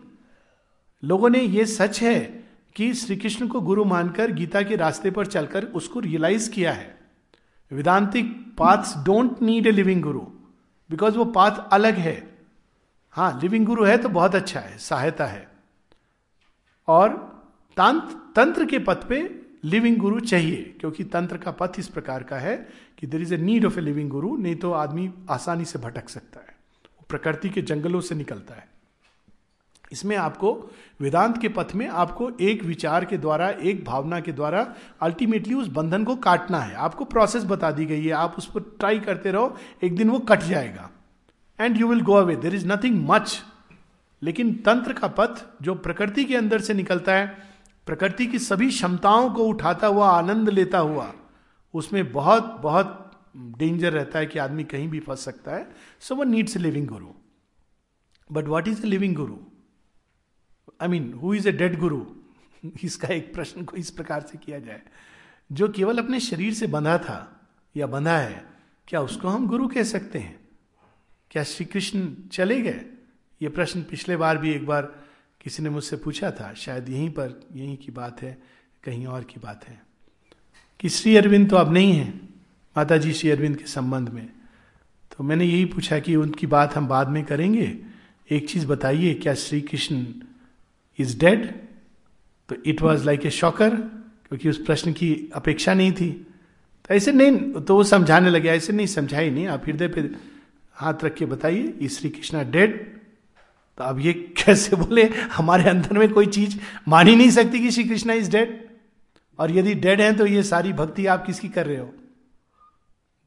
लोगों 1.03 1.31
ने 1.31 1.41
ये 1.41 1.65
सच 1.67 2.01
है 2.03 2.19
कि 2.77 2.93
श्री 2.95 3.17
कृष्ण 3.17 3.49
को 3.49 3.61
गुरु 3.61 3.85
मानकर 3.85 4.33
गीता 4.33 4.63
के 4.63 4.77
रास्ते 4.77 5.11
पर 5.11 5.27
चलकर 5.27 5.65
उसको 5.75 6.01
रियलाइज़ 6.01 6.51
किया 6.51 6.73
है। 6.73 6.97
Vedantic 7.71 8.35
paths 8.59 8.97
don't 9.05 9.43
need 9.43 9.67
a 9.67 9.71
living 9.71 10.03
guru 10.03 10.21
because 10.91 11.17
वो 11.17 11.25
पाथ 11.25 11.69
अलग 11.73 11.97
है। 11.99 12.17
हाँ 13.17 13.39
लिविंग 13.43 13.67
गुरु 13.67 13.85
है 13.85 13.97
तो 13.99 14.09
बहुत 14.09 14.35
अच्छा 14.35 14.61
है, 14.61 14.77
सहायता 14.79 15.27
है। 15.27 15.47
और 16.89 17.09
तंत्र 17.77 18.65
के 18.65 18.79
पथ 18.79 19.07
पे 19.09 19.19
लिविंग 19.65 19.97
गुरु 19.97 20.21
चाहिए, 20.21 20.63
क्योंकि 20.81 21.05
तंत्र 21.05 21.37
का 21.37 21.51
पथ 21.51 21.79
इस 21.79 21.89
प्रकार 21.89 22.23
का 22.23 22.37
है 22.37 22.57
कि 22.99 23.07
there 23.07 23.23
is 23.23 23.35
a 23.35 23.37
need 23.37 23.65
of 23.65 23.79
a 23.79 23.83
living 23.83 24.11
guru 24.11 24.37
नहीं 24.37 24.57
तो 24.57 24.73
आदमी 24.73 25.13
आसानी 25.31 25.65
से 25.65 25.79
भटक 25.79 26.09
सकता 26.09 26.41
है। 26.41 26.57
वो 26.87 27.05
प्रकृति 27.09 27.49
के 27.49 27.63
जंगलों 27.63 28.01
से 28.01 28.15
निकलता 28.15 28.55
है। 28.55 28.69
इसमें 29.93 30.17
आपको 30.17 30.71
वेदांत 31.01 31.39
के 31.39 31.49
पथ 31.49 31.75
में 31.75 31.89
आपको 31.89 32.31
एक 32.41 32.65
विचार 32.65 33.05
के 33.05 33.19
द्वारा, 33.19 33.49
एक 33.51 33.85
भावना 33.85 34.21
के 34.21 34.33
द्वारा 34.33 34.75
अल्टीमेटली 35.01 35.55
उस 35.55 35.67
बंधन 35.67 36.05
को 36.05 36.17
काटना 36.17 36.61
है। 36.61 36.75
आपको 36.75 37.05
प्रोसेस 37.05 37.45
बता 37.45 37.71
दी 37.71 37.85
गई 37.85 38.05
है। 38.05 38.13
आप 38.13 38.35
उस 38.39 38.51
पर 38.51 38.61
ट्राई 38.61 38.99
करते 38.99 39.31
रहो, 39.31 39.57
एक 39.83 39.97
दिन 39.97 40.11
वो 40.11 40.19
कट 40.19 40.41
जाएगा। 40.41 40.91
And 41.61 41.77
you 41.77 41.89
will 41.89 42.01
go 42.01 42.13
away 42.13 42.37
there 42.37 42.55
is 42.55 42.67
nothing 42.67 43.09
much 43.09 43.43
लेकिन 44.23 44.55
तंत्र 44.55 44.93
का 44.93 45.09
पथ 45.09 45.45
जो 45.63 45.75
प्रकृति 45.75 46.25
के 46.25 46.37
अंदर 46.37 46.61
से 46.61 46.75
निकलता 46.75 47.15
है, 47.15 47.39
प्रकृति 47.87 48.27
की 48.27 48.39
सभी 48.39 48.69
क्षमताओं 48.69 49.31
को 49.31 49.45
उठाता 49.45 49.87
हुआ, 49.87 50.11
आनंद 50.11 50.49
लेता 50.49 50.79
हुआ 50.79 51.13
उसमें 51.75 52.13
बहुत 52.13 52.45
बहुत 52.45 53.05
डेंजर 53.37 53.93
रहता 53.93 54.19
है 54.19 54.27
कि 54.27 54.39
आदमी 54.39 54.65
कहीं 54.65 54.89
भी 54.89 55.01
फंस 55.01 55.21
सकता 55.21 55.55
है। 55.55 55.71
So 56.01 56.15
one 56.15 56.29
needs 56.29 56.57
a 56.57 56.61
living 56.61 56.87
guru 56.87 57.09
but 58.33 58.45
what 58.45 58.69
is 58.69 58.87
a 58.87 58.89
living 58.89 59.17
guru 59.17 59.37
I 60.83 60.89
mean 60.89 61.13
who 61.13 61.35
is 61.35 61.49
a 61.49 61.53
dead 61.53 61.79
guru 61.79 62.07
इसका 62.85 63.09
एक 63.09 63.35
प्रश्न 63.35 63.65
को 63.65 63.77
इस 63.77 63.91
प्रकार 63.91 64.21
से 64.21 64.39
किया 64.39 64.59
जाए। 64.59 64.83
जो 65.53 65.69
केवल 65.69 65.99
अपने 65.99 66.21
शरीर 66.21 66.55
से 66.55 66.67
बंधा 66.67 66.99
था 66.99 67.51
या 67.77 67.87
बंधा 67.87 68.19
है, 68.19 68.47
क्या 68.89 69.01
उसको 69.01 69.29
हम 69.29 69.47
गुरु 69.47 69.69
कह 69.69 69.83
सकते 69.83 70.19
हैं? 70.19 70.49
क्या 71.31 71.43
श्री 71.43 71.67
कृष्ण 71.67 72.15
चले 72.33 72.61
गए? 72.61 72.85
ये 73.43 73.49
प्रश्न 73.49 73.83
पिछले 73.83 74.17
बार 74.17 74.39
भी 74.39 74.51
एक 74.51 74.67
बार 74.67 74.83
किसी 75.41 75.63
ने 75.63 75.71
मुझसे 75.71 75.97
पूछा 75.97 76.31
था। 76.31 76.55
शायद 76.55 76.89
यहीं 76.89 77.11
पर, 77.11 77.49
यहीं 77.53 77.77
की 77.77 77.93
बात 77.93 78.23
है, 78.23 78.43
कहीं 78.85 79.07
और 79.07 79.25
की 79.25 79.41
बात 79.41 79.65
है। 79.65 79.88
कि 80.81 80.89
श्री 80.89 81.17
अरविंद 81.17 81.51
तो 81.51 81.57
अब 81.57 81.73
नहीं 81.73 81.93
है 81.93 82.09
माता 82.77 82.97
जी 82.97 83.13
श्री 83.13 83.31
अरविंद 83.31 83.57
के 83.57 83.65
संबंध 83.65 84.09
में। 84.09 84.27
तो 85.11 85.25
मैंने 85.25 85.45
यही 85.45 85.65
पूछा 85.65 85.99
कि 85.99 86.17
उनकी 86.17 86.47
बात 86.47 86.77
हम 86.77 86.87
बाद 86.89 87.09
में 87.09 87.25
करेंगे। 87.25 87.79
एक 88.31 88.49
चीज़ 88.51 88.67
बताइए, 88.67 89.15
क्या 89.15 89.35
श्री 89.35 89.61
कृष्ण 89.61 90.05
इज़ 90.99 91.19
डेड 91.19 91.47
तो 92.49 92.57
it 92.67 92.83
was 92.83 93.05
like 93.05 93.27
a 93.27 93.31
shocker 93.31 93.77
क्योंकि 94.29 94.49
उस 94.49 94.59
प्रश्न 94.59 94.93
की 94.93 95.31
अपेक्षा 95.35 95.75
नहीं 95.75 95.93
थी। 95.93 96.11
तो 96.89 96.95
ऐसे 96.95 97.13
नहीं 97.13 97.53
तो 97.53 97.75
वो 97.75 97.85
समझाने 97.85 98.31
लगे, 98.31 98.49
ऐसे 98.49 98.73
नहीं 98.73 98.87
समझाई 98.87 99.31
नहीं। 99.31 99.47
आप 99.47 99.63
हृदय 99.67 99.89
पे 99.89 100.01
हाथ 100.75 101.05
रख 101.05 101.15
के 101.15 101.27
बताइए 101.27 101.89
श्री 101.89 102.11
कृष्णा 102.11 102.43
डेड 102.43 102.79
तो 103.79 103.85
अब 103.85 104.01
ये 104.01 104.13
कैसे 104.39 104.77
बोले? 104.77 105.05
हमारे 105.33 105.71
अंदर 105.71 105.99
में 105.99 106.13
कोई 106.13 106.27
चीज़ 106.27 106.59
मान 106.89 107.09
ही 107.09 107.17
नहीं 107.17 107.31
सकती 107.31 107.61
कि 107.61 107.71
श्री 107.71 107.85
कृष्णा 107.85 108.13
इज़ 108.13 108.31
डेड 108.31 108.68
और 109.39 109.51
यदि 109.51 109.75
डेड 109.75 110.01
है 110.01 110.17
तो 110.17 110.27
ये 110.27 110.43
सारी 110.43 110.73
भक्ति 110.73 111.07
आप 111.07 111.27
किसकी 111.27 111.49
कर 111.49 111.67
रहे 111.67 111.77
हो? 111.77 111.95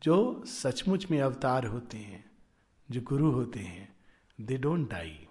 जो 0.03 0.43
सचमुच 0.45 1.11
में 1.11 1.21
अवतार 1.21 1.65
होते 1.65 1.97
हैं, 1.97 2.31
जो 2.91 3.01
गुरु 3.01 3.31
होते 3.31 3.59
हैं 3.59 3.95
they 4.41 4.57
don't 4.57 4.89
die 4.91 5.27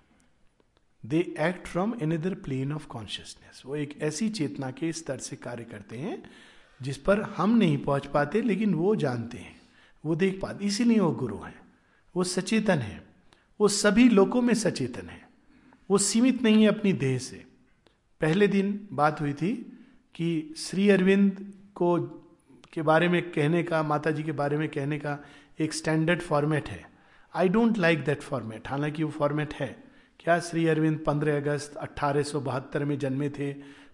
they 1.07 1.35
act 1.41 1.67
from 1.67 1.95
another 2.03 2.35
plane 2.35 2.73
of 2.73 2.87
consciousness 2.87 3.63
वो 3.67 3.77
एक 3.77 4.03
ऐसी 4.03 4.29
चेतना 4.29 4.71
के 4.71 4.93
स्तर 4.93 5.19
से 5.19 5.37
कार्य 5.37 5.65
करते 5.65 5.99
हैं, 5.99 6.31
जिस 6.83 6.97
पर 6.97 7.23
हम 7.23 7.57
नहीं 7.59 7.79
पहुँच 7.79 8.07
पाते, 8.07 8.41
लेकिन 8.41 8.75
वो 8.75 8.97
जानते 8.97 9.39
हैं, 9.39 9.61
वो 10.05 10.17
देख 10.17 10.41
पाते। 10.41 10.65
इसीलिए 10.65 10.99
वो 10.99 11.11
गुरु 11.11 11.39
हैं, 11.39 11.61
वो 12.17 12.25
सचेतन 12.25 12.79
है, 12.79 13.03
वो 13.61 13.69
सभी 13.69 14.09
लोगों 14.09 14.43
में 14.43 14.55
सचेतन 14.55 15.09
है, 15.09 15.29
वो 15.91 15.99
सीमित 15.99 16.43
नहीं 16.43 16.63
है 16.63 16.69
अपनी 16.69 16.93
देह 16.93 17.19
से। 17.19 17.45
पहले 18.21 18.49
दिन 18.49 18.89
बात 18.93 19.21
हुई 19.21 19.33
थी 19.33 19.70
कि 20.15 20.55
श्री 20.57 20.89
अरविंद 20.91 21.53
को 21.75 21.97
के 22.73 22.83
बारे 22.83 23.09
में 23.09 23.23
कहने 23.31 23.63
का 23.63 23.83
माता 23.83 24.11
जी 24.11 24.23
के 24.23 24.33
बारे 24.33 24.57
में 24.57 24.69
कहने 24.69 24.99
का 24.99 25.19
एक 25.61 25.73
स्टैंडर्ड 25.75 26.21
फॉर्मेट 26.21 26.69
है। 26.69 26.85
I 27.35 27.49
don't 27.49 27.79
like 27.79 28.05
that 28.05 28.23
format 28.23 28.69
हालाँकि 28.69 29.03
वो 29.05 29.11
फॉर्मेट 29.11 29.55
है। 29.55 29.77
क्या 30.21 30.39
श्री 30.41 30.67
अरविंद 30.67 30.99
15 31.07 31.37
अगस्त 31.37 31.77
अट्ठारह 31.77 32.85
में 32.85 32.99
जन्मे 32.99 33.29
थे? 33.29 33.53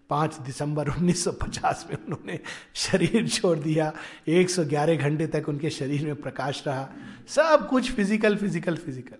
5 0.09 0.39
दिसंबर 0.39 0.89
1950 0.89 1.85
में 1.89 1.95
उन्होंने 1.97 2.39
शरीर 2.75 3.27
छोड़ 3.27 3.57
दिया। 3.59 3.91
111 4.27 4.95
घंटे 4.95 5.27
तक 5.27 5.49
उनके 5.49 5.69
शरीर 5.69 6.05
में 6.05 6.15
प्रकाश 6.15 6.63
रहा। 6.67 6.89
सब 7.27 7.67
कुछ 7.69 7.91
फ़िज़िकल 7.91 8.35
फ़िज़िकल 8.35 8.75
फ़िज़िकल 8.75 9.17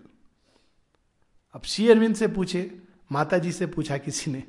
अब 1.54 1.62
श्री 1.64 1.88
अरविंद 1.88 2.14
से 2.16 2.28
पूछे 2.28 2.70
माता 3.12 3.38
जी 3.38 3.52
से 3.52 3.66
पूछा 3.66 3.96
किसी 3.98 4.30
ने? 4.30 4.42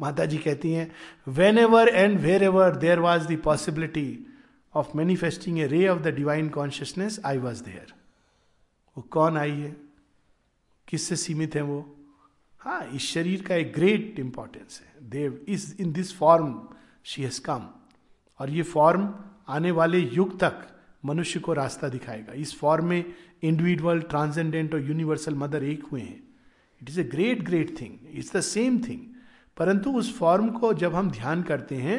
माता 0.00 0.24
जी 0.24 0.38
कहती 0.38 0.72
हैं 0.72 0.90
whenever 1.58 1.88
and 1.88 2.18
wherever 2.42 2.76
there 2.76 2.98
was 2.98 3.26
the 3.28 3.40
possibility 3.44 4.26
of 4.74 4.96
manifesting 4.96 5.58
a 5.58 5.66
ray 5.66 5.86
of 5.88 6.00
the 6.00 6.14
divine 6.14 6.48
consciousness 6.48 7.20
I 7.24 7.38
was 7.38 7.62
there 7.64 7.92
वो 8.96 9.02
कौन 9.10 9.36
आई 9.36 9.50
है? 9.50 9.76
किससे 10.88 11.16
सीमित 11.16 11.54
है 11.54 11.62
वो? 11.62 11.96
हाँ 12.60 12.84
इस 12.94 13.02
शरीर 13.02 13.42
का 13.42 13.54
एक 13.54 13.72
ग्रेट 13.72 14.18
इंपॉर्टेंस 14.18 14.80
है। 14.80 15.10
There 15.10 15.44
is 15.48 15.74
in 15.80 15.92
this 15.92 16.16
form 16.16 16.68
she 17.04 17.22
has 17.22 17.40
come 17.40 17.68
और 18.40 18.50
ये 18.50 18.62
फॉर्म 18.62 19.08
आने 19.48 19.70
वाले 19.70 19.98
युग 19.98 20.38
तक 20.40 20.66
मनुष्य 21.04 21.40
को 21.40 21.52
रास्ता 21.52 21.88
दिखाएगा। 21.88 22.32
इस 22.32 22.58
फॉर्म 22.58 22.86
में 22.86 23.04
इंडिविजुअल 23.42 24.00
ट्रांसेंडेंट 24.00 24.74
और 24.74 24.88
यूनिवर्सल 24.88 25.34
मदर 25.34 25.64
एक 25.64 25.84
हुए 25.92 26.00
हैं। 26.00 26.22
It 26.82 26.90
is 26.90 27.00
a 27.00 27.04
great 27.04 27.42
great 27.42 27.80
thing 27.80 27.94
it's 28.10 28.36
the 28.36 28.40
same 28.40 28.78
thing 28.78 29.09
परंतु 29.60 29.92
उस 29.92 30.16
फॉर्म 30.18 30.48
को 30.48 30.72
जब 30.74 30.94
हम 30.94 31.10
ध्यान 31.10 31.42
करते 31.42 31.76
हैं 31.76 31.98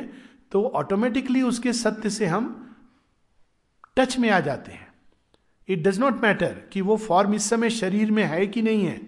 तो 0.52 0.64
ऑटोमेटिकली 0.66 1.42
उसके 1.42 1.74
सत्य 1.74 2.10
से 2.10 2.26
हम 2.26 2.46
टच 3.98 4.18
में 4.20 4.30
आ 4.30 4.40
जाते 4.40 4.72
हैं। 4.72 4.88
इट 5.68 5.84
डज 5.84 6.00
नॉट 6.00 6.22
मैटर 6.24 6.62
कि 6.72 6.82
वो 6.82 6.96
फॉर्म 6.98 7.34
इस 7.34 7.50
समय 7.50 7.70
शरीर 7.70 8.12
में 8.12 8.24
है 8.24 8.48
कि 8.48 8.62
नहीं 8.62 8.86
है। 8.86 9.00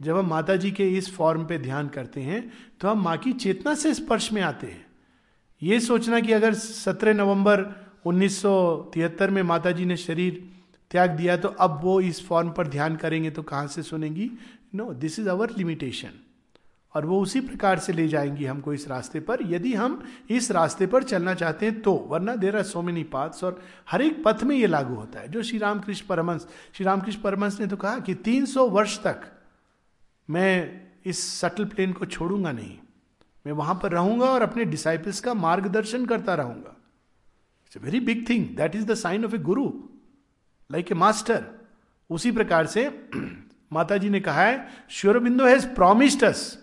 जब 0.00 0.16
हम 0.16 0.26
माता 0.26 0.56
जी 0.56 0.70
के 0.70 0.88
इस 0.88 1.14
फॉर्म 1.14 1.44
पे 1.44 1.58
ध्यान 1.58 1.88
करते 1.88 2.20
हैं 2.20 2.52
तो 2.80 2.88
हम 2.88 3.02
माँ 3.02 3.16
की 3.16 3.32
चेतना 3.32 3.74
से 3.74 3.94
स्पर्श 3.94 4.32
में 4.32 4.42
आते 4.42 4.66
हैं। 4.66 4.86
ये 5.62 5.80
सोचना 5.80 6.20
कि 6.20 6.32
अगर 6.32 6.54
17 6.54 7.14
नवंबर 7.14 7.64
1973 8.06 9.30
में 9.30 9.42
माता 9.42 9.70
जी 9.70 9.84
ने 9.84 9.96
शरीर 9.96 10.42
त्याग 10.90 11.10
दिया 11.10 11.36
तो 11.36 11.48
अब 11.48 11.80
वो 11.82 12.00
इस 12.00 12.26
फॉर्म 12.26 12.50
पर 12.50 12.68
ध्यान 12.68 12.96
करेंगे 12.96 13.30
तो 13.30 13.42
कहाँ 13.42 13.66
से 13.66 13.82
सुनेंगी? 13.82 14.30
No 14.74 14.92
this 14.94 15.18
is 15.18 15.28
our 15.28 15.50
limitation 15.58 16.10
और 16.94 17.06
वो 17.06 17.20
उसी 17.20 17.40
प्रकार 17.40 17.78
से 17.78 17.92
ले 17.92 18.06
जाएँगी 18.08 18.44
हमको 18.44 18.72
इस 18.74 18.86
रास्ते 18.88 19.20
पर। 19.20 19.38
यदि 19.42 19.74
हम 19.74 20.02
इस 20.30 20.50
रास्ते 20.50 20.86
पर 20.86 21.02
चलना 21.02 21.34
चाहते 21.34 21.66
हैं 21.66 21.80
तो 21.82 21.94
वरना 22.08 22.34
there 22.36 22.56
are 22.56 22.62
so 22.62 22.82
many 22.82 23.02
paths 23.04 23.44
और 23.44 23.62
हर 23.90 24.02
एक 24.02 24.22
पथ 24.24 24.42
में 24.42 24.56
ये 24.56 24.66
लागू 24.66 24.94
होता 24.94 25.20
है। 25.20 25.28
जो 25.28 25.42
श्री 25.42 25.58
रामकृष्ण 25.58 26.06
परमंश 26.06 26.46
श्री 26.74 26.86
रामकृष्ण 26.86 27.20
परमंश 27.20 27.60
ने 27.60 27.66
तो 27.66 27.76
कहा 27.76 27.98
कि 27.98 28.14
300 28.14 28.68
वर्ष 28.70 28.98
तक 28.98 29.22
मैं 30.30 30.80
इस 31.06 31.40
सटल 31.40 31.64
प्लेन 31.64 31.92
को 31.92 32.06
छोड़ूँगा 32.06 32.52
नहीं। 32.52 32.78
मैं 33.46 33.52
वहाँ 33.52 33.78
पर 33.82 33.92
रहूँगा 33.92 34.26
और 34.26 34.42
अपने 34.42 34.64
डिसाइपल्स 34.64 35.20
का 35.20 35.34
मार्गदर्शन 35.34 36.06
करता 36.06 36.34
रहूँगा। 36.34 36.76
It's 37.66 37.76
a 37.76 37.80
very 37.80 38.00
big 38.00 38.28
thing 38.28 38.46
that 38.56 38.76
is 38.76 38.86
the 38.86 38.94
sign 38.94 39.24
of 39.24 39.34
a 39.34 39.38
guru 39.38 39.72
like 40.70 40.92
a 40.92 40.94
master 40.94 41.44
उसी 42.10 42.32
प्रकार 42.32 42.66
से 42.66 42.88
माता 43.72 43.96
जी 43.96 44.08
ने 44.08 44.20
कहा 44.20 44.42
है 44.42 44.68
Sri Aurobindo 44.90 45.46
has 45.46 45.66
promised 45.66 46.24
us 46.24 46.61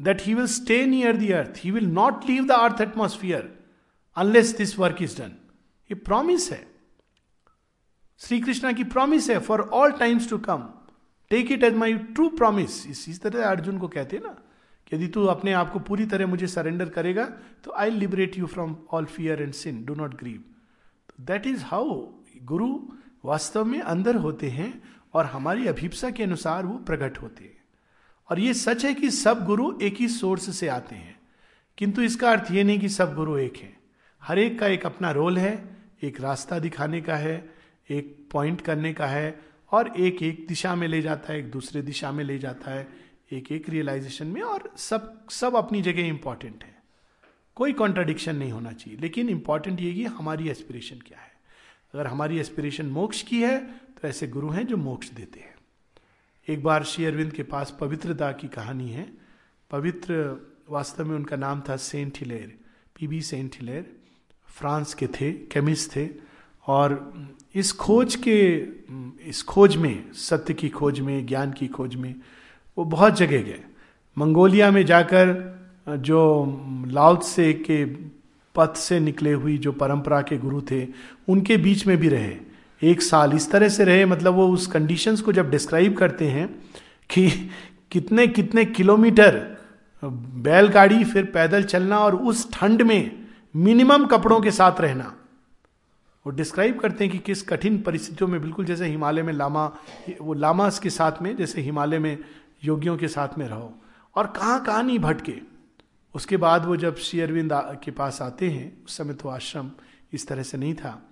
that 0.00 0.22
he 0.22 0.34
will 0.34 0.46
stay 0.50 0.84
near 0.86 1.16
the 1.16 1.30
earth 1.32 1.64
he 1.64 1.70
will 1.70 1.86
not 1.92 2.28
leave 2.28 2.46
the 2.46 2.60
earth 2.60 2.80
atmosphere 2.80 3.52
unless 4.16 4.56
this 4.56 4.78
work 4.78 5.02
is 5.02 5.16
done 5.18 5.32
ये 5.90 5.94
promise 6.02 6.50
है 6.52 6.62
श्री 8.20 8.40
कृष्णा 8.40 8.72
की 8.72 8.84
प्रॉमिस 8.86 9.28
है 9.30 9.38
for 9.40 9.60
all 9.74 9.92
times 9.98 10.28
to 10.30 10.38
come 10.40 10.68
take 11.30 11.52
it 11.52 11.64
as 11.64 11.74
my 11.74 11.94
true 12.14 12.28
promise 12.36 12.86
इस 12.88 13.20
तरह 13.22 13.46
अर्जुन 13.46 13.78
को 13.78 13.88
कहते 13.88 14.16
हैं 14.16 14.22
ना 14.24 14.36
कि 14.86 14.96
यदि 14.96 15.06
तू 15.08 15.24
अपने 15.26 15.52
आप 15.52 15.72
को 15.72 15.78
पूरी 15.80 16.06
तरह 16.06 16.26
मुझे 16.26 16.46
सरेंडर 16.46 16.88
करेगा 16.88 17.24
तो 17.64 17.72
I 17.76 17.90
liberate 17.90 18.38
you 18.38 18.46
from 18.46 18.76
all 18.92 19.04
fear 19.06 19.42
and 19.42 19.52
sin 19.54 19.84
do 19.84 19.94
not 19.94 20.14
grieve 20.14 20.42
that 21.22 21.46
is 21.46 21.62
how 21.64 22.00
guru 22.44 22.68
वास्तव 23.24 23.64
में 23.64 23.80
अंदर 23.80 24.16
होते 24.16 24.48
हैं 24.50 24.72
और 25.14 25.26
हमारी 25.26 25.66
अभिप्सा 25.66 26.10
के 26.10 26.22
अनुसार 26.22 26.66
वो 26.66 26.76
प्रकट 26.86 27.18
होते 27.22 27.44
हैं 27.44 27.53
और 28.30 28.40
ये 28.40 28.54
सच 28.54 28.84
है 28.84 28.94
कि 28.94 29.10
सब 29.10 29.44
गुरु 29.44 29.78
एक 29.82 29.94
ही 29.94 30.08
सोर्स 30.08 30.56
से 30.56 30.68
आते 30.68 30.94
हैं। 30.94 31.20
किंतु 31.78 32.02
इसका 32.02 32.30
अर्थ 32.32 32.50
ये 32.50 32.64
नहीं 32.64 32.78
कि 32.78 32.88
सब 32.88 33.14
गुरु 33.14 33.38
एक 33.38 33.56
हैं। 33.56 33.76
हर 34.22 34.38
एक 34.38 34.58
का 34.58 34.66
एक 34.66 34.86
अपना 34.86 35.10
रोल 35.10 35.38
है, 35.38 35.76
एक 36.02 36.20
रास्ता 36.20 36.58
दिखाने 36.58 37.00
का 37.00 37.16
है, 37.16 37.54
एक 37.90 38.28
पॉइंट 38.32 38.60
करने 38.60 38.92
का 38.92 39.06
है 39.06 39.40
और 39.72 39.88
एक 39.96 40.22
एक 40.22 40.46
दिशा 40.48 40.74
में 40.74 40.88
ले 40.88 41.02
जाता 41.02 41.32
है, 41.32 41.38
एक 41.38 41.50
दूसरे 41.50 41.82
दिशा 41.82 42.12
में 42.12 42.24
ले 42.24 42.38
जाता 42.38 42.70
है, 42.70 42.88
एक 43.32 43.52
एक 43.52 43.68
रियलाइजेशन 43.68 44.26
में 44.26 44.42
और 44.42 44.74
सब 44.76 45.28
सब 45.30 45.56
अपनी 45.56 45.82
जगह 45.82 46.02
इंपॉर्टेंट 46.02 46.64
है। 46.64 46.82
कोई 47.54 47.72
कॉन्ट्राडिक्शन 47.72 48.36
नहीं 48.36 48.52
होना 48.52 48.72
चाहिए, 48.72 49.00
लेकिन 49.00 49.28
इंपॉर्टेंट 49.28 49.80
ये 49.80 49.94
कि 49.94 50.04
हमारी 50.04 50.48
एस्पिरेशन 50.48 50.96
क्या 50.96 51.18
है। 51.18 51.32
अगर 51.94 52.06
हमारी 52.06 52.38
एस्पिरेशन 52.38 52.86
मोक्ष 52.86 53.22
की 53.22 53.42
है 53.42 53.66
तो 53.66 54.08
ऐसे 54.08 54.26
गुरु 54.26 54.50
हैं 54.50 54.66
जो 54.66 54.76
मोक्ष 54.76 55.10
देते 55.10 55.40
हैं। 55.40 55.53
एक 56.48 56.62
बार 56.62 56.84
श्री 56.84 57.04
अरविंद 57.04 57.32
के 57.32 57.42
पास 57.42 57.76
पवित्रता 57.80 58.32
की 58.32 58.48
कहानी 58.48 58.88
है। 58.90 59.12
पवित्र 59.70 60.14
वास्तव 60.70 61.04
में 61.04 61.16
उनका 61.16 61.36
नाम 61.36 61.62
था 61.68 61.76
Saint 61.76 62.18
Hilaire 62.18 62.58
PB 63.00 63.22
Saint 63.22 63.56
Hilaire, 63.60 63.96
France 64.48 64.94
के 64.94 65.06
थे, 65.06 65.32
केमिस्ट 65.32 65.96
थे। 65.96 66.08
और 66.66 67.12
इस 67.54 67.72
खोज 67.72 68.16
के, 68.28 68.66
इस 69.28 69.42
खोज 69.42 69.76
में, 69.76 70.12
सत्य 70.12 70.54
की 70.54 70.68
खोज 70.68 71.00
में, 71.00 71.26
ज्ञान 71.26 71.52
की 71.52 71.68
खोज 71.68 71.94
में 71.94 72.14
वो 72.78 72.84
बहुत 72.84 73.16
जगह 73.16 73.42
गए। 73.42 73.64
मंगोलिया 74.18 74.70
में 74.70 74.86
जाकर 74.86 75.54
जो 75.88 76.44
लाउत 76.86 77.22
से 77.22 77.52
के 77.52 77.84
पथ 78.54 78.74
से 78.74 79.00
निकले 79.00 79.32
हुई 79.32 79.58
जो 79.58 79.72
परंपरा 79.72 80.22
के 80.22 80.38
गुरु 80.38 80.62
थे, 80.70 80.88
उनके 81.28 81.56
बीच 81.56 81.86
में 81.86 81.96
भी 81.96 82.08
रहे। 82.08 82.36
एक 82.84 83.02
साल 83.02 83.32
इस 83.32 83.50
तरह 83.50 83.68
से 83.68 83.84
रहे 83.84 84.06
मतलब 84.06 84.34
वो 84.34 84.48
उस 84.48 84.66
कंडीशंस 84.66 85.20
को 85.20 85.32
जब 85.32 85.50
डिस्क्राइब 85.50 85.96
करते 85.96 86.28
हैं 86.28 86.62
कि 87.10 87.50
कितने 87.90 88.26
कितने 88.26 88.64
किलोमीटर 88.64 89.56
बैलगाड़ी, 90.04 91.04
फिर 91.04 91.24
पैदल 91.24 91.62
चलना 91.62 91.98
और 91.98 92.16
उस 92.16 92.52
ठंड 92.52 92.82
में 92.82 93.26
मिनिमम 93.56 94.06
कपड़ों 94.06 94.40
के 94.40 94.50
साथ 94.50 94.80
रहना। 94.80 95.16
वो 96.26 96.30
डिस्क्राइब 96.30 96.80
करते 96.80 97.04
हैं 97.04 97.12
कि 97.12 97.18
किस 97.18 97.42
कठिन 97.42 97.82
परिस्थितियों 97.82 98.28
में, 98.30 98.40
बिल्कुल 98.40 98.64
जैसे 98.64 98.86
हिमालय 98.86 99.22
में 99.22 99.32
लामा, 99.32 99.72
वो 100.20 100.34
लामास 100.34 100.78
के 100.78 100.90
साथ 100.90 101.12
में, 101.22 101.36
जैसे 101.36 101.60
हिमालय 101.60 101.98
में 101.98 102.18
योगियों 102.64 102.96
के 102.96 103.08
साथ 103.08 103.28
में 103.38 103.48
रहो। 103.48 103.74
और 104.16 104.26
कहाँ 104.26 104.64
कहाँ 104.64 104.82
नहीं 104.82 104.98
भटके। 104.98 105.34
उसके 106.14 106.36
बाद 106.36 106.64
वो 106.64 106.76
जब 106.76 106.96
श्री 106.96 107.20
अरविंद 107.20 107.50
के 107.54 107.90
पास 107.90 108.22
आते 108.22 108.50
हैं, 108.50 108.84
उस 108.84 108.96
समय 108.96 109.14
तो 109.14 109.28
आश्रम 109.28 109.70
इस 110.12 110.26
तरह 110.26 110.42
से 110.42 110.58
नहीं 110.58 110.74
था। 110.74 111.02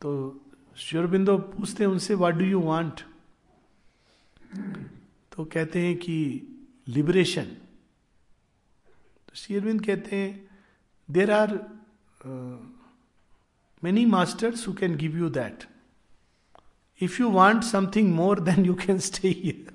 तो 0.00 0.40
श्री 0.80 0.98
अरविंदो 0.98 1.38
पूछते 1.38 1.84
हैं 1.84 1.90
उनसे 1.90 2.14
व्हाट 2.14 2.34
डू 2.34 2.44
यू 2.44 2.60
वांट 2.60 3.00
तो 5.36 5.44
कहते 5.44 5.78
हैं 5.78 5.96
कि 5.96 6.42
लिबरेशन 6.88 7.44
तो 9.26 9.32
श्री 9.34 9.78
कहते 9.78 10.16
हैं 10.16 10.48
there 11.10 11.30
are 11.30 11.60
many 13.84 14.06
masters 14.06 14.68
who 14.68 14.72
can 14.72 14.96
give 14.96 15.16
you 15.16 15.30
that 15.30 15.64
if 17.00 17.22
you 17.22 17.28
want 17.28 17.64
something 17.64 18.14
more 18.14 18.40
then 18.40 18.64
you 18.64 18.74
can 18.74 18.98
stay 18.98 19.66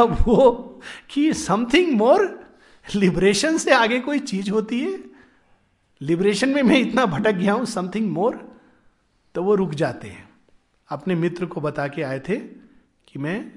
अब 0.00 0.16
वो, 0.26 0.80
कि 1.10 1.32
समथिंग 1.32 1.96
मोर 1.96 2.50
लिबरेशन 2.94 3.58
से 3.58 3.70
आगे 3.70 4.00
कोई 4.00 4.18
चीज़ 4.18 4.50
होती 4.50 4.80
है? 4.80 5.04
लिबरेशन 6.02 6.48
में 6.48 6.62
मैं 6.62 6.78
इतना 6.78 7.06
भटक 7.06 7.32
गया 7.32 7.52
हूँ 7.52 7.66
समथिंग 7.66 8.10
मोर 8.10 8.47
तो 9.34 9.42
वो 9.42 9.54
रुक 9.54 9.74
जाते 9.74 10.08
हैं। 10.08 10.28
अपने 10.88 11.14
मित्र 11.14 11.46
को 11.46 11.60
बता 11.60 11.86
के 11.88 12.02
आए 12.02 12.20
थे 12.28 12.36
कि 13.08 13.18
मैं 13.18 13.50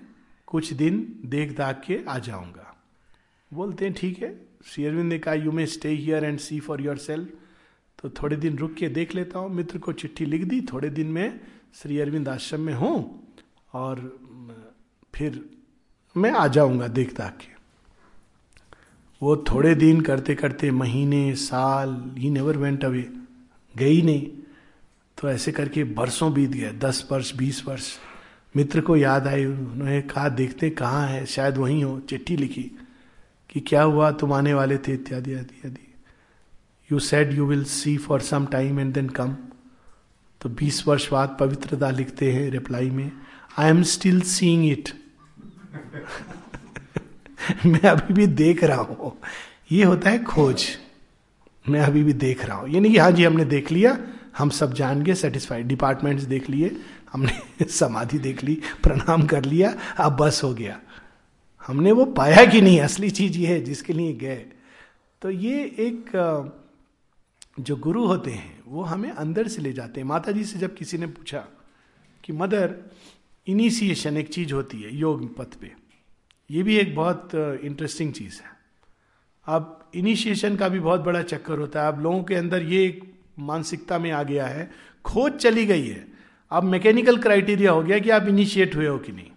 कुछ 0.48 0.72
दिन 0.74 1.06
देख 1.26 1.56
दाख 1.58 1.82
के 1.86 2.00
आ 2.08 2.18
जाऊँगा। 2.20 2.68
बोलते 3.52 3.86
हैं, 3.86 3.94
ठीक 3.94 4.22
है 4.24 4.34
शेयरविंद 4.66 5.10
ने 5.10 5.20
कहा 5.20 5.34
you 5.34 5.52
may 5.52 5.66
stay 5.68 5.90
here 5.90 6.26
and 6.26 6.40
see 6.40 6.60
for 6.60 6.82
yourself 6.98 7.30
तो 8.00 8.10
थोड़े 8.12 8.36
दिन 8.36 8.58
रुक 8.58 8.74
के 8.74 8.88
देख 8.90 9.16
लेता 9.16 9.40
हूँ। 9.40 9.50
मित्र 9.50 9.78
को 9.78 9.94
चिट्ठी 9.94 10.26
लिख 10.26 10.44
दी, 10.44 10.62
थोड़े 10.64 10.90
दिन 10.90 11.08
में 11.08 11.40
श्री 11.74 12.00
अरविंद 12.00 12.30
आश्रम 12.30 12.62
में 12.62 12.74
हूँ 12.74 12.98
और 13.74 14.00
फिर 15.14 15.44
मैं 16.16 16.32
आ 16.32 16.48
जाऊँगा 16.48 16.88
देख 16.90 17.16
दाख 17.18 17.38
के। 17.38 17.50
वो 19.22 19.36
थोड़े 19.50 19.74
दिन 19.76 20.02
करते 20.02 20.36
करते 20.36 20.72
महीने, 20.72 21.36
साल 21.36 21.94
ही 22.18 22.30
नेवर 22.30 22.58
वेंट 22.58 22.86
अवे 22.86 23.08
गई 23.76 24.02
नहीं। 24.02 24.30
तो 25.22 25.30
ऐसे 25.30 25.52
करके 25.52 25.84
बरसों 25.84 26.34
बीत 26.34 26.50
गए, 26.50 26.72
दस 26.72 27.08
वर्ष, 27.12 27.36
बीस 27.36 27.64
वर्ष। 27.68 27.92
मित्र 28.56 28.82
को 28.82 28.96
याद 28.98 29.28
आई 29.28 29.46
उन्होंने 29.46 30.02
कहा, 30.02 30.30
देखते 30.30 30.70
कहाँ 30.70 31.08
है? 31.08 31.26
शायद 31.26 31.58
वहीं 31.58 31.84
हो। 31.84 32.00
चिट्ठी 32.00 32.36
लिखी 32.38 32.64
कि 33.50 33.60
क्या 33.60 33.82
हुआ? 33.82 34.12
तुम 34.12 34.34
आने 34.34 34.54
वाले 34.54 34.78
थे, 34.78 34.94
इत्यादि 34.94 35.32
इत्यादि 35.32 35.88
you 36.92 37.00
said 37.00 37.34
you 37.34 37.46
will 37.46 37.64
see 37.64 37.98
for 37.98 38.22
some 38.22 38.46
time 38.46 38.80
and 38.80 38.94
then 38.94 39.10
come 39.10 39.36
तो 40.42 40.50
20 40.50 40.88
वर्ष 40.88 41.10
बाद 41.12 41.38
पवित्रता 41.40 41.90
लिखते 41.90 42.32
हैं 42.32 42.50
रिप्लाई 42.52 42.90
में 42.90 43.12
I 43.58 43.70
am 43.70 43.84
still 43.84 44.22
seeing 44.22 44.66
it 44.72 44.90
मैं 47.66 47.90
अभी 47.90 48.14
भी 48.14 48.28
देख 48.28 48.64
रहा 48.64 48.82
हूँ। 48.82 49.18
ये 49.72 49.84
होता 49.84 50.10
है 50.10 50.24
खोज। 50.24 50.66
मैं 51.70 51.80
अभी 51.80 52.04
भी 52.04 52.14
देख 52.14 52.46
रहा 52.46 52.58
हूँ। 52.58 52.70
ये 52.70 52.80
नहीं 52.80 52.92
कि 52.92 52.98
हाँ 52.98 53.12
जी, 53.12 53.24
हमने 53.24 53.46
देख 53.46 53.72
लिया 53.72 53.98
हम 54.38 54.50
सब 54.50 54.74
जान 54.74 55.04
गए 55.04 55.14
सेटिस्फाइड 55.14 55.68
डिपार्टमेंट्स 55.68 56.24
देख 56.24 56.50
लिए, 56.50 56.78
हमने 57.12 57.66
समाधि 57.70 58.20
देख 58.20 58.44
ली, 58.44 58.62
प्रणाम 58.84 59.28
कर 59.28 59.46
लिया, 59.46 59.76
अब 59.98 60.18
बस 60.18 60.42
हो 60.44 60.54
गया। 60.54 60.82
हमने 61.68 61.92
वो 61.92 62.06
पाया 62.06 62.46
कि 62.46 62.62
नहीं, 62.62 62.80
असली 62.80 63.10
चीज़ 63.10 63.38
ये 63.38 63.48
है, 63.48 63.62
जिसके 63.62 63.94
लिए 63.94 64.14
गए। 64.14 64.46
तो 65.22 65.30
ये 65.30 65.64
एक 65.64 66.12
जो 67.60 67.76
गुरु 67.76 68.06
होते 68.06 68.32
हैं, 68.32 68.62
वो 68.68 68.84
हमें 68.84 69.12
अंदर 69.12 69.48
से 69.48 69.62
ले 69.62 69.74
जाते 69.74 70.02
हैं। 70.02 70.08
माता 70.08 70.32
जी 70.32 70.44
से 70.44 70.60
जब 70.60 70.76
किसी 70.76 70.98
ने 70.98 71.08
पूछा 71.08 71.48
कि, 72.24 72.34
मदर 72.34 72.76
इनिशिएशन 73.48 74.18
एक 74.18 74.30
चीज़ 74.30 74.54
होती 74.54 74.82
है, 74.82 74.96
योग 74.96 75.38
पथ 75.38 75.54
पे। 75.56 75.72
ये 76.52 76.64
भी 76.64 76.78
एक 76.78 76.96
बहुत 76.96 77.30
इंटरेस्टिंग 77.64 78.14
चीज़ 78.14 78.34
है। 78.34 78.62
अब 79.46 79.90
इनिशिएशन 79.96 80.56
का 80.56 80.70
भी 80.70 80.80
बहुत 80.80 81.02
बड़ा 81.02 81.22
चक्कर 81.22 81.58
होता 81.58 81.82
है। 81.82 81.88
अब 81.88 82.00
लोगों 82.00 82.24
के 82.24 82.36
अंदर 82.36 82.64
ये 82.64 82.86
एक 82.86 83.11
मानसिकता 83.42 84.00
में 84.00 84.10
आ 84.12 84.22
गया 84.24 84.46
है, 84.48 84.70
खोज 85.06 85.32
चली 85.34 85.66
गई 85.66 85.88
है। 85.88 86.06
अब 86.52 86.64
मैकेनिकल 86.64 87.18
क्राइटेरिया 87.18 87.72
हो 87.72 87.82
गया 87.84 88.00
कि 88.00 88.10
आप 88.10 88.28
इनिशिएट 88.28 88.76
हुए 88.76 88.88
हो 88.88 88.98
कि 88.98 89.12
नहीं। 89.12 89.30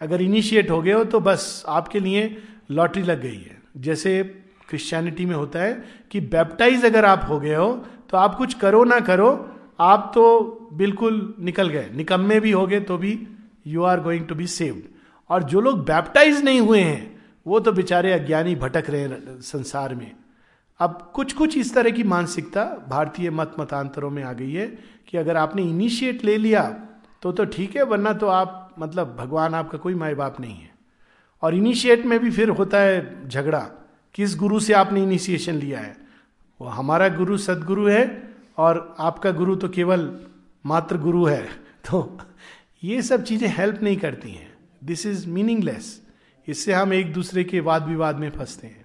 अगर 0.00 0.22
इनिशिएट 0.22 0.70
हो 0.70 0.80
गए 0.82 0.92
हो 0.92 1.04
तो 1.04 1.20
बस 1.20 1.62
आपके 1.68 2.00
लिए 2.00 2.36
लॉटरी 2.70 3.02
लग 3.02 3.22
गई 3.22 3.36
है। 3.36 3.56
जैसे 3.76 4.22
क्रिश्चियनिटी 4.68 5.26
में 5.26 5.34
होता 5.36 5.58
है 5.58 5.72
कि 6.10 6.20
बैप्टाइज 6.22 6.84
अगर 6.84 7.04
आप 7.04 7.26
हो 7.28 7.38
गए 7.40 7.54
हो 7.54 7.72
तो 8.10 8.16
आप 8.16 8.34
कुछ 8.34 8.54
करो 8.54 8.82
ना 8.84 8.98
करो, 9.00 9.30
आप 9.80 10.10
तो 10.14 10.68
बिल्कुल 10.72 11.34
निकल 11.40 11.68
गए। 11.68 11.88
निकम्मे 11.94 12.38
भी 12.40 12.50
हो 12.50 12.66
गए 12.66 12.80
तो 12.80 12.98
भी 12.98 13.18
you 13.66 13.82
are 13.82 14.00
going 14.00 14.26
to 14.26 14.34
be 14.34 14.46
saved 14.46 14.82
और 15.30 15.42
जो 15.42 15.60
लोग 15.60 15.84
बैप्टाइज 15.86 16.42
नहीं 16.44 16.60
हुए 16.60 16.80
हैं, 16.80 17.20
वो 17.46 17.60
तो 17.60 17.72
बेचारे 17.72 18.12
अज्ञानी 18.12 18.54
भटक 18.56 18.90
रहे 18.90 19.00
हैं 19.00 19.40
संसार 19.42 19.94
में। 19.94 20.10
अब 20.80 21.10
कुछ 21.14 21.32
कुछ 21.32 21.56
इस 21.58 21.74
तरह 21.74 21.90
की 21.90 22.02
मानसिकता 22.02 22.64
भारतीय 22.88 23.30
मत 23.30 23.54
मतांतरों 23.60 24.10
में 24.10 24.22
आ 24.22 24.32
गई 24.32 24.52
है 24.52 24.66
कि 25.08 25.16
अगर 25.16 25.36
आपने 25.36 25.62
इनिशिएट 25.62 26.24
ले 26.24 26.36
लिया 26.36 26.84
तो 27.22 27.32
तो 27.32 27.44
ठीक 27.44 27.76
है, 27.76 27.82
वरना 27.82 28.12
तो 28.12 28.26
आप 28.26 28.74
मतलब 28.78 29.16
भगवान 29.16 29.54
आपका 29.54 29.78
कोई 29.78 29.94
माए 29.94 30.14
बाप 30.14 30.40
नहीं 30.40 30.54
है। 30.54 30.70
और 31.42 31.54
इनिशिएट 31.54 32.06
में 32.06 32.18
भी 32.18 32.30
फिर 32.30 32.48
होता 32.48 32.78
है 32.78 33.28
झगड़ा, 33.28 33.60
किस 34.14 34.36
गुरु 34.36 34.60
से 34.60 34.72
आपने 34.72 35.02
इनिशिएशन 35.02 35.54
लिया 35.54 35.78
है? 35.78 35.96
वो 36.60 36.68
हमारा 36.68 37.08
गुरु 37.08 37.38
सदगुरु 37.38 37.86
है, 37.86 38.34
और 38.58 38.96
आपका 38.98 39.30
गुरु 39.30 39.56
तो 39.56 39.68
केवल 39.68 40.20
मात्र 40.66 40.98
गुरु 40.98 41.24
है। 41.24 41.42
तो 41.90 42.18
ये 42.84 43.02
सब 43.02 43.22
चीज़ें 43.22 43.48
हेल्प 43.48 43.82
नहीं 43.82 43.96
करती 43.96 44.30
हैं। 44.30 44.52
दिस 44.84 45.06
इज़ 45.06 45.28
मीनिंगलेस 45.28 46.02
इससे 46.48 46.72
हम 46.72 46.92
एक 46.92 47.12
दूसरे 47.12 47.44
के 47.44 47.60
वाद 47.60 47.86
विवाद 47.86 48.16
में 48.16 48.30
फंसते 48.30 48.66
हैं। 48.66 48.77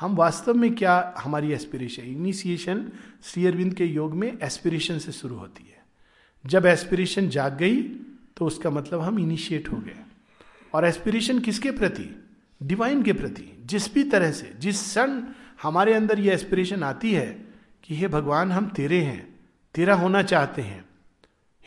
हम 0.00 0.16
वास्तव 0.16 0.54
में 0.54 0.74
क्या 0.74 1.14
हमारी 1.18 1.52
एस्पिरेशन 1.52 2.02
इनिशिएशन 2.02 2.92
श्री 3.24 3.46
अरविंद 3.46 3.74
के 3.74 3.84
योग 3.84 4.14
में 4.14 4.38
एस्पिरेशन 4.42 4.98
से 4.98 5.12
शुरू 5.12 5.34
होती 5.34 5.64
है। 5.64 5.84
जब 6.46 6.66
एस्पिरेशन 6.66 7.28
जाग 7.28 7.56
गई 7.56 7.82
तो 8.36 8.46
उसका 8.46 8.70
मतलब 8.70 9.00
हम 9.00 9.18
इनिशिएट 9.18 9.68
हो 9.68 9.76
गए। 9.76 9.96
और 10.74 10.84
एस्पिरेशन 10.84 11.38
किसके 11.38 11.70
प्रति? 11.70 12.22
डिवाइन 12.62 13.02
के 13.02 13.12
प्रति। 13.12 13.58
जिस 13.66 13.94
भी 13.94 14.04
तरह 14.04 14.30
से, 14.30 14.54
जिस 14.58 14.80
क्षण 14.80 15.22
हमारे 15.62 15.94
अंदर 15.94 16.20
ये 16.20 16.34
एस्पिरेशन 16.34 16.82
आती 16.82 17.12
है 17.12 17.48
कि 17.84 17.96
हे 17.96 18.08
भगवान, 18.08 18.52
हम 18.52 18.66
तेरे 18.66 19.00
हैं, 19.00 19.40
तेरा 19.74 19.94
होना 19.94 20.22
चाहते 20.22 20.62
हैं। 20.62 20.84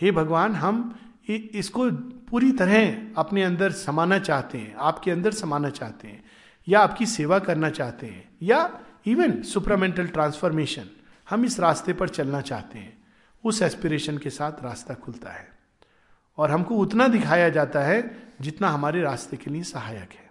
हे 0.01 0.11
भगवान, 0.11 0.51
हम 0.51 0.99
इसको 1.30 1.91
पूरी 2.30 2.51
तरह 2.51 3.07
अपने 3.17 3.43
अंदर 3.43 3.71
समाना 3.71 4.19
चाहते 4.19 4.57
हैं, 4.57 4.75
आपके 4.75 5.11
अंदर 5.11 5.32
समाना 5.32 5.69
चाहते 5.69 6.07
हैं। 6.07 6.23
या 6.70 6.80
आपकी 6.80 7.05
सेवा 7.05 7.39
करना 7.39 7.70
चाहते 7.70 8.07
हैं, 8.07 8.30
या 8.41 8.80
इवन 9.05 9.41
सुपरामेंटल 9.41 10.07
ट्रांसफॉर्मेशन 10.07 10.89
हम 11.30 11.45
इस 11.45 11.59
रास्ते 11.59 11.93
पर 11.93 12.09
चलना 12.09 12.41
चाहते 12.41 12.80
हैं, 12.80 12.97
उस 13.43 13.61
एस्पिरेशन 13.61 14.17
के 14.17 14.30
साथ 14.30 14.63
रास्ता 14.63 14.93
खुलता 14.93 15.32
है। 15.32 15.47
और 16.38 16.51
हमको 16.51 16.76
उतना 16.76 17.07
दिखाया 17.07 17.49
जाता 17.49 17.82
है 17.82 18.24
जितना 18.41 18.70
हमारे 18.70 19.01
रास्ते 19.01 19.38
के 19.38 19.51
लिए 19.51 19.63
सहायक 19.63 20.13
है। 20.13 20.30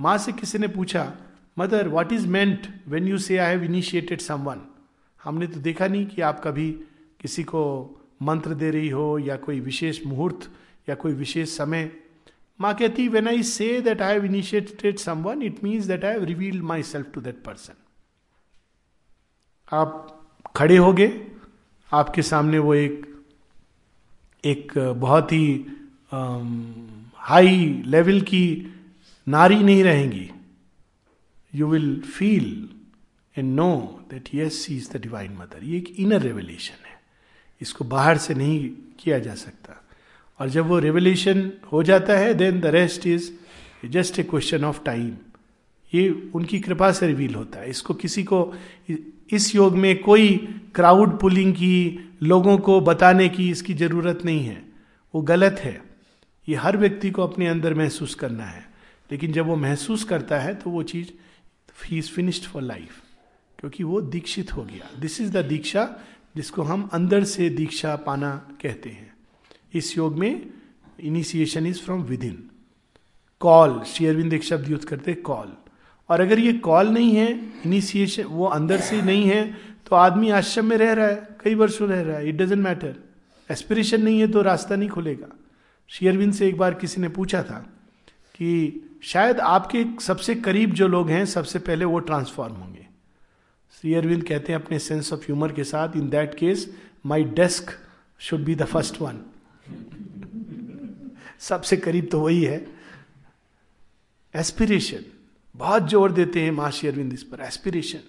माँ 0.00 0.18
से 0.18 0.32
किसी 0.32 0.58
ने 0.58 0.68
पूछा, 0.68 1.12
mother 1.58 1.88
what 1.88 2.12
is 2.12 2.26
meant 2.26 2.66
when 2.88 3.08
you 3.08 3.18
say 3.18 3.38
I 3.38 3.50
have 3.50 3.62
initiated 3.62 4.20
someone 4.20 4.60
हमने 5.24 5.46
तो 5.46 5.60
देखा 5.60 5.86
नहीं 5.86 6.06
कि 6.06 6.22
आप 6.22 6.40
कभी 6.44 6.70
किसी 7.20 7.42
को 7.42 7.62
मंत्र 8.22 8.54
दे 8.54 8.70
रही 8.70 8.88
हो, 8.88 9.18
या 9.18 9.36
कोई 9.36 9.60
विशेष 9.60 10.06
मुहूर्त, 10.06 10.50
या 10.88 10.94
कोई 10.94 11.12
विशेष 11.12 11.48
समय 11.48 12.01
माँ 12.60 12.74
कहती 12.74 13.08
when 13.08 13.28
I 13.28 13.42
say 13.42 13.80
that 13.80 14.02
I 14.02 14.12
have 14.12 14.24
initiated 14.24 14.98
someone 14.98 15.42
it 15.42 15.62
means 15.64 15.84
that 15.84 16.04
I 16.04 16.12
have 16.12 16.24
revealed 16.24 16.62
myself 16.82 17.12
to 17.14 17.20
that 17.20 17.42
person 17.44 17.74
आप 19.72 20.18
खड़े 20.56 20.76
हो 20.76 20.92
गए, 20.92 21.26
आपके 21.92 22.22
सामने 22.22 22.58
वो 22.58 22.74
एक 22.74 23.06
एक 24.44 24.72
बहुत 24.78 25.32
ही 25.32 25.66
हाई 27.16 27.82
लेवल 27.86 28.20
की 28.20 28.74
नारी 29.26 29.62
नहीं 29.62 29.82
रहेंगी। 29.84 30.30
You 31.54 31.66
will 31.66 32.00
feel 32.00 32.68
and 33.36 33.54
know 33.54 33.76
that 34.10 34.28
yes 34.34 34.66
is 34.70 34.90
the 34.92 35.00
divine 35.02 35.32
mother 35.32 35.64
ये 35.64 35.78
एक 35.78 35.94
इनर 35.98 36.20
रेवलेशन 36.20 36.84
है। 36.86 37.00
इसको 37.60 37.84
बाहर 37.84 38.18
से 38.18 38.34
नहीं 38.34 38.68
किया 38.98 39.18
जा 39.18 39.34
सकता। 39.34 39.81
और 40.42 40.48
जब 40.48 40.66
वो 40.66 40.78
रेवलेशन 40.78 41.52
हो 41.72 41.82
जाता 41.82 42.12
है 42.12 42.34
then 42.34 42.60
the 42.60 42.66
rest 42.66 43.06
is 43.06 43.30
just 43.86 44.18
a 44.18 44.22
question 44.22 44.64
of 44.64 44.84
time 44.84 45.16
ये 45.94 46.30
उनकी 46.34 46.60
कृपा 46.60 46.92
से 46.92 47.06
रिवील 47.06 47.34
होता 47.34 47.60
है। 47.60 47.70
इसको 47.70 47.94
किसी 47.94 48.24
को, 48.24 48.54
इस 49.32 49.54
योग 49.54 49.76
में 49.76 50.00
कोई 50.02 50.36
क्राउड 50.74 51.20
पुलिंग 51.20 51.54
की, 51.54 52.10
लोगों 52.22 52.58
को 52.58 52.80
बताने 52.80 53.28
की 53.28 53.50
इसकी 53.50 53.74
ज़रूरत 53.74 54.24
नहीं 54.24 54.44
है। 54.44 54.62
वो 55.14 55.22
गलत 55.22 55.60
है। 55.60 55.82
ये 56.48 56.54
हर 56.54 56.76
व्यक्ति 56.76 57.10
को 57.10 57.22
अपने 57.22 57.46
अंदर 57.48 57.74
महसूस 57.74 58.14
करना 58.14 58.44
है। 58.44 58.66
लेकिन 59.12 59.32
जब 59.32 59.46
वो 59.46 59.56
महसूस 59.56 60.04
करता 60.04 60.38
है 60.38 60.54
तो 60.54 60.70
वो 60.70 60.82
चीज़ 60.82 61.08
ही 61.86 61.98
इज़ 61.98 62.10
फिनिश्ड 62.10 62.44
फॉर 62.44 62.62
लाइफ 62.62 63.00
क्योंकि 63.58 63.84
वो 63.84 64.00
दीक्षित 64.00 64.52
हो 64.52 64.64
गया। 64.64 64.90
दिस 65.00 65.20
इज़ 65.20 65.32
द 65.32 65.44
दीक्षा 65.44 65.88
जिसको 66.36 66.62
हम 66.62 66.88
अंदर 66.92 67.24
से 67.24 67.48
दीक्षा 67.50 67.96
पाना 67.96 68.48
कहते 68.62 68.90
हैं। 68.90 69.11
इस 69.74 69.96
योग 69.98 70.18
में 70.18 70.50
initiation 71.00 71.66
is 71.66 71.80
from 71.80 72.02
within 72.24 72.42
call 73.40 73.80
Sri Aurobindo 73.82 74.32
एक 74.32 74.44
शब्द 74.44 74.70
यूज़ 74.70 74.86
करते 74.86 75.14
कॉल 75.14 75.52
और 76.08 76.20
अगर 76.20 76.38
ये 76.38 76.52
कॉल 76.52 76.88
नहीं 76.88 77.14
है 77.16 77.28
इनिशिएशन 77.66 78.24
वो 78.24 78.46
अंदर 78.46 78.80
से 78.80 79.00
नहीं 79.02 79.24
है 79.24 79.42
तो 79.86 79.96
आदमी 79.96 80.30
आश्रम 80.30 80.66
में 80.66 80.76
रह 80.76 80.92
रहा 80.92 81.06
है, 81.06 81.28
कई 81.44 81.54
वर्षों 81.54 81.88
रह 81.88 82.00
रहा 82.02 82.16
है 82.16 82.28
इट 82.28 82.36
डजेंट 82.36 82.62
मैटर 82.64 82.94
एस्पिरेशन 83.50 84.02
नहीं 84.02 84.20
है 84.20 84.28
तो 84.28 84.42
रास्ता 84.42 84.76
नहीं 84.76 84.88
खुलेगा. 84.88 85.28
शेयरविंद 85.88 86.32
से 86.34 86.48
एक 86.48 86.56
बार 86.58 86.74
किसी 86.74 87.00
ने 87.00 87.08
पूछा 87.08 87.42
था 87.42 87.58
कि 88.34 88.80
शायद 89.02 89.40
आपके 89.40 89.84
सबसे 90.00 90.34
करीब 90.34 90.72
जो 90.72 90.88
लोग 90.88 91.10
हैं, 91.10 91.24
सबसे 91.26 91.58
पहले 91.58 91.84
वो 91.84 91.98
ट्रांसफॉर्म 91.98 92.54
होंगे. 92.54 92.86
श्री 93.80 93.94
अरविंद 93.94 94.22
कहते 94.24 94.52
हैं 94.52 94.60
अपने 94.60 94.78
सेंस 94.78 95.12
ऑफ़ 95.12 95.20
ह्यूमर 95.20 95.52
के 95.52 95.64
साथ 95.64 95.96
in 95.96 96.08
that 96.10 96.34
case 96.34 96.68
my 97.06 97.24
desk 97.24 97.70
should 98.20 98.44
be 98.44 98.54
the 98.54 98.64
first 98.64 99.00
one 99.00 99.20
सबसे 101.42 101.76
करीब 101.76 102.08
तो 102.12 102.20
वही 102.20 102.42
है। 102.44 102.66
एस्पिरेशन 104.34 105.04
बहुत 105.54 105.88
ज़ोर 105.88 106.12
देते 106.12 106.42
हैं 106.42 106.50
महर्षि 106.50 106.86
अरविंद 106.86 107.12
इस 107.12 107.22
पर। 107.22 107.40
एस्पिरेशन 107.40 108.00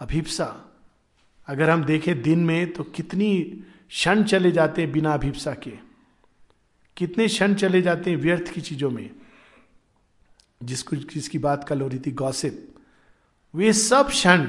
अभिप्सा। 0.00 0.46
अगर 1.48 1.70
हम 1.70 1.84
देखें 1.84 2.22
दिन 2.22 2.38
में 2.38 2.72
तो 2.72 2.84
कितनी 2.84 3.42
क्षण 3.88 4.22
चले 4.24 4.52
जाते 4.52 4.82
हैं 4.82 4.92
बिना 4.92 5.12
अभिप्सा 5.14 5.52
के। 5.54 5.72
कितने 6.96 7.26
क्षण 7.28 7.54
चले 7.54 7.82
जाते 7.82 8.10
हैं 8.10 8.16
व्यर्थ 8.16 8.52
की 8.52 8.60
चीज़ों 8.60 8.90
में। 8.90 9.10
जिसको, 10.62 10.96
जिसकी 10.96 11.38
बात 11.38 11.64
कल 11.68 11.80
हो 11.80 11.88
रही 11.88 11.98
थी 11.98 12.10
गॉसिप 12.12 12.68
वे 13.54 13.72
सब 13.72 14.08
क्षण 14.08 14.46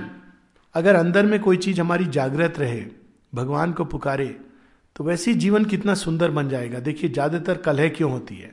अगर 0.75 0.95
अंदर 0.95 1.25
में 1.25 1.39
कोई 1.39 1.57
चीज़ 1.57 1.81
हमारी 1.81 2.05
जागृत 2.05 2.59
रहे, 2.59 2.85
भगवान 3.35 3.73
को 3.73 3.85
पुकारे 3.85 4.39
तो 4.95 5.03
वैसे 5.03 5.31
ही 5.31 5.37
जीवन 5.37 5.65
कितना 5.65 5.93
सुंदर 5.93 6.31
बन 6.31 6.49
जाएगा। 6.49 6.79
देखिए, 6.79 7.09
ज़्यादातर 7.09 7.57
कलह 7.57 7.89
क्यों 7.89 8.11
होती 8.11 8.35
है? 8.35 8.51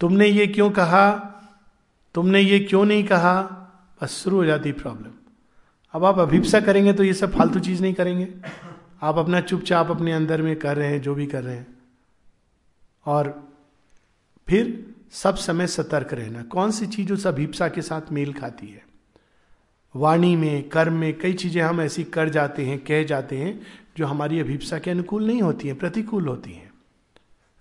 तुमने 0.00 0.26
ये 0.26 0.46
क्यों 0.46 0.70
कहा? 0.70 1.10
तुमने 2.14 2.40
ये 2.40 2.58
क्यों 2.60 2.84
नहीं 2.84 3.04
कहा? 3.04 3.42
बस 4.02 4.10
शुरू 4.14 4.36
हो 4.36 4.44
जाती 4.44 4.72
प्रॉब्लम 4.72 5.10
अब 5.94 6.04
आप 6.04 6.18
अभिप्सा 6.18 6.60
करेंगे 6.60 6.92
तो 6.92 7.04
ये 7.04 7.14
सब 7.14 7.32
फालतू 7.32 7.60
चीज़ 7.60 7.82
नहीं 7.82 7.94
करेंगे। 7.94 8.28
आप 9.02 9.18
अपना 9.18 9.40
चुपचाप 9.40 9.90
अपने 9.90 10.12
अंदर 10.12 10.42
में 10.42 10.54
कर 10.56 10.76
रहे 10.76 10.88
हैं, 10.88 11.00
जो 11.02 11.14
भी 11.14 11.26
कर 11.26 11.42
रहे 11.44 11.56
हैं। 11.56 11.66
और 13.06 13.52
फिर 14.48 14.94
सब 15.12 15.36
समय 15.36 15.66
सतर्क 15.66 16.14
रहना। 16.14 16.42
कौन 16.42 16.70
सी 16.70 16.86
चीज़ 16.86 17.12
उस 17.12 17.26
अभिप्सा 17.26 17.68
के 17.68 17.82
साथ 17.82 18.12
मेल 18.12 18.32
खाती 18.32 18.66
है? 18.66 18.82
वाणी 19.94 20.34
में, 20.36 20.68
कर्म 20.68 20.92
में, 20.92 21.18
कई 21.18 21.32
चीज़ें 21.32 21.62
हम 21.62 21.80
ऐसी 21.80 22.04
कर 22.04 22.28
जाते 22.28 22.64
हैं, 22.66 22.78
कह 22.78 23.02
जाते 23.04 23.38
हैं 23.38 23.60
जो 23.96 24.06
हमारी 24.06 24.40
अभिप्सा 24.40 24.78
के 24.78 24.90
अनुकूल 24.90 25.26
नहीं 25.26 25.42
होती 25.42 25.68
हैं, 25.68 25.78
प्रतिकूल 25.78 26.28
होती 26.28 26.52
हैं। 26.52 26.72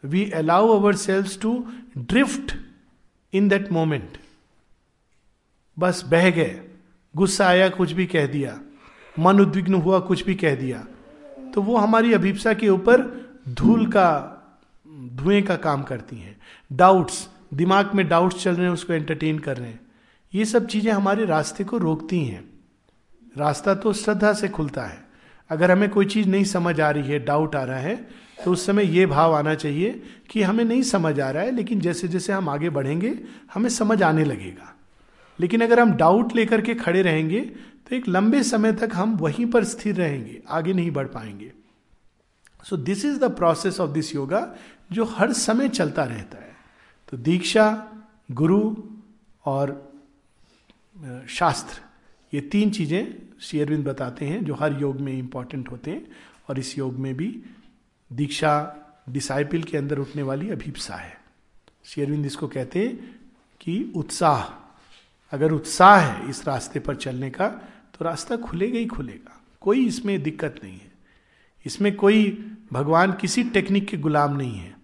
We 0.03 0.29
allow 0.31 0.69
ourselves 0.95 1.27
to 1.41 1.53
drift 1.97 2.53
in 3.33 3.47
that 3.49 3.71
moment 3.71 4.17
बस 5.77 6.03
बह 6.07 6.29
गए, 6.29 6.61
गुस्सा 7.15 7.47
आया, 7.47 7.69
कुछ 7.69 7.91
भी 7.91 8.05
कह 8.05 8.27
दिया, 8.27 8.59
मन 9.19 9.39
उद्विग्न 9.39 9.73
हुआ, 9.73 9.99
कुछ 9.99 10.25
भी 10.25 10.35
कह 10.35 10.55
दिया 10.55 10.85
तो 11.53 11.61
वो 11.61 11.77
हमारी 11.77 12.13
अभिप्सा 12.13 12.53
के 12.53 12.69
ऊपर 12.69 13.01
धूल 13.49 13.85
का, 13.87 14.09
धुएँ 15.13 15.41
का 15.41 15.55
काम 15.55 15.83
करती 15.83 16.15
हैं। 16.15 16.35
डाउट्स 16.71 17.27
दिमाग 17.53 17.93
में 17.95 18.07
डाउट्स 18.07 18.43
चल 18.43 18.55
रहे 18.55 18.65
हैं, 18.65 18.73
उसको 18.73 18.93
एंटरटेन 18.93 19.39
कर 19.39 19.57
रहे 19.57 19.69
हैं। 19.69 19.79
ये 20.33 20.45
सब 20.45 20.67
चीज़ें 20.67 20.91
हमारे 20.91 21.25
रास्ते 21.25 21.63
को 21.63 21.77
रोकती 21.77 22.19
हैं। 22.19 22.43
रास्ता 23.37 23.75
तो 23.75 23.93
श्रद्धा 23.93 24.33
से 24.33 24.49
खुलता 24.49 24.83
है। 24.83 25.02
अगर 25.53 25.71
हमें 25.71 25.89
कोई 25.89 26.05
चीज़ 26.07 26.27
नहीं 26.27 26.43
समझ 26.45 26.79
आ 26.81 26.89
रही 26.91 27.11
है 27.11 27.19
डाउट 27.21 27.55
आ 27.55 27.63
रहा 27.63 27.79
है 27.79 27.95
तो 28.43 28.51
उस 28.51 28.65
समय 28.65 28.85
ये 28.89 29.05
भाव 29.05 29.33
आना 29.33 29.53
चाहिए 29.55 30.01
कि 30.29 30.41
हमें 30.41 30.63
नहीं 30.65 30.81
समझ 30.83 31.19
आ 31.19 31.29
रहा 31.29 31.43
है, 31.43 31.51
लेकिन 31.51 31.79
जैसे 31.79 32.07
जैसे 32.07 32.33
हम 32.33 32.49
आगे 32.49 32.69
बढ़ेंगे, 32.69 33.19
हमें 33.53 33.69
समझ 33.69 34.01
आने 34.03 34.23
लगेगा। 34.25 34.73
लेकिन 35.39 35.61
अगर 35.61 35.79
हम 35.79 35.91
डाउट 35.93 36.35
लेकर 36.35 36.61
के 36.61 36.75
खड़े 36.75 37.01
रहेंगे 37.01 37.39
तो 37.39 37.95
एक 37.95 38.07
लंबे 38.07 38.41
समय 38.43 38.73
तक 38.73 38.89
हम 38.93 39.15
वहीं 39.17 39.45
पर 39.45 39.63
स्थिर 39.63 39.95
रहेंगे, 39.95 40.41
आगे 40.49 40.73
नहीं 40.73 40.91
बढ़ 40.91 41.07
पाएँगे। 41.07 41.51
So 42.65 42.77
this 42.79 43.05
is 43.05 43.19
the 43.19 43.31
process 43.35 43.79
of 43.79 43.91
this 43.91 44.13
yoga 44.15 44.47
जो 44.91 45.05
हर 45.07 45.33
समय 45.33 45.69
चलता 45.69 46.03
रहता 46.03 46.37
है। 46.37 46.55
तो 47.09 47.17
दीक्षा, 47.19 47.65
गुरु 48.31 48.75
और 49.45 49.71
शास्त्र, 51.29 51.79
ये 52.33 52.41
तीन 52.41 52.69
चीज़ें 52.69 53.05
शेयरविंद 53.43 53.85
बताते 53.85 54.25
हैं, 54.25 54.43
जो 54.45 54.53
हर 54.53 54.79
योग 54.81 54.99
में 54.99 55.11
इंपॉर्टेंट 55.13 55.71
होते 55.71 55.91
हैं, 55.91 56.05
और 56.49 56.59
इस 56.59 56.77
योग 56.77 56.97
में 56.99 57.13
भी 57.15 57.27
दीक्षा 58.11 58.53
डिसाइपल 59.09 59.63
के 59.63 59.77
अंदर 59.77 59.99
उठने 59.99 60.23
वाली 60.23 60.49
अभिप्सा 60.49 60.95
है। 60.95 61.17
शेयरविंद 61.85 62.25
इसको 62.25 62.47
कहते 62.47 62.79
हैं 62.79 62.95
कि 63.61 63.91
उत्साह, 63.95 64.43
अगर 65.31 65.51
उत्साह 65.51 65.97
है 65.97 66.29
इस 66.29 66.47
रास्ते 66.47 66.79
पर 66.79 66.95
चलने 66.95 67.29
का 67.29 67.47
तो 67.93 68.05
रास्ता 68.05 68.35
खुलेगा 68.37 68.77
ही 68.77 68.85
खुलेगा, 68.85 69.39
कोई 69.61 69.85
इसमें 69.87 70.21
दिक्कत 70.23 70.59
नहीं 70.63 70.73
है। 70.73 70.91
इसमें 71.65 71.95
कोई 71.95 72.25
भगवान 72.73 73.11
किसी 73.11 73.43
टेक्निक 73.45 73.87
के 73.87 73.97
गुलाम 73.97 74.35
नहीं 74.37 74.57
है, 74.57 74.75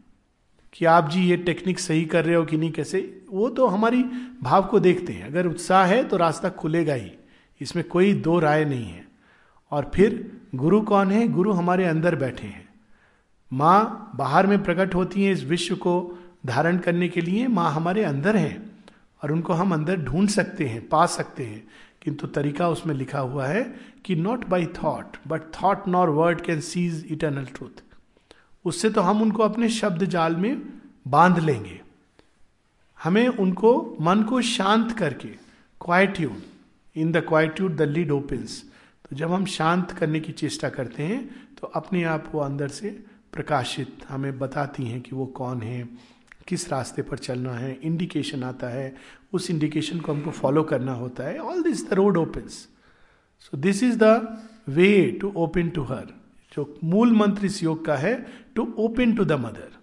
कि 0.74 0.86
आप 0.86 1.10
जी 1.10 1.22
ये 1.22 1.38
टेक्निक 1.38 1.80
सही 1.80 2.06
कर 2.06 2.26
रहे 2.26 2.36
हो 2.36 2.44
कि 2.46 2.58
नहीं, 2.58 2.72
कैसे? 2.72 3.24
वो 3.30 3.50
तो 3.50 3.68
हमारी 3.68 4.04
भाव 4.44 4.66
को 4.66 4.80
देखते 4.80 5.14
हैं, 5.14 5.26
अगर 5.26 5.48
उत्साह 5.48 5.86
है 5.86 6.04
तो 6.04 6.18
रास्ता 6.18 6.50
खुलेगा 6.52 6.94
ही। 6.94 7.12
इसमें 7.62 7.88
कोई 7.88 8.14
दो 8.14 8.40
राय 8.40 8.66
नहीं 8.66 8.86
है। 8.86 9.08
और 9.72 9.92
फिर, 9.96 10.42
गुरु 10.56 10.82
कौन 10.82 11.12
है? 11.12 11.28
गुरु 11.28 11.52
हमारे 11.52 11.86
अंदर 11.86 12.16
बैठे 12.16 12.48
हैं। 12.48 12.70
माँ 13.54 14.12
बाहर 14.16 14.48
में 14.48 14.64
प्रकट 14.64 14.96
होती 14.96 15.24
है 15.24 15.32
इस 15.32 15.44
विश्व 15.44 15.76
को 15.76 16.18
धारण 16.46 16.78
करने 16.78 17.08
के 17.08 17.22
लिए। 17.22 17.48
माँ 17.48 17.72
हमारे 17.72 18.04
अंदर 18.04 18.36
है 18.36 18.70
और 19.24 19.32
उनको 19.32 19.54
हम 19.54 19.74
अंदर 19.74 19.98
ढूंढ 19.98 20.30
सकते 20.30 20.68
हैं, 20.68 20.90
पा 20.90 21.06
सकते 21.06 21.44
हैं। 21.44 21.68
किंतु 22.02 22.28
तरीका 22.28 22.70
उसमें 22.70 22.96
लिखा 22.96 23.20
हुआ 23.20 23.48
है 23.48 23.76
कि 24.06 24.16
not 24.16 24.46
by 24.46 24.66
thought 24.66 25.18
but 25.28 25.42
thought 25.42 25.88
nor 25.88 26.10
word 26.10 26.42
can 26.42 26.62
seize 26.62 27.08
eternal 27.12 27.46
truth 27.46 27.84
उससे 28.66 28.90
तो 28.90 29.02
हम 29.02 29.22
उनको 29.22 29.44
अपने 29.44 29.70
शब्द 29.70 30.06
जाल 30.06 30.36
में 30.36 30.80
बाँध 31.08 31.40
लेंगे। 31.40 31.82
हमें 33.04 33.28
उनको, 33.28 33.98
मन 34.02 34.24
को 34.24 34.42
शांत 34.42 34.92
करके 34.92 35.28
quietude 35.82 36.42
in 37.00 37.12
the 37.12 37.24
quietude 37.28 37.76
the 37.76 37.82
lid 37.82 38.12
opens 38.12 38.62
तो 39.06 39.16
जब 39.16 39.32
हम 39.32 39.46
शांत 39.48 39.92
करने 39.92 40.20
की 40.20 40.32
चेष्टा 40.34 40.70
करते 40.70 41.04
हैं 41.04 41.20
तो 41.60 41.68
अपने 41.76 42.04
आप 42.06 42.32
वो 42.34 42.42
अंदर 42.42 42.68
से 42.70 42.90
प्रकाशित 43.34 44.06
हमें 44.10 44.38
बताती 44.40 44.86
हैं 44.86 45.02
कि 45.02 45.16
वो 45.16 45.26
कौन 45.26 45.62
है, 45.62 45.88
किस 46.48 46.70
रास्ते 46.72 47.02
पर 47.02 47.18
चलना 47.18 47.54
है 47.54 47.72
इंडिकेशन 47.84 48.44
आता 48.44 48.68
है, 48.68 48.96
उस 49.34 49.50
इंडिकेशन 49.52 50.00
को 50.00 50.14
हमको 50.14 50.32
फॉलो 50.32 50.64
करना 50.64 50.94
होता 50.94 51.24
है। 51.24 51.38
All 51.40 51.62
this 51.64 51.90
the 51.90 51.94
road 51.94 52.18
opens 52.18 52.54
so 53.40 53.58
this 53.58 53.84
is 53.84 53.98
the 53.98 54.38
way 54.70 54.90
to 55.22 55.32
open 55.38 55.70
to 55.70 55.84
her 55.84 56.08
जो 56.52 56.80
मूल 56.84 57.14
मंत्र 57.16 57.46
इस 57.46 57.62
योग 57.64 57.86
का 57.86 57.96
है 57.96 58.16
to 58.56 58.68
open 58.80 59.14
to 59.16 59.26
the 59.26 59.40
mother 59.40 59.78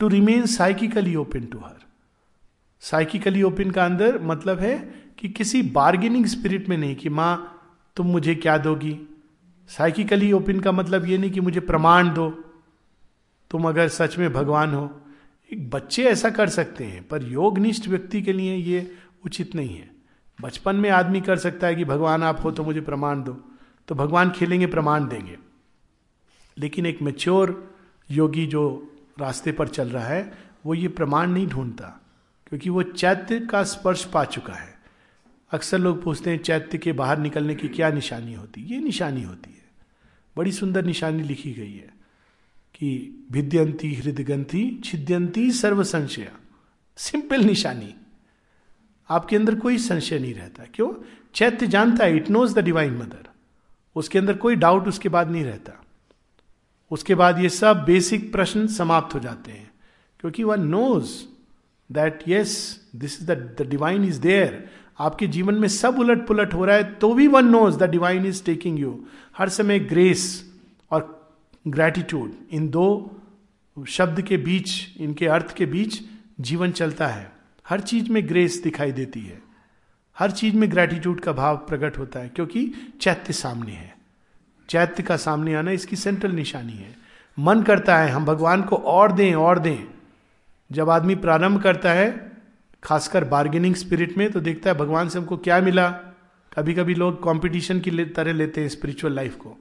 to 0.00 0.08
remain 0.08 0.46
psychically 0.46 1.14
open 1.16 1.46
to 1.46 1.58
her 1.58 1.84
psychically 2.82 3.42
open 3.42 3.70
का 3.70 3.84
अंदर 3.84 4.18
मतलब 4.22 4.58
है 4.60 4.76
कि 5.18 5.28
किसी 5.28 5.62
बार्गेनिंग 5.62 6.26
स्पिरिट 6.26 6.68
में 6.68 6.78
नहीं 6.78 6.96
कि 6.96 7.08
माँ, 7.08 7.52
तुम 7.96 8.06
मुझे 8.06 8.34
क्या 8.34 8.58
दोगी? 8.58 9.18
साइकिकली 9.68 10.32
ओपन 10.32 10.60
का 10.60 10.72
मतलब 10.72 11.06
ये 11.06 11.18
नहीं 11.18 11.30
कि 11.30 11.40
मुझे 11.40 11.60
प्रमाण 11.60 12.14
दो। 12.14 12.30
तुम 13.50 13.68
अगर 13.68 13.88
सच 13.88 14.18
में 14.18 14.32
भगवान 14.32 14.74
हो। 14.74 15.00
एक 15.52 15.70
बच्चे 15.70 16.04
ऐसा 16.04 16.30
कर 16.30 16.48
सकते 16.48 16.84
हैं, 16.84 17.08
पर 17.08 17.22
योगनिष्ठ 17.22 17.88
व्यक्ति 17.88 18.22
के 18.22 18.32
लिए 18.32 18.56
ये 18.56 18.96
उचित 19.24 19.54
नहीं 19.54 19.76
है। 19.76 19.90
बचपन 20.40 20.76
में 20.76 20.90
आदमी 20.90 21.20
कर 21.20 21.36
सकता 21.36 21.66
है 21.66 21.74
कि 21.74 21.84
भगवान 21.84 22.22
आप 22.22 22.40
हो 22.44 22.50
तो 22.50 22.64
मुझे 22.64 22.80
प्रमाण 22.80 23.22
दो। 23.22 23.44
तो 23.88 23.94
भगवान 23.94 24.30
खेलेंगे, 24.30 24.66
प्रमाण 24.66 25.08
देंगे। 25.08 25.38
लेकिन 26.58 26.86
एक 26.86 27.02
मेच्योर 27.02 27.74
योगी 28.10 28.46
जो 28.46 28.92
रास्ते 29.20 29.52
पर 29.52 29.68
चल 29.68 29.88
रहा 29.88 30.04
है, 30.04 30.38
वो 30.66 30.74
ये 30.74 30.88
प्रमाण 30.88 31.30
नहीं 31.30 31.46
ढूंढता, 31.46 32.00
क्योंकि 32.46 32.70
वो 32.70 32.82
चैत्य 32.82 33.40
का 33.40 33.62
स्पर्श 33.62 34.04
पा 34.04 34.24
चुका 34.24 34.52
है। 34.52 34.75
अक्सर 35.50 35.78
लोग 35.78 36.02
पूछते 36.02 36.30
हैं 36.30 36.38
चैत्य 36.38 36.78
के 36.78 36.92
बाहर 36.92 37.18
निकलने 37.18 37.54
की 37.54 37.68
क्या 37.68 37.90
निशानी 37.90 38.34
होती? 38.34 38.60
ये 38.60 38.78
निशानी 38.80 39.22
होती 39.22 39.50
है। 39.50 39.64
बड़ी 40.36 40.52
सुंदर 40.52 40.84
निशानी 40.84 41.22
लिखी 41.22 41.52
गई 41.52 41.72
है 41.72 41.94
कि 42.74 42.88
भिद्यंती 43.32 43.94
हृदयंती 43.94 44.80
छिद्यंती 44.84 45.50
सर्व 45.52 45.82
संशय 45.84 46.32
सिंपल 46.96 47.44
निशानी। 47.44 47.94
आपके 49.10 49.36
अंदर 49.36 49.54
कोई 49.54 49.78
संशय 49.78 50.18
नहीं 50.18 50.34
रहता। 50.34 50.64
क्यों? 50.74 50.92
चैत्य 51.34 51.66
जानता 51.66 52.04
है 52.04 52.16
it 52.16 52.30
knows 52.30 52.54
the 52.54 52.58
divine 52.58 52.94
mother 52.94 53.24
उसके 53.96 54.18
अंदर 54.18 54.36
कोई 54.36 54.54
डाउट 54.54 54.88
उसके 54.88 55.08
बाद 55.08 55.30
नहीं 55.30 55.44
रहता। 55.44 55.72
उसके 56.90 57.14
बाद 57.14 57.38
ये 57.38 57.48
सब 57.48 57.84
बेसिक 57.84 58.32
प्रश्न 58.32 58.66
समाप्त 58.66 59.14
हो 59.14 59.20
जाते 59.20 59.50
हैं, 59.50 59.70
क्योंकि 60.20 60.44
वह 60.44 60.56
knows 60.56 61.10
that 61.92 62.24
yes 62.28 62.50
this 62.96 63.20
is 63.22 63.32
the 63.32 63.66
divine 63.70 64.04
is 64.04 64.20
there 64.20 64.70
आपके 64.98 65.26
जीवन 65.26 65.54
में 65.54 65.68
सब 65.68 65.98
उलट 65.98 66.26
पुलट 66.26 66.54
हो 66.54 66.64
रहा 66.64 66.76
है 66.76 66.84
तो 66.94 67.14
भी 67.14 67.26
one 67.26 67.44
knows 67.44 67.76
the 67.76 67.82
divine 67.82 68.26
is 68.26 68.44
taking 68.44 68.78
you 68.78 69.04
हर 69.38 69.48
समय 69.48 69.78
ग्रेस 69.78 70.52
और 70.90 71.30
ग्रैटिट्यूड 71.68 72.32
इन 72.50 72.68
दो 72.68 73.12
शब्द 73.88 74.22
के 74.22 74.36
बीच, 74.36 74.96
इनके 74.98 75.26
अर्थ 75.26 75.54
के 75.54 75.66
बीच 75.66 76.00
जीवन 76.40 76.70
चलता 76.70 77.06
है। 77.06 77.32
हर 77.68 77.80
चीज़ 77.80 78.10
में 78.12 78.28
ग्रेस 78.28 78.60
दिखाई 78.64 78.92
देती 78.92 79.20
है। 79.20 79.42
हर 80.18 80.30
चीज़ 80.30 80.56
में 80.56 80.70
ग्रैटिट्यूड 80.70 81.20
का 81.20 81.32
भाव 81.32 81.56
प्रकट 81.56 81.98
होता 81.98 82.20
है, 82.20 82.28
क्योंकि 82.28 82.74
चैत्य 83.00 83.32
सामने 83.32 83.72
है। 83.72 83.96
चैत्य 84.68 85.02
का 85.02 85.16
सामने 85.16 85.54
आना 85.54 85.70
इसकी 85.70 85.96
सेंट्रल 85.96 86.32
निशानी 86.32 86.72
है। 86.72 86.96
मन 87.38 87.62
करता 87.62 87.98
है, 87.98 88.10
हम 88.10 88.24
भगवान 88.24 88.62
को 88.62 88.76
और 88.76 89.12
दें 89.12 89.34
और 89.34 89.58
दें। 89.58 89.84
जब 90.72 90.90
आदमी 90.90 91.14
प्रारंभ 91.14 91.62
करता 91.62 91.92
है 91.92 92.35
खासकर 92.82 93.24
बार्गेनिंग 93.24 93.74
स्पिरिट 93.74 94.18
में 94.18 94.32
तो 94.32 94.40
देखता 94.40 94.70
है 94.70 94.76
भगवान 94.76 95.08
से 95.08 95.18
हमको 95.18 95.36
क्या 95.36 95.60
मिला? 95.60 95.90
कभी 96.56 96.74
कभी 96.74 96.94
लोग 96.94 97.24
कंपटीशन 97.24 97.80
की 97.80 98.04
तरह 98.04 98.32
लेते 98.32 98.60
हैं 98.60 98.68
स्पिरिचुअल 98.68 99.12
लाइफ 99.12 99.36
को। 99.36 99.56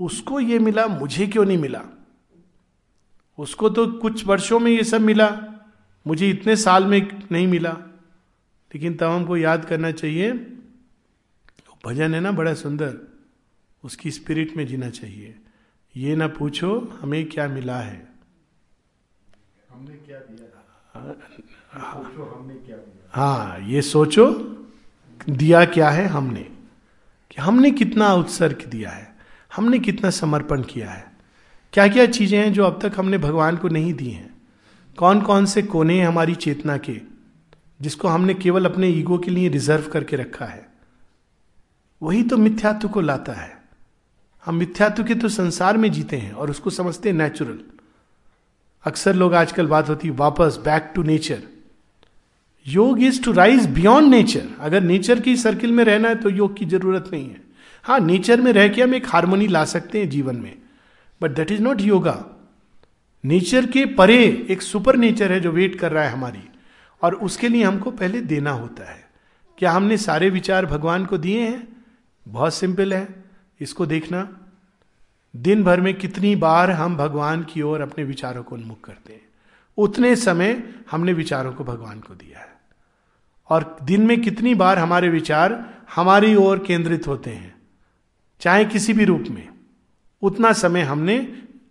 उसको 0.00 0.40
ये 0.40 0.58
मिला 0.58 0.86
मुझे 0.86 1.26
क्यों 1.26 1.44
नहीं 1.44 1.58
मिला? 1.58 1.84
उसको 3.38 3.70
तो 3.70 3.86
कुछ 3.86 4.26
वर्षों 4.26 4.60
में 4.60 4.72
ये 4.72 4.84
सब 4.84 5.00
मिला। 5.00 5.28
मुझे 6.06 6.30
इतने 6.30 6.56
साल 6.56 6.86
में 6.86 7.22
नहीं 7.32 7.46
मिला। 7.46 7.72
लेकिन 8.74 8.94
तब 8.94 9.06
हमको 9.06 9.36
याद 9.36 9.64
करना 9.64 9.90
चाहिए 9.90 10.32
भजन 11.86 12.14
है 12.14 12.20
ना 12.20 12.32
बड़ा 12.32 12.54
सुंदर। 12.54 12.98
उसकी 13.84 14.10
स्पिरिट 14.10 14.56
में 14.56 14.66
जीना 14.66 14.90
चाहिए। 14.90 15.38
ये 15.96 16.16
ना 16.16 16.28
पूछो 16.28 16.98
हमें 17.00 17.28
क्या 17.28 17.48
मिला 17.48 17.80
है? 17.80 18.08
हमने 19.70 19.94
क्या 19.94 20.18
दिया 20.18 20.46
हाँ 23.10 23.60
ये 23.60 23.82
सोचो, 23.82 24.26
दिया 25.30 25.64
क्या 25.64 25.90
है 25.90 26.06
हमने? 26.06 26.40
कि 27.30 27.42
हमने 27.42 27.70
कितना 27.70 28.14
उत्सर्ग 28.14 28.66
दिया 28.68 28.90
है? 28.90 29.16
हमने 29.56 29.78
कितना 29.78 30.10
समर्पण 30.10 30.62
किया 30.62 30.90
है? 30.90 31.12
क्या 31.72 31.88
क्या 31.88 32.06
चीज़ें 32.06 32.38
हैं 32.38 32.52
जो 32.52 32.64
अब 32.64 32.78
तक 32.82 32.92
हमने 32.96 33.18
भगवान 33.18 33.56
को 33.56 33.68
नहीं 33.68 33.94
दी 33.94 34.10
हैं? 34.10 34.42
कौन 34.98 35.20
कौन 35.20 35.46
से 35.46 35.62
कोने 35.62 36.00
हैं 36.00 36.06
हमारी 36.06 36.34
चेतना 36.34 36.76
के, 36.76 37.00
जिसको 37.80 38.08
हमने 38.08 38.34
केवल 38.34 38.64
अपने 38.64 38.88
ईगो 38.88 39.18
के 39.18 39.30
लिए 39.30 39.48
रिज़र्व 39.48 39.88
करके 39.88 40.16
रखा 40.16 40.44
है? 40.44 40.68
वही 42.02 42.22
तो 42.22 42.36
मिथ्यात्व 42.36 42.88
को 42.88 43.00
लाता 43.00 43.32
है। 43.32 43.62
हम 44.46 44.54
मिथ्यात्व 44.54 45.04
के 45.04 45.14
तो 45.14 45.28
संसार 45.28 45.76
में 45.76 45.92
जीते 45.92 46.16
हैं 46.16 46.32
और 46.32 46.50
उसको 46.50 46.70
समझते 46.70 47.08
हैं 47.08 47.16
नेचुरल 47.16 47.60
अक्सर 48.84 49.14
लोग 49.14 49.34
आजकल 49.34 49.66
बात 49.66 49.88
होती, 49.88 50.10
वापस 50.10 50.58
back 50.64 50.92
to 50.94 51.02
nature 51.02 51.42
yoga 52.68 53.02
is 53.02 53.22
to 53.22 53.32
rise 53.32 53.66
beyond 53.66 54.08
nature 54.08 54.48
अगर 54.60 54.80
नेचर 54.80 55.20
की 55.20 55.36
सर्किल 55.36 55.72
में 55.72 55.84
रहना 55.84 56.08
है 56.08 56.14
तो 56.14 56.30
योग 56.30 56.56
की 56.56 56.64
ज़रूरत 56.64 57.10
नहीं 57.12 57.30
है। 57.30 57.40
हाँ 57.82 58.00
नेचर 58.00 58.40
में 58.40 58.52
रह 58.52 58.68
के 58.68 58.82
हम 58.82 58.94
एक 58.94 59.06
हारमोनी 59.06 59.46
ला 59.46 59.64
सकते 59.64 59.98
हैं 59.98 60.08
जीवन 60.08 60.36
में। 60.36 60.58
But 61.22 61.30
that 61.30 61.50
is 61.50 61.62
not 61.62 61.80
yoga 61.80 62.24
nature 63.24 63.66
के 63.66 63.84
परे 63.86 64.46
एक 64.50 64.62
सुपर 64.62 64.96
नेचर 64.96 65.32
है 65.32 65.40
जो 65.40 65.52
वेट 65.52 65.78
कर 65.78 65.92
रहा 65.92 66.04
है 66.04 66.10
हमारी। 66.10 66.48
और 67.02 67.14
उसके 67.14 67.48
लिए 67.48 67.64
हमको 67.64 67.90
पहले 67.90 68.20
देना 68.20 68.50
होता 68.50 68.90
है। 68.90 69.08
क्या 69.58 69.72
हमने 69.72 69.96
सारे 69.96 70.30
विचार 70.30 70.66
भगवान 70.66 71.04
को 71.04 71.18
दिए 71.18 71.40
हैं? 71.40 71.68
बहुत 72.28 72.54
सिंपल 72.54 72.94
है। 72.94 73.24
इसको 73.60 73.86
देखना। 73.86 74.28
दिन 75.36 75.64
भर 75.64 75.80
में 75.80 75.94
कितनी 75.94 76.36
बार 76.36 76.70
हम 76.70 76.96
भगवान 76.96 77.42
की 77.42 77.62
ओर 77.62 77.80
अपने 77.80 78.04
विचारों 78.04 78.42
को 78.42 78.54
उन्मुख 78.54 78.80
करते 78.84 79.12
हैं। 79.12 79.20
उतने 79.78 80.16
समय 80.16 80.64
हमने 80.90 81.12
विचारों 81.12 81.52
को 81.52 81.64
भगवान 81.64 82.00
को 82.00 82.14
दिया 82.14 82.38
है। 82.38 82.47
और 83.50 83.76
दिन 83.82 84.06
में 84.06 84.20
कितनी 84.20 84.54
बार 84.54 84.78
हमारे 84.78 85.08
विचार 85.08 85.64
हमारी 85.94 86.34
ओर 86.34 86.58
केंद्रित 86.58 87.06
होते 87.06 87.30
हैं, 87.30 87.54
चाहे 88.40 88.64
किसी 88.64 88.92
भी 88.92 89.04
रूप 89.04 89.24
में। 89.30 89.48
उतना 90.22 90.52
समय 90.52 90.82
हमने 90.82 91.16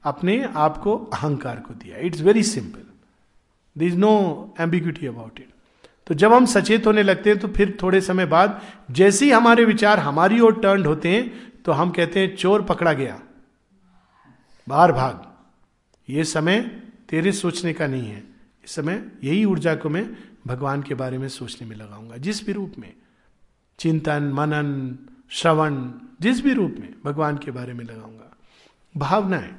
अपने 0.04 0.44
आप 0.56 0.78
को 0.78 0.96
अहंकार 1.14 1.60
को 1.60 1.74
दिया। 1.74 1.98
It's 1.98 2.22
very 2.22 2.44
simple 2.44 2.80
there 3.76 3.86
is 3.86 3.98
no 3.98 4.56
ambiguity 4.60 5.08
about 5.08 5.40
it 5.40 5.50
तो 6.08 6.14
जब 6.14 6.34
हम 6.34 6.46
सचेत 6.46 6.86
होने 6.88 7.04
लगते 7.04 7.30
हैं 7.30 7.40
तो 7.40 7.48
फिर 7.48 7.78
थोड़े 7.82 8.02
समय 8.02 8.26
बाद 8.26 8.62
जैसे 8.92 9.26
ही 9.26 9.32
हमारे 9.32 9.66
विचार 9.66 10.00
हमारी 10.00 10.40
ओर 10.40 10.60
टर्न 10.60 10.86
होते 10.86 11.10
हैं 11.10 11.52
तो 11.66 11.72
हम 11.72 11.90
कहते 11.90 12.20
हैं, 12.20 12.36
चोर 12.36 12.62
पकड़ा 12.62 12.94
गया। 12.94 13.20
बाहर 14.68 14.92
भाग। 14.92 15.22
ये 16.10 16.24
समय 16.24 16.62
तेरे 17.10 17.32
सोचने 17.32 17.74
का 17.74 17.88
नहीं 17.88 18.08
है। 18.08 18.24
इस 18.66 18.76
समय 18.76 19.04
यही 19.24 19.44
ऊर्जा 19.46 19.76
को 19.76 19.90
मैं 19.90 20.06
भगवान 20.48 20.84
के 20.84 20.96
बारे 20.96 21.18
में 21.18 21.30
सोचने 21.30 21.68
में 21.68 21.76
लगाऊँगा। 21.76 22.18
जिस 22.18 22.46
भी 22.46 22.52
रूप 22.52 22.74
में, 22.80 22.94
चिंतन, 23.80 24.24
मनन, 24.24 24.98
श्रवण, 25.30 25.92
जिस 26.22 26.42
भी 26.42 26.54
रूप 26.54 26.76
में 26.80 26.96
भगवान 27.06 27.38
के 27.38 27.52
बारे 27.52 27.74
में 27.74 27.86
लगाऊँगा। 27.86 28.38
भावनाएँ, 28.98 29.56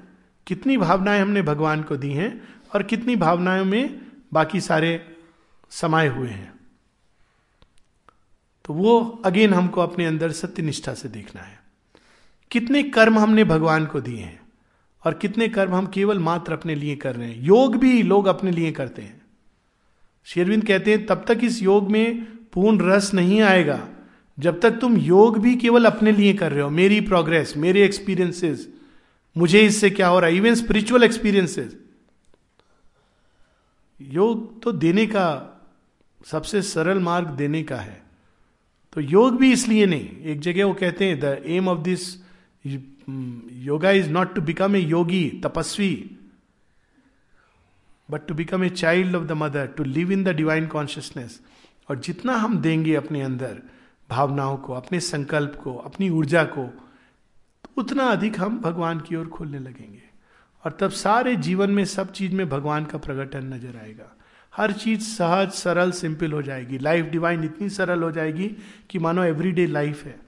कितनी 0.46 0.76
भावनाएँ 0.76 1.22
हमने 1.22 1.42
भगवान 1.42 1.82
को 1.82 1.96
दी 1.96 2.12
हैं 2.12 2.54
और 2.74 2.82
कितनी 2.82 3.16
भावनाओं 3.16 3.64
में 3.64 4.06
बाकी 4.32 4.60
सारे 4.60 5.16
समाये 5.70 6.08
हुए 6.08 6.28
हैं। 6.28 6.54
तो 8.64 8.74
वो, 8.74 9.22
अगेन, 9.24 9.54
हमको 9.54 9.80
अपने 9.80 10.06
अंदर 10.06 10.32
सत्य 10.32 10.62
निष्ठा 10.62 10.94
से 10.94 11.08
देखना 11.08 11.42
है। 11.42 11.62
कितने 12.50 12.82
कर्म 12.82 13.18
हमने 13.18 13.44
भगवान 13.44 13.86
को 13.86 14.00
दिए 14.00 14.22
हैं 14.22 14.40
और 15.04 15.14
कितने 15.14 15.48
कर्म 15.48 15.74
हम 15.74 15.86
केवल 15.86 16.18
मात्र 16.18 16.52
अपने 16.52 16.74
लिए 16.74 16.96
कर 16.96 17.16
रहे 17.16 17.28
हैं। 17.28 17.42
योग 17.42 17.76
भी 17.76 18.02
लोग 18.02 18.26
अपने 18.26 18.50
लिए 18.50 18.72
करते 18.72 19.02
हैं। 19.02 19.17
शेरविंद 20.28 20.64
कहते 20.66 20.90
हैं, 20.90 21.04
तब 21.06 21.24
तक 21.28 21.40
इस 21.42 21.62
योग 21.62 21.90
में 21.90 22.24
पूर्ण 22.52 22.90
रस 22.90 23.12
नहीं 23.14 23.40
आएगा। 23.42 23.88
जब 24.38 24.60
तक 24.60 24.70
तुम 24.70 24.96
योग 24.96 25.38
भी 25.38 25.54
केवल 25.56 25.84
अपने 25.84 26.12
लिए 26.12 26.32
कर 26.34 26.52
रहे 26.52 26.62
हो, 26.62 26.70
मेरी 26.70 27.00
प्रोग्रेस 27.00 27.54
मेरे 27.56 27.84
एक्सपीरियंसेस 27.84 28.68
मुझे 29.36 29.60
इससे 29.60 29.90
क्या 29.90 30.08
हो 30.08 30.18
रहा 30.20 30.30
है? 30.30 30.36
इवन 30.36 30.54
स्पिरिचुअल 30.54 31.02
एक्सपीरियंसेस 31.02 31.76
योग 34.00 34.62
तो 34.62 34.72
देने 34.72 35.06
का, 35.06 35.26
सबसे 36.26 36.62
सरल 36.62 36.98
मार्ग 36.98 37.28
देने 37.28 37.62
का 37.62 37.76
है। 37.76 38.02
तो 38.92 39.00
योग 39.00 39.38
भी 39.38 39.52
इसलिए 39.52 39.86
नहीं। 39.86 40.08
एक 40.24 40.40
जगह 40.40 40.64
वो 40.64 40.74
कहते 40.74 41.04
हैं 41.04 41.18
the 41.20 41.42
aim 41.46 41.68
of 41.68 41.78
this 41.78 42.14
yoga 43.64 43.90
is 43.90 44.08
not 44.10 44.34
to 44.34 44.40
become 44.42 44.76
a 44.76 44.80
yogi 44.80 45.28
tapasvi. 45.44 46.17
But 48.10 48.26
to 48.26 48.34
become 48.34 48.64
a 48.64 48.68
child 48.68 49.16
of 49.16 49.24
the 49.24 49.32
mother 49.32 49.66
to 49.66 49.84
live 49.84 50.12
in 50.12 50.24
the 50.24 50.28
divine 50.28 50.66
consciousness 50.66 51.40
और 51.90 51.98
जितना 51.98 52.36
हम 52.36 52.58
देंगे 52.58 52.94
अपने 52.94 53.22
अंदर, 53.22 53.62
भावनाओं 54.10 54.56
को, 54.56 54.72
अपने 54.72 55.00
संकल्प 55.00 55.60
को, 55.64 55.74
अपनी 55.74 56.10
ऊर्जा 56.10 56.44
को 56.44 56.66
तो 57.64 57.70
उतना 57.78 58.04
अधिक 58.04 58.40
हम 58.40 58.60
भगवान 58.60 59.00
की 59.00 59.16
ओर 59.16 59.26
खोलने 59.26 59.58
लगेंगे। 59.58 60.02
और 60.64 60.76
तब 60.80 60.90
सारे 60.90 61.34
जीवन 61.36 61.70
में, 61.70 61.84
सब 61.84 62.12
चीज़ 62.12 62.34
में 62.34 62.48
भगवान 62.48 62.84
का 62.84 62.98
प्रकटन 62.98 63.44
नज़र 63.44 63.76
आएगा। 63.76 64.14
हर 64.52 64.72
चीज़ 64.72 65.00
सहज, 65.00 65.50
सरल 65.50 65.90
सिंपल 65.90 66.32
हो 66.32 66.42
जाएगी। 66.42 66.78
लाइफ 66.78 67.06
डिवाइन 67.06 67.44
इतनी 67.44 67.68
सरल 67.68 68.02
हो 68.02 68.10
जाएगी 68.12 68.48
कि 68.90 68.98
मानो 68.98 69.24
एवरीडे 69.24 69.66
लाइफ 69.66 70.04
है। 70.04 70.18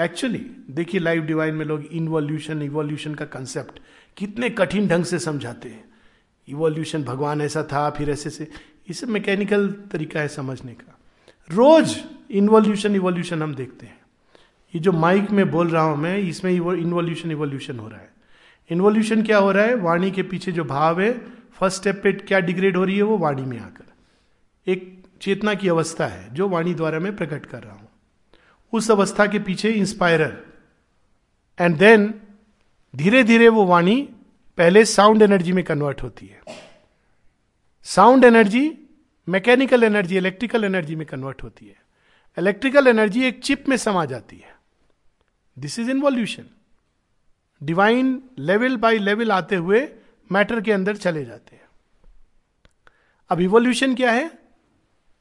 एक्चुअली 0.00 0.38
देखिए 0.70 1.00
लाइफ 1.00 1.24
डिवाइन 1.24 1.54
में 1.54 1.64
लोग 1.66 1.84
इन्वॉल्यूशन 1.84 2.62
इवोल्यूशन 2.62 3.14
का 3.14 3.24
कंसेप्ट 3.24 3.80
कितने 4.16 4.50
कठिन 4.50 4.88
ढंग 4.88 5.04
से 5.04 5.18
समझाते 5.18 5.68
हैं। 5.68 5.89
इवोल्यूशन 6.50 7.02
भगवान 7.04 7.40
ऐसा 7.40 7.62
था, 7.62 7.88
फिर 7.90 8.10
ऐसे 8.10 8.30
से। 8.30 8.44
ये 8.44 8.94
सब 8.94 9.08
मैकेनिकल 9.08 9.68
तरीका 9.92 10.20
है 10.20 10.28
समझने 10.28 10.72
का। 10.72 10.98
रोज 11.50 11.96
इन्वोल्यूशन 12.30 12.94
इवोल्यूशन 12.94 13.42
हम 13.42 13.54
देखते 13.54 13.86
हैं। 13.86 13.98
ये 14.74 14.80
जो 14.80 14.92
माइक 14.92 15.30
में 15.30 15.50
बोल 15.50 15.68
रहा 15.68 15.82
हूँ 15.82 15.96
मैं, 15.96 16.18
इसमें 16.18 16.52
इन्वॉल्यूशन 16.52 17.30
इवोल्यूशन 17.30 17.78
हो 17.78 17.88
रहा 17.88 18.00
है। 18.00 18.08
इन्वोल्यूशन 18.70 19.22
क्या 19.22 19.38
हो 19.38 19.52
रहा 19.52 19.64
है? 19.64 19.74
वाणी 19.74 20.10
के 20.10 20.22
पीछे 20.22 20.52
जो 20.52 20.64
भाव 20.64 21.00
है 21.00 21.12
फ़र्स्ट 21.52 21.80
स्टेप 21.80 22.00
पे 22.02 22.12
क्या 22.12 22.40
डिग्रेड 22.40 22.76
हो 22.76 22.84
रही 22.84 22.96
है, 22.96 23.02
वो 23.02 23.18
वाणी 23.18 23.42
में 23.42 23.58
आकर। 23.58 23.84
एक 24.66 25.02
चेतना 25.20 25.54
की 25.54 25.68
अवस्था 25.68 26.06
है, 26.06 26.34
जो 26.34 26.48
वाणी 26.48 26.74
द्वारा 26.74 26.98
मैं 26.98 27.16
प्रकट 27.16 27.46
कर 27.46 27.62
रहा 27.62 27.74
हूँ। 27.74 27.88
उस 28.72 28.90
अवस्था 28.90 29.26
के 29.26 29.38
पीछे 29.38 29.70
इंस्पायरर 29.70 30.36
एंड 31.58 31.76
देन 31.76 32.14
धीरे 32.94 33.22
धीरे 33.24 33.48
वो 33.48 33.64
वाणी 33.66 34.08
पहले 34.60 34.84
साउंड 34.84 35.22
एनर्जी 35.22 35.52
में 35.52 35.62
कन्वर्ट 35.64 36.02
होती 36.02 36.26
है। 36.26 36.40
Sound 37.82 38.24
energy 38.24 38.88
mechanical 39.28 39.84
energy, 39.84 40.16
electrical 40.16 40.64
energy 40.64 40.96
में 40.96 41.06
कन्वर्ट 41.06 41.42
होती 41.42 41.66
है। 41.66 41.76
इलेक्ट्रिकल 42.38 42.86
एनर्जी 42.86 43.24
एक 43.24 43.40
चिप 43.42 43.68
में 43.68 43.76
समा 43.76 44.04
जाती 44.04 44.36
है। 44.36 44.54
This 45.56 45.78
is 45.78 45.90
involution 45.90 46.46
divine 47.62 48.22
level 48.38 48.76
by 48.76 48.98
level 48.98 49.32
आते 49.32 49.56
हुए 49.56 49.80
मैटर 50.32 50.60
के 50.60 50.72
अंदर 50.72 50.96
चले 50.96 51.24
जाते 51.24 51.56
हैं। 51.56 51.64
अब 53.30 53.40
इवोल्यूशन 53.40 53.94
क्या 53.94 54.12
है? 54.12 54.30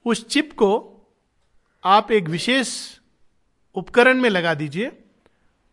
उस 0.05 0.27
चिप 0.27 0.53
को 0.53 0.71
आप 1.83 2.11
एक 2.11 2.29
विशेष 2.29 2.75
उपकरण 3.75 4.21
में 4.21 4.29
लगा 4.29 4.53
दीजिए 4.53 4.91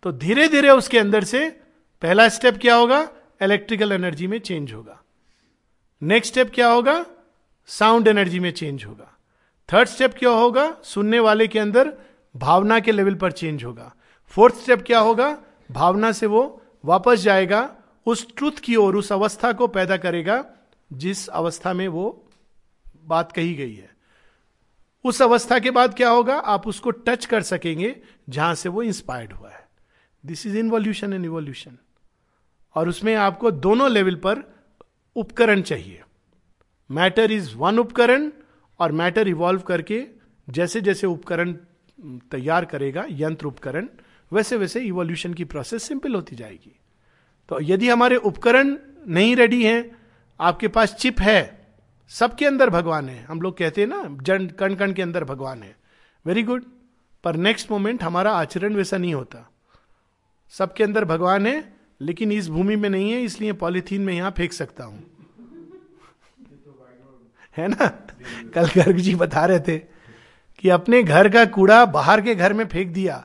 तो 0.02 0.12
धीरे 0.12 0.48
धीरे 0.48 0.70
उसके 0.70 0.98
अंदर 0.98 1.24
से 1.24 1.48
पहला 2.02 2.28
स्टेप 2.28 2.58
क्या 2.60 2.74
होगा? 2.74 3.08
इलेक्ट्रिकल 3.42 3.92
एनर्जी 3.92 4.26
में 4.26 4.38
चेंज 4.38 4.72
होगा। 4.72 5.02
नेक्स्ट 6.02 6.32
स्टेप 6.32 6.52
क्या 6.54 6.68
होगा? 6.68 7.06
साउंड 7.66 8.08
एनर्जी 8.08 8.40
में 8.40 8.52
चेंज 8.52 8.84
होगा। 8.84 9.16
थर्ड 9.72 9.88
स्टेप 9.88 10.14
क्या 10.18 10.30
होगा? 10.30 10.76
सुनने 10.84 11.18
वाले 11.18 11.48
के 11.48 11.58
अंदर 11.58 11.96
भावना 12.36 12.80
के 12.80 12.92
लेवल 12.92 13.14
पर 13.14 13.32
चेंज 13.32 13.64
होगा। 13.64 13.94
फोर्थ 14.26 14.54
स्टेप 14.54 14.84
क्या 14.86 14.98
होगा? 14.98 15.42
भावना 15.70 16.12
से 16.12 16.26
वो 16.26 16.62
वापस 16.84 17.18
जाएगा, 17.18 17.76
उस 18.06 18.36
ट्रुथ 18.36 18.52
की 18.52 18.76
ओर, 18.76 18.96
उस 18.96 19.12
अवस्था 19.12 19.52
को 19.52 19.66
पैदा 19.66 19.96
करेगा, 19.96 20.44
जिस 20.92 21.28
अवस्था 21.28 21.72
में 21.72 21.88
वो 21.88 22.28
बात 23.04 23.32
कही 23.32 23.54
गई 23.54 23.74
है। 23.74 23.96
उस 25.04 25.22
अवस्था 25.22 25.58
के 25.58 25.70
बाद 25.70 25.94
क्या 25.94 26.10
होगा? 26.10 26.34
आप 26.34 26.66
उसको 26.66 26.90
टच 26.90 27.26
कर 27.26 27.42
सकेंगे, 27.42 27.96
जहाँ 28.28 28.54
से 28.54 28.68
वो 28.68 28.82
इंस्पायर्ड 28.82 29.32
हुआ 29.32 29.50
है। 29.50 29.68
This 30.26 30.46
is 30.46 30.58
involution 30.58 31.12
and 31.12 31.24
evolution 31.24 31.78
और 32.76 32.88
उसमें 32.88 33.14
आपको 33.14 33.50
दोनों 33.50 33.90
लेवल 33.90 34.14
पर 34.14 34.64
उपकरण 35.16 35.62
चाहिए। 35.62 36.02
मैटर 36.90 37.30
इज़ 37.30 37.56
वन 37.56 37.78
उपकरण 37.78 38.30
और 38.80 38.92
मैटर 38.92 39.28
इवॉल्व 39.28 39.60
करके 39.60 40.06
जैसे 40.50 40.80
जैसे 40.80 41.06
उपकरण 41.06 41.56
तैयार 42.30 42.64
करेगा, 42.64 43.06
यंत्र 43.10 43.46
उपकरण, 43.46 43.88
वैसे 44.32 44.56
वैसे 44.56 44.80
इवोल्यूशन 44.80 45.34
की 45.34 45.44
प्रोसेस 45.44 45.82
सिंपल 45.82 46.14
होती 46.14 46.36
जाएगी। 46.36 46.80
तो 47.48 47.60
यदि 47.60 47.88
हमारे 47.88 48.16
उपकरण 48.16 48.76
नहीं 49.06 49.36
रेडी 49.36 49.64
हैं, 49.64 49.96
आपके 50.40 50.68
पास 50.68 50.94
चिप 50.94 51.20
है, 51.20 51.66
सबके 52.08 52.46
अंदर 52.46 52.70
भगवान 52.70 53.08
है। 53.08 53.24
हम 53.24 53.40
लोग 53.40 53.58
कहते 53.58 53.80
हैं 53.80 53.88
ना, 53.88 54.16
जन, 54.22 54.46
कण 54.46 54.74
कण 54.74 54.92
के 54.92 55.02
अंदर 55.02 55.24
भगवान 55.24 55.62
है। 55.62 55.76
वेरी 56.26 56.42
गुड 56.42 56.64
पर 57.24 57.36
नेक्स्ट 57.36 57.70
मोमेंट 57.70 58.02
हमारा 58.02 58.32
आचरण 58.32 58.74
वैसा 58.74 58.98
नहीं 58.98 59.14
होता। 59.14 59.50
सबके 60.48 60.84
अंदर 60.84 61.04
भगवान 61.04 61.46
है 61.46 61.75
लेकिन 62.00 62.32
इस 62.32 62.48
भूमि 62.48 62.76
में 62.76 62.88
नहीं 62.90 63.10
है, 63.12 63.22
इसलिए 63.22 63.52
पॉलिथीन 63.54 64.00
में 64.00 64.12
यहाँ 64.14 64.30
फेंक 64.30 64.52
सकता 64.52 64.84
हूँ। 64.84 65.02
है 67.56 67.68
ना? 67.68 67.86
कल 68.54 68.66
गर्ग 68.66 68.96
जी 68.96 69.14
बता 69.14 69.44
रहे 69.46 69.60
थे 69.60 69.78
कि 70.58 70.68
अपने 70.68 71.02
घर 71.02 71.28
का 71.28 71.44
कूड़ा 71.44 71.84
बाहर 71.86 72.20
के 72.20 72.34
घर 72.34 72.52
में 72.52 72.64
फेंक 72.66 72.88
दिया। 72.88 73.24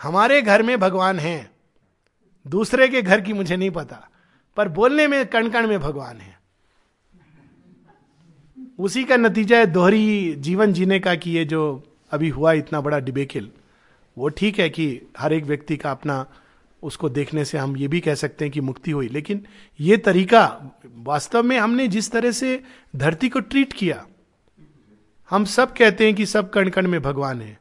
हमारे 0.00 0.40
घर 0.42 0.62
में 0.62 0.78
भगवान 0.80 1.18
है, 1.18 1.50
दूसरे 2.46 2.88
के 2.88 3.02
घर 3.02 3.20
की 3.20 3.32
मुझे 3.32 3.56
नहीं 3.56 3.70
पता, 3.70 4.08
पर 4.56 4.68
बोलने 4.68 5.06
में 5.06 5.24
कण 5.26 5.48
कण 5.50 5.66
में 5.66 5.78
भगवान 5.80 6.16
है। 6.16 6.40
उसी 8.78 9.04
का 9.04 9.16
नतीजा 9.16 9.58
है 9.58 9.66
दोहरी 9.66 10.34
जीवन 10.38 10.72
जीने 10.72 10.98
का 11.00 11.14
कि 11.14 11.30
ये 11.30 11.44
जो 11.44 11.62
अभी 12.12 12.28
हुआ 12.28 12.52
इतना 12.52 12.80
बड़ा 12.80 12.98
डिबेकिल, 12.98 13.50
वो 14.16 14.28
ठीक 14.28 14.58
है 14.58 14.68
कि 14.70 14.86
हर 15.18 15.32
एक 15.32 15.44
व्यक्ति 15.44 15.76
का 15.76 15.90
अपना 15.90 16.24
उसको 16.82 17.08
देखने 17.08 17.44
से 17.44 17.58
हम 17.58 17.76
ये 17.76 17.88
भी 17.88 18.00
कह 18.00 18.14
सकते 18.14 18.44
हैं 18.44 18.52
कि 18.52 18.60
मुक्ति 18.60 18.90
हुई। 18.90 19.08
लेकिन 19.08 19.44
ये 19.80 19.96
तरीका 19.96 20.44
वास्तव 20.96 21.42
में 21.42 21.58
हमने 21.58 21.88
जिस 21.88 22.10
तरह 22.10 22.32
से 22.32 22.62
धरती 22.96 23.28
को 23.28 23.40
ट्रीट 23.40 23.72
किया 23.72 24.04
हम 25.30 25.44
सब 25.44 25.72
कहते 25.72 26.04
हैं 26.04 26.14
कि 26.14 26.26
सब 26.26 26.50
कण 26.50 26.68
कण 26.68 26.86
में 26.86 27.00
भगवान 27.02 27.40
है। 27.40 27.58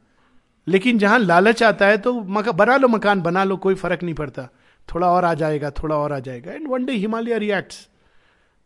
लेकिन 0.68 0.98
जहाँ 0.98 1.20
लालच 1.20 1.64
आता 1.64 1.88
है 1.88 1.98
तो 1.98 2.14
मका, 2.14 2.52
बना 2.52 2.78
लो 2.78 2.88
मकान 2.88 3.22
बना 3.22 3.44
लो 3.44 3.58
कोई 3.58 3.76
फ़र्क 3.76 4.04
नहीं 4.04 4.16
पड़ता। 4.16 4.50
थोड़ा 4.90 5.08
और 5.08 5.26
आ 5.26 5.34
जाएगा 5.34 5.70
थोड़ा 5.72 5.96
और 5.96 6.14
आ 6.14 6.20
जाएगा। 6.20 6.52
And 6.52 6.68
one 6.68 6.86
day 6.86 6.94
Himalaya 6.94 7.38
react 7.40 7.74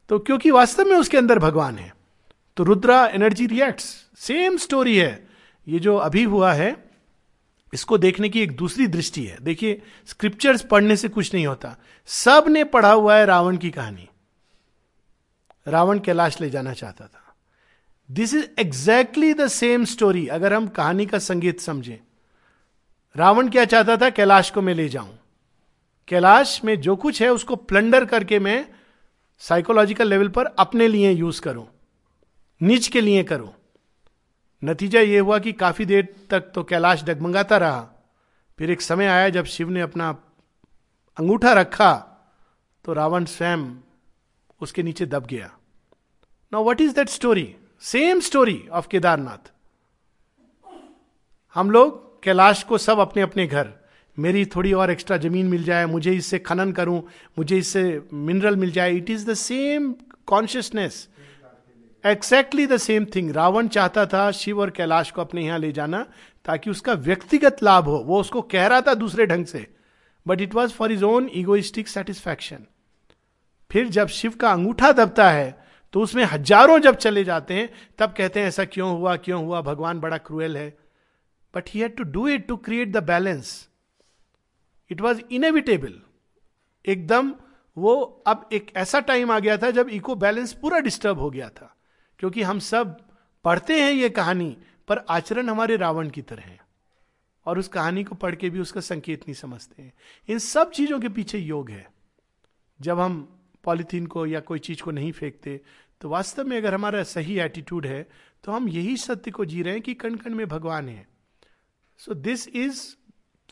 तो 0.10 0.20
क्योंकि 0.20 0.52
वास्तव 0.52 0.86
में 0.86 0.96
उसके 0.98 1.18
अंदर 1.18 1.40
भगवान 1.40 1.76
है 1.76 1.94
तो 2.58 2.64
Rudra 2.64 3.06
energy 3.06 3.46
reacts 3.48 3.86
same 4.18 4.58
story 4.58 4.98
है। 4.98 5.28
ये 5.68 5.80
जो 5.80 5.96
अभी 5.98 6.24
हुआ 6.24 6.54
है 6.54 6.85
इसको 7.76 7.98
देखने 7.98 8.30
की 8.30 8.42
एक 8.42 8.56
दूसरी 8.56 8.88
दृष्टि 8.88 9.26
है। 9.26 9.38
देखिए 9.42 9.82
स्क्रिप्चर्स 10.08 10.62
पढ़ने 10.62 10.98
से 10.98 11.10
कुछ 11.10 11.34
नहीं 11.34 11.48
होता। 11.48 11.78
सबने 12.06 12.64
पढ़ा 12.64 12.92
हुआ 12.92 13.16
है 13.16 13.26
रावण 13.26 13.58
की 13.58 13.70
कहानी। 13.70 14.10
रावण 15.68 16.00
कैलाश 16.00 16.42
ले 16.42 16.50
जाना 16.50 16.74
चाहता 16.74 17.08
था। 17.08 17.36
This 18.12 18.34
is 18.34 18.46
exactly 18.60 19.34
the 19.34 19.48
same 19.48 19.86
story 19.86 20.28
अगर 20.28 20.54
हम 20.54 20.68
कहानी 20.68 21.06
का 21.06 21.20
संगीत 21.20 21.60
समझें। 21.60 21.98
रावण 23.16 23.50
क्या 23.50 23.66
चाहता 23.66 23.98
था? 23.98 24.10
कैलाश 24.10 24.50
को 24.50 24.62
मैं 24.62 24.74
ले 24.74 24.90
जाऊँ। 24.90 25.20
कैलाश 26.08 26.62
में 26.66 26.82
जो 26.82 26.96
कुछ 26.96 27.22
है, 27.22 27.30
उसको 27.30 27.56
प्लंडर 27.56 28.06
करके 28.06 28.40
मैं 28.40 28.70
साइकोलॉजिकल 29.40 30.08
लेवल 30.08 30.28
पर 30.28 30.46
अपने 30.46 30.88
लिए 30.88 31.12
यूज़ 31.12 31.42
करूँ। 31.42 31.68
निज 32.62 32.88
के 32.88 33.02
लिए 33.02 33.24
करूँ। 33.24 33.55
नतीजा 34.64 35.00
ये 35.00 35.20
हुआ 35.20 35.40
कि 35.40 35.52
काफ़ी 35.54 35.86
देर 35.86 36.08
तक 36.30 36.52
तो 36.56 36.64
कैलाश 36.64 37.04
डगमगाता 37.04 37.58
रहा। 37.58 37.82
फिर 38.60 38.72
एक 38.72 38.82
समय 38.82 39.08
आया 39.08 39.30
जब 39.30 39.46
शिव 39.46 39.70
ने 39.70 39.82
अपना 39.82 40.10
अंगूठा 41.18 41.54
रखा 41.54 41.92
तो 42.86 42.94
रावण 42.94 43.26
स्वयं 43.26 43.66
उसके 44.62 44.84
नीचे 44.84 45.06
दब 45.06 45.26
गया। 45.26 45.52
Now 46.52 46.64
what 46.64 46.82
is 46.82 46.96
that 46.96 47.10
story 47.10 47.56
same 47.82 48.20
story 48.20 48.68
of 48.72 48.88
Kedarnath. 48.88 49.52
हम 51.56 51.72
लोग 51.72 52.24
कैलाश 52.24 52.64
को 52.64 52.78
सब 52.78 53.00
अपने 53.00 53.22
अपने 53.22 53.48
घर। 53.48 53.70
मेरी 54.18 54.46
थोड़ी 54.46 54.72
और 54.74 54.92
एक्स्ट्रा 54.92 55.18
ज़मीन 55.18 55.48
मिल 55.48 55.64
जाए, 55.64 55.86
मुझे 55.86 56.12
इससे 56.14 56.40
खनन 56.40 56.72
करूँ, 56.72 57.02
मुझे 57.38 57.58
इससे 57.58 58.02
मिनरल 58.14 58.56
मिल 58.56 58.72
जाए। 58.72 58.94
It 58.94 59.10
is 59.10 59.30
the 59.30 59.34
same 59.34 59.94
consciousness 60.28 61.08
exactly 62.06 62.66
the 62.68 62.78
same 62.78 63.06
thing 63.16 63.30
Ravan 63.36 63.68
चाहता 63.68 64.06
था 64.06 64.30
शिव 64.32 64.60
और 64.62 64.70
कैलाश 64.70 65.12
को 65.12 65.22
अपने 65.22 65.46
यहाँ 65.46 65.58
ले 65.60 65.72
जाना 65.72 66.06
ताकि 66.46 66.70
उसका 66.70 66.94
व्यक्तिगत 66.94 67.64
लाभ 67.64 67.86
हो। 67.86 67.98
वो 68.00 68.20
उसको 68.20 68.42
कह 68.44 68.68
रहा 68.68 68.82
था 68.82 68.94
दूसरे 68.94 69.26
ढंग 69.26 69.46
से। 69.46 69.66
But 70.26 70.42
it 70.42 70.54
was 70.56 70.72
for 70.72 70.92
his 70.92 71.04
own 71.04 71.30
egoistic 71.36 71.88
satisfaction 71.88 72.66
फिर 73.72 73.88
जब 73.90 74.08
शिव 74.10 74.34
का 74.42 74.52
अंगूठा 74.52 74.92
दबता 74.92 75.30
है 75.30 75.66
तो 75.94 76.02
उसमें 76.02 76.24
हज़ारों 76.24 76.78
जब 76.80 76.96
चले 76.96 77.24
जाते 77.24 77.54
हैं, 77.54 77.70
तब 78.00 78.14
कहते 78.18 78.40
हैं, 78.40 78.48
ऐसा 78.48 78.66
क्यों 78.66 78.90
हुआ 78.92 79.16
क्यों 79.18 79.44
हुआ, 79.46 79.62
भगवान 79.62 80.00
बड़ा 80.00 80.18
क्रूएल 80.20 80.58
है। 80.58 80.70
But 81.54 81.70
he 81.70 81.80
had 81.80 81.96
to 81.98 82.04
do 82.06 82.28
it 82.28 82.48
to 82.48 82.56
create 82.58 82.92
the 82.92 83.04
balance 83.04 83.68
it 84.92 85.02
was 85.02 85.22
inevitable 85.32 85.94
एकदम 86.86 87.34
वो 87.78 87.96
अब 88.28 88.50
एक 88.54 88.72
ऐसा 88.78 89.00
टाइम 89.02 89.32
आ 89.32 89.40
गया 89.40 89.58
था 89.58 89.72
जब 89.72 89.90
इको 89.92 90.16
बैलेंस 90.18 90.54
पूरा 90.54 90.80
डिस्टर्ब 90.80 91.20
हो 91.20 91.30
गया 91.30 91.50
था। 91.50 91.72
क्योंकि 92.20 92.42
हम 92.42 92.60
सब 92.60 92.98
पढ़ते 93.46 93.82
हैं 93.82 93.92
ये 93.92 94.10
कहानी, 94.10 94.58
पर 94.88 95.06
आचरण 95.10 95.50
हमारे 95.50 95.76
रावण 95.78 96.10
की 96.10 96.22
तरह 96.22 96.44
है। 96.44 96.60
और 97.46 97.60
उस 97.60 97.68
कहानी 97.68 98.04
को 98.04 98.16
पढ़ 98.16 98.36
के 98.36 98.50
भी 98.50 98.60
उसका 98.60 98.82
संकेत 98.82 99.22
नहीं 99.22 99.34
समझते 99.34 99.82
हैं। 99.82 99.94
इन 100.28 100.40
सब 100.40 100.72
चीज़ों 100.72 101.00
के 101.00 101.10
पीछे 101.10 101.38
योग 101.38 101.70
है। 101.70 101.88
जब 102.80 103.00
हम 103.00 103.22
पॉलिथीन 103.64 104.06
को 104.06 104.26
या 104.26 104.40
कोई 104.40 104.60
चीज़ 104.60 104.82
को 104.84 104.92
नहीं 104.92 105.12
फेंकते 105.12 105.60
तो 106.02 106.10
वास्तव 106.10 106.48
में 106.48 106.58
अगर 106.58 106.74
हमारा 106.74 107.04
सही 107.04 107.40
एटीट्यूड 107.40 107.86
है 107.86 108.02
तो 108.44 108.52
हम 108.52 108.68
यही 108.70 108.98
सत्य 108.98 109.32
को 109.32 109.46
जी 109.46 109.62
रहे 109.62 109.74
हैं 109.74 109.82
कि 109.82 109.94
कण 109.94 110.16
कण 110.16 110.34
में 110.36 110.48
भगवान 110.48 110.90
है। 110.90 111.08
So 112.00 112.14
this 112.14 112.48
is 112.48 112.82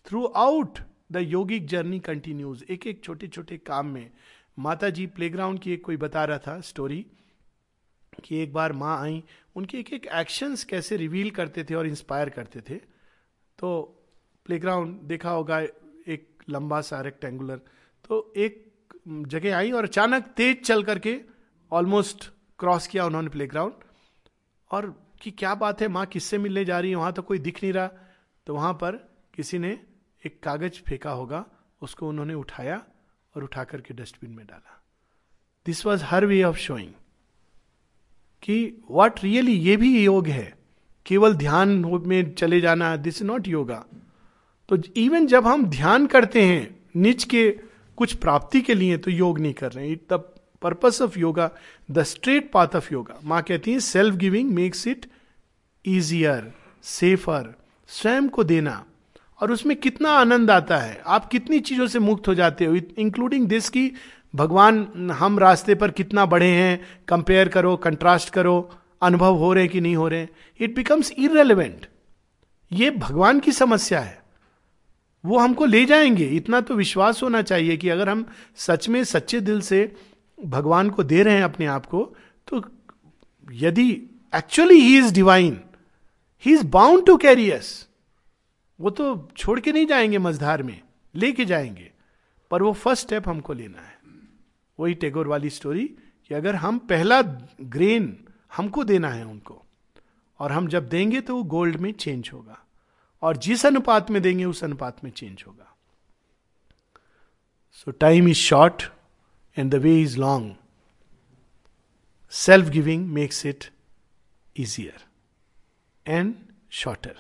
throughout 0.26 0.80
the 1.12 1.18
yogic 1.18 1.68
journey 1.68 2.00
continues 2.00 2.66
एक 2.70 2.88
एक 2.88 3.04
छोटे 3.04 3.28
छोटे 3.28 3.58
काम 3.58 3.88
में। 3.88 4.10
माता 4.60 4.90
जी 4.90 5.06
प्लेग्राउंड 5.08 5.60
की 5.60 5.74
एक 5.74 5.84
कोई 5.86 5.98
बता 5.98 6.26
रहा 6.26 6.38
था 6.38 6.60
स्टोरी 6.62 7.06
कि 8.24 8.38
एक 8.38 8.54
बार 8.54 8.74
माँ 8.74 8.98
आई, 9.02 9.24
उनके 9.56 9.78
एक 9.80 9.94
एक 9.94 10.06
एक्शंस 10.14 10.64
कैसे 10.64 10.98
रिवील 10.98 11.30
करते 11.32 11.64
थे 11.64 11.76
और 11.76 11.88
इंस्पायर 11.88 12.30
करते 12.30 12.62
थे। 12.62 12.76
तो 13.60 13.82
प्लेग्राउंड 14.46 15.00
देखा 15.02 15.30
होगा, 15.30 15.60
एक 15.60 16.44
लंबा 16.50 16.82
सा 16.82 17.02
रेक्टेंगुलर 17.02 17.62
तो 18.06 18.34
एक 18.38 18.72
जगह 19.08 19.56
आई 19.58 19.72
और 19.72 19.84
अचानक 19.84 20.28
तेज 20.38 20.62
चल 20.62 20.84
करके 20.84 21.20
ऑलमोस्ट 21.72 22.30
क्रॉस 22.60 22.88
किया 22.88 23.06
उन्होंने 23.06 23.30
प्लेग्राउंड 23.30 23.74
और 24.72 24.90
कि 25.22 25.32
क्या 25.32 25.54
बात 25.56 25.82
है, 25.82 25.88
माँ 25.88 26.06
किससे 26.06 26.38
मिलने 26.38 26.66
जा 26.66 26.80
रही 26.80 26.90
है? 26.90 26.96
वहाँ 26.96 27.14
तो 27.14 27.22
कोई 27.22 27.40
दिख 27.40 27.64
नहीं 27.64 27.74
रहा। 27.74 27.88
तो 28.48 28.56
वहाँ 28.56 28.74
पर 28.74 28.96
किसी 29.34 29.60
ने 29.60 29.70
एक 30.24 30.42
कागज़ 30.44 30.82
फेंका 30.82 31.12
होगा, 31.12 31.46
उसको 31.82 32.08
उन्होंने 32.08 32.34
उठाया 32.34 32.84
और 33.36 33.44
उठा 33.44 33.64
करके 33.64 33.94
डस्टबिन 33.94 34.32
में 34.32 34.46
डाला। 34.46 34.80
This 35.66 35.86
was 35.86 36.04
her 36.04 36.26
way 36.26 36.42
of 36.44 36.58
showing 36.58 36.92
कि 38.44 38.84
वॉट 38.92 39.24
रियली 39.24 39.52
ये 39.52 39.78
भी 39.78 40.04
योग 40.04 40.28
है? 40.28 40.54
केवल 41.06 41.34
ध्यान 41.34 41.70
में 42.06 42.34
चले 42.34 42.62
जाना 42.62 42.96
दिस 42.96 43.22
इज़ 43.22 43.28
नॉट 43.28 43.48
योगा 43.48 43.86
तो 44.70 44.78
इवन 44.96 45.26
जब 45.28 45.48
हम 45.48 45.66
ध्यान 45.66 46.06
करते 46.08 46.42
हैं, 46.42 46.76
निज 46.96 47.24
के 47.24 47.50
कुछ 47.98 48.14
प्राप्ति 48.14 48.62
के 48.62 48.74
लिए 48.74 48.98
तो 48.98 49.12
योग 49.12 49.40
नहीं 49.40 49.54
कर 49.54 49.72
रहे 49.72 49.90
हैं। 49.90 49.98
The 50.14 50.24
purpose 50.62 51.02
of 51.02 51.20
yoga 51.20 51.50
the 51.92 52.04
straight 52.04 52.52
path 52.52 52.76
of 52.76 52.94
yoga 52.94 53.20
माँ 53.24 53.42
कहती 53.42 53.72
है 53.72 53.80
self 53.80 54.16
giving 54.16 54.52
makes 54.52 54.88
it 54.88 55.06
easier 55.86 56.52
safer 56.84 57.54
स्वयं 57.90 58.30
को 58.30 58.44
देना। 58.44 58.84
और 59.42 59.52
उसमें 59.52 59.76
कितना 59.78 60.10
आनंद 60.10 60.52
आता 60.52 60.78
है। 60.78 61.02
आप 61.06 61.26
कितनी 61.26 61.60
चीज़ों 61.60 61.88
से 61.88 62.00
मुक्त 62.00 62.28
हो 62.28 62.34
जाते 62.36 62.66
हो 62.66 62.76
इंक्लूडिंग 62.76 63.48
दिस 63.48 63.70
की 63.70 63.92
भगवान, 64.36 65.12
हम 65.12 65.40
रास्ते 65.40 65.76
पर 65.76 65.92
कितना 65.92 66.26
बढ़े 66.26 66.50
हैं 66.50 66.80
कंपेयर 67.08 67.50
करो 67.50 67.76
कंट्रास्ट 67.78 68.30
करो, 68.30 68.70
अनुभव 69.02 69.36
हो 69.36 69.54
रहे 69.54 69.68
कि 69.68 69.82
नहीं 69.82 69.96
हो 69.96 70.08
रहे 70.08 70.28
इट 70.60 70.76
बिकम्स 70.76 71.12
इरेलीवेंट 71.12 71.86
ये 72.72 72.92
भगवान 72.92 73.40
की 73.40 73.52
समस्या 73.52 74.00
है। 74.00 74.22
वो 75.26 75.38
हमको 75.38 75.66
ले 75.66 75.86
जाएँगे। 75.86 76.26
इतना 76.26 76.62
तो 76.62 76.74
विश्वास 76.74 77.24
होना 77.24 77.42
चाहिए 77.42 77.78
कि 77.78 77.90
अगर 77.90 78.10
हम 78.10 78.26
सच 78.56 78.90
में 78.90 79.04
सच्चे 79.04 79.40
दिल 79.40 79.62
से 79.62 79.96
भगवान 80.46 80.90
को 80.90 81.04
दे 81.04 81.24
रहे 81.24 81.36
हैं 81.36 81.44
अपने 81.44 81.66
आप 81.66 81.86
को 81.86 82.16
तो 82.48 82.64
यदि 83.52 83.90
actually 84.36 84.76
he 84.76 84.98
is 84.98 85.14
divine 85.14 85.60
he 86.46 86.54
is 86.54 86.66
bound 86.66 87.06
to 87.06 87.18
carry us 87.18 87.88
वो 88.82 88.90
तो 88.90 89.30
छोड़ 89.38 89.60
के 89.60 89.72
नहीं 89.72 89.86
जाएँगे 89.86 90.18
मझधार 90.18 90.64
में, 90.64 90.80
लेके 91.16 91.46
जाएँगे, 91.46 91.92
पर 92.52 92.64
वो 92.64 92.74
फ़र्स्ट 92.74 93.06
स्टेप 93.06 93.30
हमको 93.30 93.54
लेना 93.54 93.82
है। 93.82 93.93
वही 94.80 94.94
टेगोर 94.96 95.28
वाली 95.28 95.50
स्टोरी 95.50 95.86
कि 96.24 96.34
अगर 96.36 96.56
हम 96.56 96.78
पहला 96.90 97.22
ग्रेन 97.22 98.18
हमको 98.56 98.84
देना 98.84 99.10
है 99.10 99.26
उनको, 99.26 99.62
और 100.40 100.52
हम 100.52 100.68
जब 100.68 100.88
देंगे 100.90 101.22
तो 101.22 101.36
वो 101.36 101.44
गोल्ड 101.44 101.76
में 101.76 101.92
चेंज 101.94 102.30
होगा, 102.34 102.58
और 103.24 103.38
जिस 103.38 103.66
अनुपात 103.66 104.12
में 104.12 104.22
देंगे 104.22 104.46
उस 104.46 104.64
अनुपात 104.64 105.04
में 105.04 105.12
चेंज 105.12 105.44
होगा। 105.48 105.76
So 107.72 107.92
time 107.92 108.28
is 108.28 108.38
short 108.38 108.84
and 109.58 109.72
the 109.72 109.76
way 109.76 110.02
is 110.02 110.18
long 110.20 110.56
self 112.34 112.70
giving 112.70 113.08
makes 113.10 113.46
it 113.46 113.70
easier 114.56 115.04
and 116.06 116.34
shorter 116.72 117.16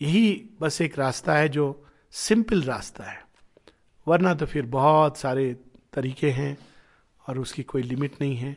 यही 0.00 0.48
बस 0.60 0.80
एक 0.80 0.98
रास्ता 0.98 1.34
है 1.34 1.48
जो 1.48 1.64
सिंपल 2.14 2.62
रास्ता 2.62 3.04
है, 3.04 3.24
वरना 4.06 4.34
तो 4.34 4.46
फिर 4.46 4.66
बहुत 4.68 5.18
सारे 5.18 5.54
तरीके 5.92 6.30
हैं 6.30 6.58
और 7.28 7.38
उसकी 7.38 7.62
कोई 7.62 7.82
लिमिट 7.82 8.12
नहीं 8.20 8.36
है। 8.36 8.56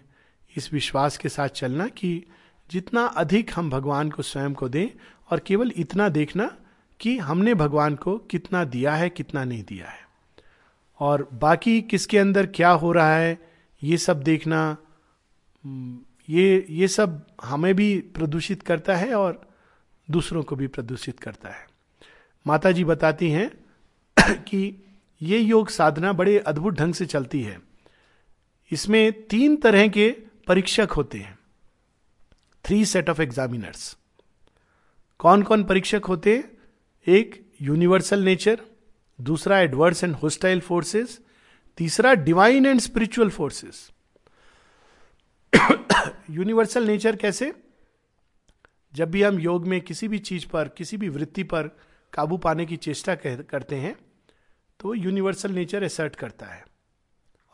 इस 0.57 0.73
विश्वास 0.73 1.17
के 1.17 1.29
साथ 1.29 1.47
चलना 1.47 1.87
कि 1.87 2.23
जितना 2.71 3.05
अधिक 3.05 3.51
हम 3.55 3.69
भगवान 3.69 4.09
को 4.09 4.23
स्वयं 4.23 4.53
को 4.53 4.69
दें 4.69 4.87
और 5.31 5.39
केवल 5.39 5.71
इतना 5.75 6.09
देखना 6.09 6.57
कि 6.99 7.17
हमने 7.17 7.53
भगवान 7.53 7.95
को 7.95 8.17
कितना 8.17 8.63
दिया 8.63 8.95
है, 8.95 9.09
कितना 9.09 9.43
नहीं 9.43 9.63
दिया 9.63 9.87
है। 9.87 10.07
और 10.99 11.29
बाकी 11.33 11.81
किसके 11.81 12.17
अंदर 12.17 12.45
क्या 12.45 12.69
हो 12.69 12.91
रहा 12.91 13.15
है, 13.15 13.49
ये 13.83 13.97
सब 13.97 14.23
देखना 14.23 14.77
ये 16.29 16.65
ये 16.69 16.87
सब 16.87 17.27
हमें 17.43 17.75
भी 17.75 17.99
प्रदूषित 17.99 18.63
करता 18.63 18.95
है 18.95 19.15
और 19.15 19.49
दूसरों 20.11 20.43
को 20.43 20.55
भी 20.55 20.67
प्रदूषित 20.67 21.19
करता 21.19 21.49
है। 21.49 21.67
माता 22.47 22.71
जी 22.71 22.83
बताती 22.83 23.29
हैं 23.29 23.51
कि 24.43 24.82
ये 25.23 25.39
योग 25.39 25.69
साधना 25.69 26.11
बड़े 26.13 26.37
अद्भुत 26.39 26.73
ढंग 26.73 26.93
से 26.93 27.05
चलती 27.05 27.41
है। 27.43 27.57
इसमें 28.71 29.27
तीन 29.27 29.55
तरह 29.55 29.87
के 29.87 30.09
परीक्षक 30.47 30.91
होते 30.91 31.17
हैं। 31.17 31.37
थ्री 32.65 32.85
सेट 32.85 33.09
ऑफ़ 33.09 33.21
एग्जामिनर्स 33.21 33.97
कौन 35.19 35.43
कौन 35.43 35.63
परीक्षक 35.63 36.05
होते? 36.05 36.43
एक 37.07 37.51
यूनिवर्सल 37.61 38.23
नेचर 38.23 38.61
दूसरा 39.19 39.59
एडवर्स 39.59 40.03
एंड 40.03 40.15
होस्टाइल 40.15 40.59
फोर्सेस 40.59 41.19
तीसरा 41.77 42.13
divine 42.13 42.65
and 42.65 42.79
spiritual 42.79 43.29
forces 43.29 43.89
universal 46.29 46.87
nature 46.87 47.15
कैसे? 47.15 47.53
जब 48.93 49.11
भी 49.11 49.23
हम 49.23 49.39
योग 49.39 49.67
में 49.67 49.81
किसी 49.81 50.07
भी 50.07 50.19
चीज़ 50.19 50.47
पर, 50.47 50.67
किसी 50.67 50.97
भी 50.97 51.09
वृत्ति 51.09 51.43
पर 51.43 51.67
काबू 52.13 52.37
पाने 52.37 52.65
की 52.65 52.77
चेष्टा 52.77 53.15
करते 53.15 53.75
हैं 53.75 53.95
तो 54.83 54.87
वो 54.87 54.93
यूनिवर्सल 54.95 55.51
नेचर 55.51 55.83
एसर्ट 55.83 56.15
करता 56.15 56.45
है। 56.45 56.63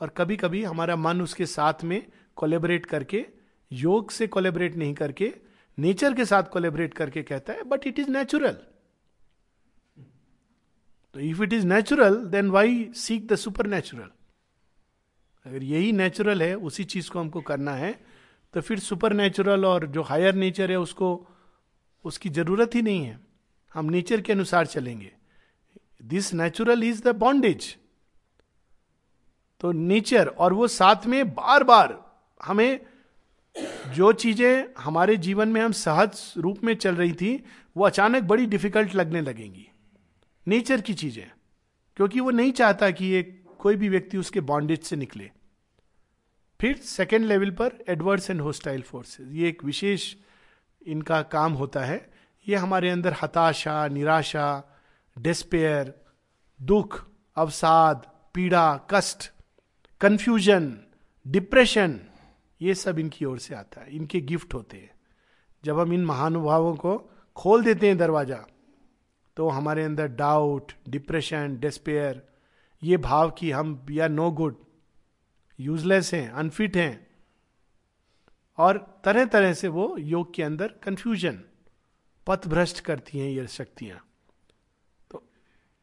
और 0.02 0.10
कभी 0.18 0.36
कभी 0.38 0.64
हमारा 0.64 0.96
मन 0.96 1.22
उसके 1.22 1.46
साथ 1.46 1.84
में 1.84 2.02
कोलेबरेट 2.36 2.86
करके, 2.86 3.26
योग 3.72 4.12
से 4.12 4.28
कोलेबरेट 4.28 4.76
नहीं 4.76 4.94
करके 4.94 5.34
नेचर 5.78 6.14
के 6.14 6.26
साथ 6.26 6.44
कोलेबरेट 6.44 6.94
करके 6.94 7.24
कहता 7.24 7.54
है 7.54 7.64
बट 7.64 7.86
इट 7.88 8.00
इज़ 8.00 8.10
नेचुरल 8.10 8.58
तो 11.16 11.20
if 11.20 11.44
it 11.44 11.54
is 11.54 11.66
natural 11.66 12.16
then 12.26 12.50
why 12.50 12.90
seek 12.96 13.28
the 13.28 13.36
supernatural 13.68 14.10
अगर 15.46 15.64
यही 15.64 15.92
नेचुरल 15.92 16.42
है, 16.42 16.56
उसी 16.56 16.84
चीज़ 16.84 17.10
को 17.10 17.20
हमको 17.20 17.42
करना 17.42 17.74
है 17.74 17.94
तो 18.54 18.62
फिर 18.62 18.80
सुपर 18.80 19.14
नेचुरल 19.14 19.66
और 19.66 19.88
जो 19.88 20.02
हायर 20.02 20.36
नेचर 20.36 20.72
है, 20.72 20.80
उसको, 20.80 21.28
उसकी 22.06 22.30
ज़रूरत 22.30 22.76
ही 22.76 22.82
नहीं 22.82 23.06
है। 23.06 23.20
हम 23.74 23.86
नेचर 23.86 24.22
के 24.22 24.34
अनुसार 24.34 24.66
चलेंगे। 24.66 25.18
This 26.02 26.34
natural 26.34 26.84
is 26.84 27.04
the 27.04 27.08
bondage 27.08 27.76
तो 29.60 29.72
नेचर 29.72 30.28
और 30.28 30.54
वो 30.54 30.68
साथ 30.68 31.06
में 31.06 31.30
बार 31.30 31.64
बार 31.64 31.97
हमें 32.43 32.80
जो 33.95 34.12
चीज़ें 34.14 34.66
हमारे 34.78 35.18
जीवन 35.18 35.50
में 35.50 35.62
हम 35.62 35.72
सहज 35.72 36.34
रूप 36.38 36.64
में 36.64 36.74
चल 36.76 36.95
रही 36.95 37.14
थी, 37.14 37.43
वो 37.78 37.86
अचानक 37.86 38.24
बड़ी 38.24 38.45
डिफ़िकल्ट 38.45 38.95
लगने 38.95 39.22
लगेंगी। 39.22 39.68
नेचर 40.47 40.82
की 40.82 40.93
चीज़ें। 40.93 41.32
क्योंकि 41.97 42.20
वो 42.20 42.32
नहीं 42.32 42.52
चाहता 42.52 42.91
कि 42.91 43.06
ये 43.06 43.24
कोई 43.60 43.76
भी 43.76 43.89
व्यक्ति 43.89 44.18
उसके 44.18 44.41
बॉन्डेज 44.41 44.84
से 44.84 44.95
निकले। 44.95 45.32
फिर 46.60 46.78
सेकेंड 46.78 47.26
लेवल 47.26 47.50
पर 47.52 47.84
एडवर्स 47.89 48.30
एंड 48.30 48.41
होस्टाइल 48.41 48.82
फोर्सेस 48.82 49.28
ये 49.32 49.50
एक 49.50 49.64
विशेष 49.64 50.14
इनका 50.88 51.22
काम 51.22 51.54
होता 51.54 51.80
है। 51.80 52.10
ये 52.47 52.56
हमारे 52.56 52.89
अंदर 52.89 53.16
हताशा, 53.22 53.88
निराशा 53.88 54.79
डिस्पेयर 55.20 55.93
दुख, 56.59 57.05
अवसाद, 57.38 58.05
पीड़ा, 58.36 58.88
कष्ट 58.91 59.32
कंफ्यूजन 60.01 60.78
डिप्रेशन 61.26 61.99
ये 62.61 62.74
सब 62.76 62.99
इनकी 62.99 63.26
ओर 63.26 63.39
से 63.39 63.55
आता 63.55 63.82
है। 63.82 63.95
इनके 63.95 64.20
गिफ्ट 64.22 64.53
होते 64.53 64.78
हैं। 64.78 64.91
जब 65.63 65.80
हम 65.80 65.93
इन 65.93 66.05
महानुभावों 66.05 66.76
को 66.76 66.97
खोल 67.38 67.63
देते 67.63 67.88
हैं 67.88 67.97
दरवाज़ा 67.97 68.45
तो 69.38 69.49
हमारे 69.49 69.84
अंदर 69.84 70.07
डाउट 70.15 70.72
डिप्रेशन 70.89 71.57
डिस्पेयर 71.59 72.22
ये 72.82 72.97
भाव 72.99 73.30
कि 73.32 73.51
हम 73.51 73.74
we 73.88 73.99
are 73.99 74.09
no 74.09 74.30
good 74.32 74.55
useless 75.59 76.13
हैं 76.13 76.30
अनफिट 76.32 76.78
हैं, 76.78 77.07
और 78.57 78.78
तरह 79.03 79.26
तरह 79.26 79.53
से 79.53 79.67
वो 79.67 79.95
योग 79.99 80.34
के 80.36 80.43
अंदर 80.43 80.74
कंफ्यूजन 80.84 81.39
पथ 82.28 82.47
भ्रष्ट 82.47 82.80
करती 82.80 83.20
हैं 83.20 83.30
ये 83.30 83.47
शक्तियाँ। 83.49 83.99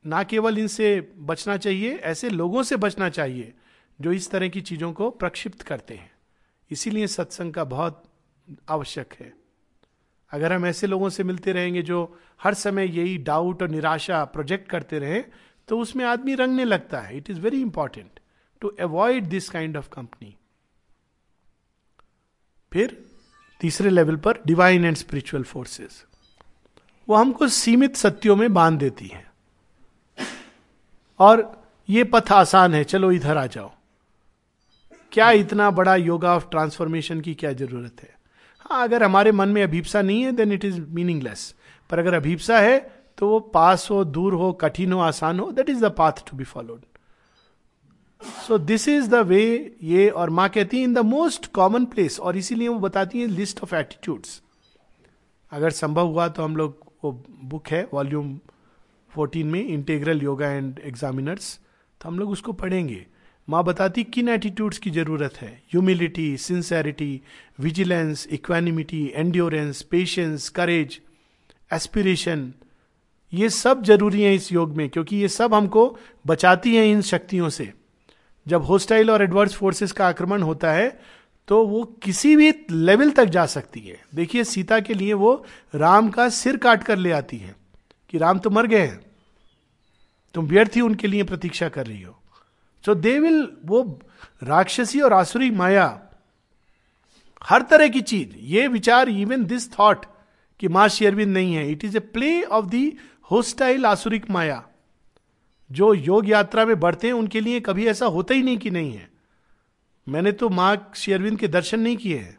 ना 0.06 0.22
केवल 0.22 0.58
इनसे 0.58 1.00
बचना 1.16 1.56
चाहिए, 1.56 1.94
ऐसे 1.94 2.30
लोगों 2.30 2.62
से 2.62 2.76
बचना 2.76 3.08
चाहिए 3.08 3.54
जो 4.00 4.12
इस 4.12 4.30
तरह 4.30 4.48
की 4.48 4.60
चीज़ों 4.60 4.92
को 4.92 5.10
प्रक्षिप्त 5.10 5.62
करते 5.62 5.94
हैं। 5.94 6.10
इसीलिए 6.70 7.06
सत्संग 7.06 7.54
का 7.54 7.64
बहुत 7.64 8.02
आवश्यक 8.68 9.14
है। 9.20 9.32
अगर 10.30 10.52
हम 10.52 10.66
ऐसे 10.66 10.86
लोगों 10.86 11.08
से 11.08 11.24
मिलते 11.24 11.52
रहेंगे 11.52 11.82
जो 11.82 12.18
हर 12.42 12.54
समय 12.54 12.96
यही 12.98 13.16
डाउट 13.18 13.62
और 13.62 13.68
निराशा 13.68 14.24
प्रोजेक्ट 14.24 14.68
करते 14.70 14.98
रहे 14.98 15.22
तो 15.68 15.78
उसमें 15.78 16.04
आदमी 16.04 16.34
रंगने 16.34 16.64
लगता 16.64 17.00
है। 17.00 17.16
It 17.16 17.30
is 17.30 17.40
very 17.40 17.60
important 17.60 18.20
to 18.60 18.68
avoid 18.80 19.24
this 19.24 19.48
kind 19.48 19.76
of 19.76 19.88
company. 19.88 20.36
फिर 22.72 23.04
तीसरे 23.60 23.90
लेवल 23.90 24.16
पर 24.16 24.42
डिवाइन 24.46 24.84
एंड 24.84 24.96
स्पिरिचुअल 24.96 25.42
फोर्सेस। 25.42 26.04
वो 27.08 27.14
हमको 27.14 27.48
सीमित 27.48 27.96
सत्यों 27.96 28.36
में 28.36 28.52
बाँध 28.54 28.78
देती 28.78 29.06
हैं। 29.06 29.25
और 31.20 31.64
ये 31.88 32.04
पथ 32.04 32.32
आसान 32.32 32.74
है, 32.74 32.84
चलो 32.84 33.10
इधर 33.12 33.36
आ 33.36 33.46
जाओ। 33.46 33.70
क्या 35.12 35.30
इतना 35.32 35.70
बड़ा 35.70 35.94
योगा 35.96 36.34
ऑफ़ 36.36 36.48
ट्रांसफॉर्मेशन 36.50 37.20
की 37.20 37.34
क्या 37.34 37.52
ज़रूरत 37.52 38.02
है? 38.02 38.14
हाँ 38.60 38.82
अगर 38.84 39.02
हमारे 39.02 39.32
मन 39.32 39.48
में 39.48 39.62
अभीपसा 39.62 40.02
नहीं 40.02 40.22
है 40.22 40.32
देन 40.32 40.52
इट 40.52 40.64
इज़ 40.64 40.80
मीनिंगलेस 40.80 41.54
पर 41.90 41.98
अगर 41.98 42.14
अभीपसा 42.14 42.58
है 42.58 42.78
तो 43.18 43.28
वो 43.28 43.38
पास 43.40 43.88
हो, 43.90 44.04
दूर 44.04 44.34
हो, 44.34 44.52
कठिन 44.52 44.92
हो, 44.92 45.00
आसान 45.00 45.40
हो 45.40 45.50
that 45.52 45.68
is 45.70 45.84
the 45.84 45.90
path 45.92 46.24
to 46.30 46.36
be 46.36 46.44
followed 46.44 46.80
so 48.46 48.58
this 48.58 48.88
is 48.88 49.08
the 49.10 49.14
way 49.26 49.76
ये 49.82 50.08
और 50.08 50.30
माँ 50.30 50.48
कहती 50.48 50.76
है 50.76 50.84
in 50.84 50.94
the 50.94 50.98
most 50.98 51.46
common 51.52 51.84
place 51.84 52.18
और 52.20 52.36
इसीलिए 52.36 52.68
वो 52.68 52.78
बताती 52.78 53.20
है 53.20 53.26
लिस्ट 53.26 53.62
ऑफ़ 53.62 53.74
एटीट्यूड्स 53.74 54.40
अगर 55.52 55.70
संभव 55.70 56.06
हुआ 56.06 56.28
तो 56.28 56.42
हम 56.42 56.56
लोग, 56.56 56.92
वो 57.04 57.12
बुक 57.44 57.68
है 57.68 57.88
वॉल्यूम 57.92 58.38
14 59.16 59.44
में 59.44 59.64
इंटेग्रल 59.64 60.22
योगा 60.22 60.48
एंड 60.48 60.80
एग्जामिनर्स 60.84 61.58
तो 62.00 62.08
हम 62.08 62.18
लोग 62.18 62.30
उसको 62.30 62.52
पढ़ेंगे। 62.54 63.04
माँ 63.48 63.62
बताती 63.64 64.02
किन 64.04 64.28
एटीट्यूड्स 64.28 64.78
की 64.78 64.90
ज़रूरत 64.90 65.36
है? 65.36 65.48
Humility 65.70 66.36
sincerity 66.36 67.20
vigilance 67.60 68.26
equanimity 68.32 69.04
endurance 69.14 69.82
patience 69.82 70.48
courage 70.50 71.00
aspiration 71.70 72.52
ये 73.32 73.48
सब 73.50 73.82
ज़रूरी 73.84 74.22
है 74.22 74.34
इस 74.34 74.50
योग 74.52 74.76
में, 74.76 74.88
क्योंकि 74.88 75.16
ये 75.16 75.28
सब 75.28 75.54
हमको 75.54 75.98
बचाती 76.26 76.74
हैं 76.76 76.84
इन 76.84 77.00
शक्तियों 77.02 77.48
से। 77.50 77.72
जब 78.46 78.62
होस्टाइल 78.62 79.10
और 79.10 79.22
एडवर्स 79.22 79.54
फोर्सेस 79.54 79.92
का 79.92 80.06
आक्रमण 80.08 80.42
होता 80.42 80.72
है 80.72 80.88
तो 81.48 81.64
वो 81.66 81.82
किसी 82.02 82.34
भी 82.36 82.50
लेवल 82.70 83.10
तक 83.10 83.24
जा 83.26 83.44
सकती 83.46 83.80
है। 83.80 83.98
देखिए, 84.14 84.44
सीता 84.44 84.78
के 84.80 84.94
लिए 84.94 85.12
वो 85.14 85.34
राम 85.74 86.08
का 86.10 86.28
सिर 86.30 86.56
काट 86.56 86.82
कर 86.84 86.96
ले 86.98 87.10
आती 87.12 87.36
है, 87.36 87.54
कि 88.10 88.18
राम 88.18 88.38
तो 88.38 88.50
मर 88.50 88.66
गए 88.66 88.80
हैं। 88.80 89.00
तुम 90.36 90.46
व्यर्थ 90.46 90.74
ही 90.76 90.80
उनके 90.80 91.08
लिए 91.08 91.22
प्रतीक्षा 91.24 91.68
कर 91.68 91.86
रही 91.86 92.02
हो। 92.02 92.18
सो 92.84 92.94
दे 92.94 93.18
विल 93.20 93.46
वो 93.64 93.82
राक्षसी 94.42 95.00
और 95.00 95.12
आसुरी 95.12 95.50
माया, 95.50 95.86
हर 97.42 97.62
तरह 97.62 97.88
की 97.88 98.00
चीज़, 98.02 98.36
ये 98.36 98.66
विचार 98.68 99.08
इवन 99.08 99.44
दिस 99.44 99.72
थॉट 99.72 100.04
कि 100.60 100.68
माँ 100.68 100.88
शेयरविंद 100.88 101.32
नहीं 101.34 101.54
है। 101.54 101.70
It 101.70 101.84
is 101.84 101.96
a 101.96 102.00
play 102.00 102.42
of 102.42 102.66
the 102.66 102.92
hostile 103.30 103.86
asuric 103.86 104.30
maya, 104.30 104.62
जो 105.70 105.92
योग 105.94 106.28
यात्रा 106.28 106.64
में 106.66 106.78
बढ़ते 106.80 107.06
हैं, 107.06 107.14
उनके 107.14 107.40
लिए 107.40 107.60
कभी 107.60 107.86
ऐसा 107.86 108.06
होता 108.08 108.34
ही 108.34 108.42
नहीं 108.42 108.58
कि 108.58 108.70
नहीं 108.70 108.92
है। 108.92 109.08
मैंने 110.06 110.32
तो 110.32 110.48
माँ 110.50 110.92
शेयरविंद 110.96 111.38
के 111.38 111.48
दर्शन 111.48 111.80
नहीं 111.80 111.96
किए 111.96 112.18
हैं, 112.18 112.38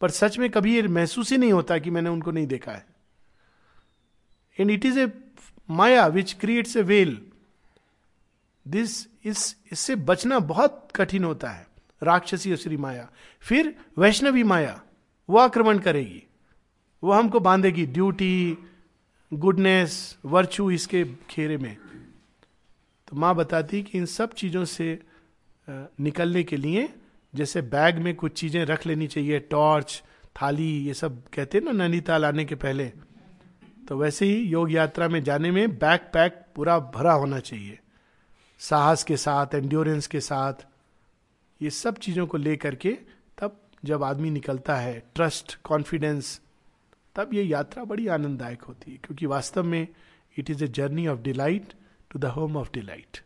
पर 0.00 0.10
सच 0.12 0.38
में 0.38 0.48
कभी 0.50 0.74
ये 0.76 0.82
महसूस 0.82 1.30
ही 1.32 1.38
नहीं 1.38 1.52
होता 1.52 1.78
कि 1.78 1.90
मैंने 1.90 2.10
उनको 2.10 2.30
नहीं 2.30 2.46
देखा 2.46 2.72
है। 2.72 2.86
And 4.58 4.70
it 4.70 4.84
is 4.84 4.98
a 5.00 5.06
maya 5.68 6.06
which 6.08 6.32
creates 6.40 6.76
a 6.76 6.82
well 6.82 7.18
this 8.66 9.06
इस 9.24 9.56
इससे 9.72 9.96
बचना 9.96 10.38
बहुत 10.40 10.88
कठिन 10.96 11.24
होता 11.24 11.50
है, 11.50 11.66
राक्षसी 12.02 12.52
असुरी 12.52 12.76
माया। 12.76 13.08
फिर 13.44 13.74
वैष्णवी 13.98 14.42
माया, 14.44 14.80
वो 15.28 15.38
आक्रमण 15.38 15.78
करेगी। 15.78 16.22
वो 17.02 17.12
हमको 17.12 17.40
बांधेगी 17.40 17.86
ड्यूटी 17.86 18.58
गुडनेस 19.32 20.16
वर्चू 20.24 20.70
इसके 20.70 21.02
घेरे 21.04 21.56
में। 21.58 21.76
तो 23.08 23.16
माँ 23.16 23.34
बताती 23.34 23.82
कि 23.82 23.98
इन 23.98 24.06
सब 24.06 24.32
चीज़ों 24.34 24.64
से 24.66 24.98
निकलने 25.68 26.42
के 26.42 26.56
लिए, 26.56 26.88
जैसे 27.34 27.62
बैग 27.62 27.98
में 27.98 28.14
कुछ 28.14 28.32
चीज़ें 28.32 28.64
रख 28.64 28.86
लेनी 28.86 29.06
चाहिए 29.06 29.38
टॉर्च 29.50 30.02
थाली, 30.36 30.70
ये 30.86 30.94
सब 30.94 31.22
कहते 31.34 31.58
हैं 31.58 31.64
ना, 31.64 31.72
नैनीताल 31.74 32.24
आने 32.24 32.44
के 32.44 32.54
पहले। 32.56 32.92
तो 33.88 33.96
वैसे 33.98 34.26
ही 34.26 34.42
योग 34.42 34.72
यात्रा 34.72 35.08
में 35.08 35.22
जाने 35.24 35.50
में 35.50 35.78
बैक 35.78 36.10
पैक 36.14 36.44
पूरा 36.56 36.78
भरा 36.94 37.12
होना 37.12 37.38
चाहिए। 37.40 37.78
साहस 38.60 39.04
के 39.04 39.16
साथ 39.16 39.54
एंड्योरेंस 39.54 40.06
के 40.06 40.20
साथ, 40.20 40.66
ये 41.60 41.70
सब 41.70 41.98
चीज़ों 41.98 42.26
को 42.26 42.38
लेकर 42.38 42.74
के 42.74 42.92
तब 43.38 43.60
जब 43.84 44.02
आदमी 44.02 44.30
निकलता 44.30 44.76
है 44.76 44.98
ट्रस्ट 45.14 45.56
कॉन्फिडेंस 45.64 46.40
तब 47.16 47.34
ये 47.34 47.42
यात्रा 47.42 47.84
बड़ी 47.84 48.06
आनंददायक 48.08 48.62
होती 48.62 48.90
है, 48.90 48.96
क्योंकि 48.96 49.26
वास्तव 49.26 49.64
में 49.64 49.86
it 50.36 50.50
is 50.50 50.64
a 50.64 50.68
journey 50.68 51.06
of 51.06 51.20
delight 51.20 51.72
to 52.10 52.18
the 52.18 52.24
home 52.34 52.56
of 52.56 52.70
delight 52.74 53.20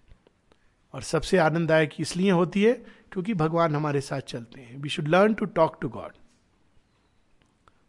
और 0.94 1.02
सबसे 1.02 1.38
आनंददायक 1.38 2.00
इसलिए 2.00 2.30
होती 2.30 2.62
है 2.62 2.72
क्योंकि 3.12 3.34
भगवान 3.34 3.76
हमारे 3.76 4.00
साथ 4.00 4.20
चलते 4.20 4.60
हैं। 4.60 4.76
We 4.76 4.88
should 4.88 5.08
learn 5.08 5.34
to 5.34 5.44
talk 5.46 5.78
to 5.82 5.88
God 5.88 6.12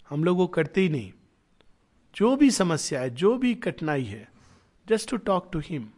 हम 0.09 0.23
लोग 0.23 0.37
वो 0.37 0.47
करते 0.49 0.81
ही 0.81 0.89
नहीं। 0.89 1.11
जो 2.15 2.35
भी 2.35 2.51
समस्या 2.51 3.01
है, 3.01 3.09
जो 3.09 3.37
भी 3.37 3.55
कठिनाई 3.55 4.03
है 4.03 4.31
just 4.89 5.09
to 5.09 5.17
talk 5.17 5.49
to 5.53 5.59
him 5.59 5.89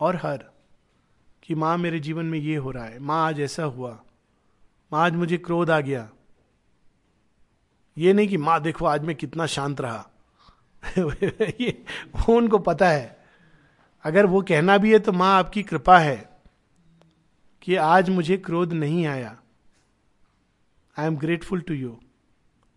और 0.00 0.16
हर 0.16 0.44
कि 1.42 1.54
माँ, 1.54 1.78
मेरे 1.78 2.00
जीवन 2.00 2.26
में 2.26 2.38
ये 2.38 2.56
हो 2.56 2.70
रहा 2.70 2.84
है, 2.84 2.98
माँ, 2.98 3.28
आज 3.28 3.40
ऐसा 3.40 3.64
हुआ, 3.64 4.02
माँ, 4.92 5.04
आज 5.04 5.12
मुझे 5.12 5.36
क्रोध 5.36 5.70
आ 5.70 5.80
गया। 5.80 6.10
ये 7.98 8.12
नहीं 8.12 8.28
कि 8.28 8.36
माँ, 8.36 8.62
देखो, 8.62 8.84
आज 8.84 9.02
मैं 9.02 9.16
कितना 9.16 9.46
शांत 9.46 9.80
रहा। 9.80 10.10
ये 11.60 11.84
वो 12.16 12.36
उनको 12.36 12.58
पता 12.58 12.88
है। 12.88 13.18
अगर 14.04 14.26
वो 14.26 14.42
कहना 14.42 14.78
भी 14.78 14.92
है 14.92 14.98
तो 14.98 15.12
माँ, 15.12 15.38
आपकी 15.38 15.62
कृपा 15.62 15.98
है 15.98 16.40
कि 17.62 17.76
आज 17.76 18.10
मुझे 18.10 18.36
क्रोध 18.36 18.72
नहीं 18.72 19.06
आया। 19.06 19.40
I 20.98 21.06
am 21.06 21.16
grateful 21.16 21.60
to 21.60 21.74
you 21.74 22.00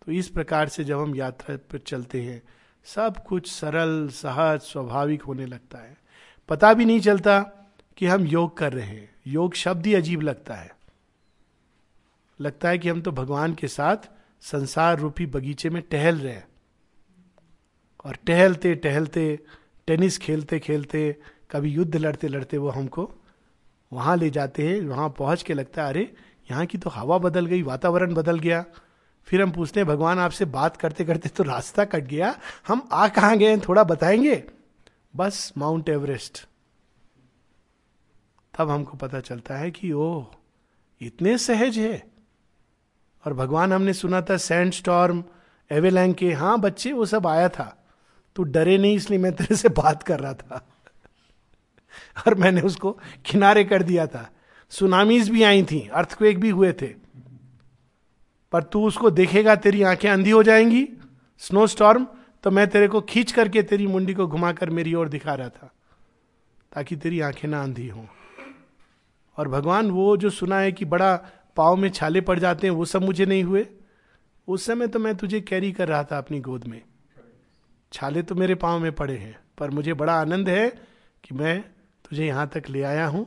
तो 0.06 0.12
इस 0.12 0.28
प्रकार 0.28 0.68
से 0.68 0.84
जब 0.84 0.98
हम 0.98 1.14
यात्रा 1.14 1.56
पर 1.56 1.78
चलते 1.78 2.22
हैं 2.22 2.42
सब 2.84 3.24
कुछ 3.26 3.50
सरल, 3.50 4.08
सहज, 4.08 4.60
स्वाभाविक 4.60 5.22
होने 5.22 5.46
लगता 5.46 5.78
है। 5.78 5.96
पता 6.48 6.74
भी 6.74 6.84
नहीं 6.84 7.00
चलता 7.00 7.40
कि 7.96 8.06
हम 8.06 8.26
योग 8.26 8.56
कर 8.56 8.72
रहे 8.72 8.86
हैं। 8.86 9.14
योग 9.26 9.54
शब्द 9.54 9.86
ही 9.86 9.94
अजीब 9.94 10.20
लगता 10.20 10.54
है। 10.54 10.76
लगता 12.40 12.68
है 12.68 12.78
कि 12.78 12.88
हम 12.88 13.00
तो 13.00 13.12
भगवान 13.12 13.54
के 13.54 13.68
साथ 13.68 13.96
संसार 14.40 14.98
रूपी 14.98 15.26
बगीचे 15.26 15.70
में 15.70 15.82
टहल 15.82 16.16
रहे 16.16 16.32
हैं। 16.32 16.48
और 18.04 18.16
टहलते 18.26 18.74
टहलते, 18.74 19.38
टेनिस 19.86 20.18
खेलते 20.18 20.58
खेलते, 20.58 21.16
कभी 21.50 21.70
युद्ध 21.70 21.96
लड़ते 21.96 22.28
लड़ते 22.28 22.58
वो 22.58 22.68
हमको 22.68 23.12
वहाँ 23.92 24.16
ले 24.16 24.30
जाते 24.30 24.68
हैं। 24.68 24.80
वहाँ 24.80 25.08
पहुँच 25.08 25.42
के 25.42 25.54
लगता 25.54 25.82
है, 25.82 25.88
अरे, 25.88 26.14
यहाँ 26.50 26.66
की 26.66 26.78
तो 26.78 26.90
हवा 26.90 27.18
बदल 27.18 27.46
गई, 27.46 27.62
वातावरण 27.62 28.14
बदल 28.14 28.38
गया। 28.38 28.64
फिर 29.24 29.42
हम 29.42 29.50
पूछते 29.50 29.80
हैं, 29.80 29.86
भगवान 29.86 30.18
आपसे 30.18 30.44
बात 30.44 30.76
करते 30.76 31.04
करते 31.04 31.28
तो 31.28 31.42
रास्ता 31.42 31.84
कट 31.84 32.04
गया। 32.04 32.38
हम 32.68 32.88
आ 32.92 33.08
कहाँ 33.08 33.36
गए 33.36 33.56
थोड़ा 33.56 33.84
बताएँगे? 33.84 34.44
बस 35.16 35.52
माउंट 35.58 35.88
एवरेस्ट। 35.88 36.46
तब 38.58 38.70
हमको 38.70 38.96
पता 38.96 39.20
चलता 39.20 39.56
है 39.56 39.70
कि 39.70 39.92
ओ 39.92 40.24
इतने 41.00 41.38
सहज 41.38 41.78
है। 41.78 42.10
और 43.26 43.34
भगवान 43.34 43.72
हमने 43.72 43.92
सुना 43.92 44.22
था, 44.22 44.36
सैंड 44.36 44.72
स्टॉर्म, 44.72 45.24
एवेलैंग 45.70 46.14
के 46.14 46.32
हाँ 46.32 46.60
बच्चे, 46.60 46.92
वो 46.92 47.06
सब 47.06 47.26
आया 47.26 47.48
था। 47.48 47.86
तू 48.36 48.42
डरे 48.42 48.78
नहीं, 48.78 48.96
इसलिए 48.96 49.18
मैं 49.18 49.32
तेरे 49.32 49.56
से 49.56 49.68
बात 49.68 50.02
कर 50.02 50.20
रहा 50.20 50.34
था। 50.34 50.68
और 52.26 52.34
मैंने 52.34 52.60
उसको 52.60 52.98
किनारे 53.26 53.64
कर 53.64 53.82
दिया 53.82 54.06
था। 54.06 54.30
सुनामीज 54.70 55.30
भी 55.30 55.42
आई 55.42 55.62
थी, 55.62 55.88
अर्थक्वेक 55.88 56.40
भी 56.40 56.50
हुए 56.50 56.72
थे। 56.72 57.01
पर 58.52 58.62
तू 58.62 58.84
उसको 58.86 59.10
देखेगा, 59.10 59.54
तेरी 59.56 59.82
आँखें 59.82 60.08
अंधी 60.10 60.30
हो 60.30 60.42
जाएँगी। 60.42 60.88
स्नो 61.42 61.66
स्टॉर्म 61.66 62.06
तो 62.44 62.50
मैं 62.50 62.66
तेरे 62.70 62.88
को 62.88 63.00
खींच 63.00 63.32
करके 63.32 63.62
तेरी 63.62 63.86
मुंडी 63.86 64.14
को 64.14 64.26
घुमाकर 64.26 64.70
मेरी 64.70 64.94
ओर 64.94 65.08
दिखा 65.08 65.34
रहा 65.34 65.48
था, 65.48 65.70
ताकि 66.72 66.96
तेरी 66.96 67.20
आँखें 67.20 67.48
ना 67.48 67.62
अंधी 67.62 67.88
हों। 67.88 68.04
और 69.38 69.48
भगवान, 69.48 69.90
वो 69.90 70.16
जो 70.16 70.30
सुना 70.30 70.58
है 70.58 70.72
कि 70.72 70.84
बड़ा 70.84 71.14
पाव 71.56 71.76
में 71.76 71.88
छाले 71.90 72.20
पड़ 72.20 72.38
जाते 72.38 72.66
हैं, 72.66 72.74
वो 72.74 72.84
सब 72.84 73.02
मुझे 73.02 73.26
नहीं 73.26 73.44
हुए। 73.44 73.66
उस 74.48 74.64
समय 74.66 74.86
तो 74.86 74.98
मैं 74.98 75.14
तुझे 75.16 75.40
कैरी 75.40 75.72
कर 75.72 75.88
रहा 75.88 76.04
था 76.04 76.18
अपनी 76.18 76.40
गोद 76.40 76.64
में। 76.64 76.80
छाले 77.92 78.22
तो 78.22 78.34
मेरे 78.34 78.54
पाँव 78.54 78.78
में 78.78 78.92
पड़े 78.92 79.16
हैं, 79.16 79.38
पर 79.58 79.70
मुझे 79.70 79.94
बड़ा 79.94 80.20
आनंद 80.20 80.48
है 80.48 80.68
कि 81.24 81.34
मैं 81.34 81.60
तुझे 82.04 82.26
यहाँ 82.26 82.46
तक 82.48 82.68
ले 82.68 82.82
आया 82.82 83.06
हूँ। 83.06 83.26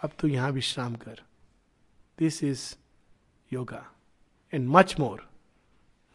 अब 0.00 0.10
तू 0.18 0.28
यहाँ 0.28 0.50
विश्राम 0.50 0.94
कर। 0.94 1.22
This 2.18 2.44
is 2.44 2.62
yoga 3.52 3.84
and 4.54 4.68
much 4.68 4.94
more 5.00 5.28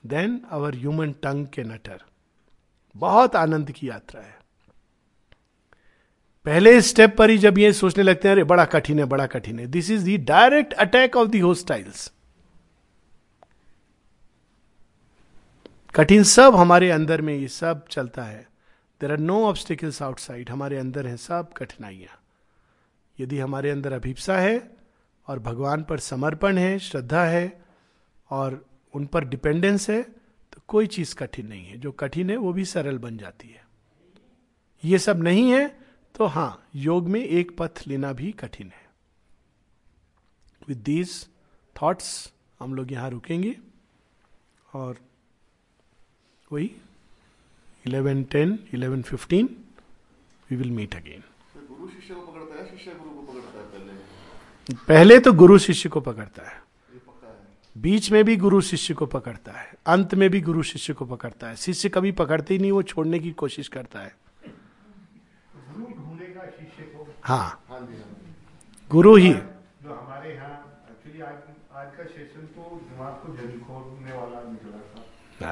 than 0.05 0.41
our 0.51 0.75
human 0.75 1.11
tongue 1.11 1.47
can 1.47 1.63
utter 1.63 2.03
बहुत 2.95 3.35
आनंद 3.35 3.71
की 3.71 3.89
यात्रा 3.89 4.21
है। 4.21 4.37
पहले 6.45 6.81
स्टेप 6.81 7.15
पर 7.17 7.29
ही 7.29 7.37
जब 7.37 7.57
ये 7.57 7.73
सोचने 7.73 8.03
लगते 8.03 8.27
हैं, 8.27 8.35
अरे 8.35 8.43
बड़ा 8.43 8.65
कठिन 8.65 8.99
है, 8.99 9.05
बड़ा 9.05 9.25
कठिन 9.27 9.59
है। 9.59 9.67
This 9.67 9.89
is 9.89 10.09
the 10.09 10.23
direct 10.25 10.73
attack 10.73 11.15
of 11.15 11.29
the 11.29 11.39
hostiles 11.39 12.11
कठिन 15.95 16.23
सब 16.23 16.55
हमारे 16.55 16.91
अंदर 16.91 17.21
में, 17.21 17.33
ये 17.35 17.47
सब 17.47 17.87
चलता 17.87 18.23
है। 18.23 18.47
There 19.01 19.11
are 19.11 19.17
no 19.17 19.45
obstacles 19.45 20.01
outside 20.01 20.49
हमारे 20.49 20.77
अंदर 20.77 21.07
है 21.07 21.17
सब 21.17 21.53
कठिनाइयाँ। 21.53 22.19
यदि 23.19 23.39
हमारे 23.39 23.69
अंदर 23.69 23.93
अभिप्सा 23.93 24.37
है 24.37 24.71
और 25.27 25.39
भगवान 25.39 25.83
पर 25.83 25.99
समर्पण 25.99 26.57
है, 26.57 26.79
श्रद्धा 26.79 27.23
है 27.23 27.68
और 28.29 28.65
उन 28.93 29.05
पर 29.05 29.25
डिपेंडेंस 29.25 29.89
है 29.89 30.01
तो 30.53 30.61
कोई 30.67 30.87
चीज़ 30.87 31.15
कठिन 31.15 31.47
नहीं 31.47 31.65
है। 31.65 31.77
जो 31.77 31.91
कठिन 31.91 32.29
है 32.29 32.37
वो 32.37 32.53
भी 32.53 32.65
सरल 32.65 32.97
बन 32.97 33.17
जाती 33.17 33.47
है। 33.47 33.63
ये 34.83 34.99
सब 34.99 35.23
नहीं 35.23 35.51
है 35.51 35.67
तो 36.15 36.25
हाँ 36.25 36.67
योग 36.75 37.07
में 37.07 37.21
एक 37.21 37.55
पथ 37.57 37.81
लेना 37.87 38.13
भी 38.13 38.31
कठिन 38.31 38.67
है। 38.67 38.87
विद 40.67 40.77
दीज 40.77 41.27
थॉट्स 41.75 42.33
हम 42.59 42.73
लोग 42.75 42.91
यहाँ 42.91 43.09
रुकेंगे। 43.09 43.55
और 44.73 44.97
वही 46.51 46.71
eleven 47.85 48.23
ten 48.23 48.57
eleven 48.73 49.01
fifteen 49.01 49.49
we 50.49 50.57
will 50.57 50.71
meet 50.71 50.95
again 50.95 51.23
गुरु 51.69 51.87
शिष्य 51.89 52.13
को 52.13 52.21
पकड़ता 52.21 52.63
है 52.63 52.77
शिष्य 52.77 52.91
गुरु 52.91 53.09
को 53.09 53.21
पकड़ता 53.21 53.59
है 53.59 53.65
पहले? 53.65 54.75
पहले 54.87 55.19
तो 55.19 55.33
गुरु 55.33 55.57
शिष्य 55.59 55.89
को 55.89 56.01
पकड़ता 56.01 56.49
है। 56.49 56.68
बीच 57.79 58.11
में 58.11 58.23
भी 58.25 58.35
गुरु 58.37 58.59
शिष्य 58.61 58.93
को 58.93 59.05
पकड़ता 59.07 59.51
है 59.51 59.67
अंत 59.87 60.13
में 60.15 60.29
भी 60.29 60.39
गुरु 60.41 60.63
शिष्य 60.63 60.93
को 60.93 61.05
पकड़ता 61.05 61.49
है। 61.49 61.55
शिष्य 61.57 61.89
कभी 61.89 62.11
पकड़ते 62.13 62.53
ही 62.53 62.59
नहीं 62.59 62.71
वो 62.71 62.81
छोड़ने 62.83 63.19
की 63.19 63.31
कोशिश 63.41 63.67
करता 63.67 63.99
है। 63.99 64.11
हाँ, 67.23 67.37
हाँ, 67.39 67.59
हाँ 67.69 67.87
गुरु 68.91 69.15
ही। 69.15 69.33
जो 69.33 69.39
हमारे 69.91 70.33
यहाँ 70.33 70.55
एक्चुअली 70.91 71.21
आज 71.21 71.37
आज 71.75 71.89
का 71.97 72.03
सेशन 72.05 72.45
तो 72.55 72.63
दिमाग 72.83 73.13
को 73.21 73.27
खोलने 73.65 74.13
वाला 74.13 74.39
निकला 74.49 74.79
था। 74.89 75.51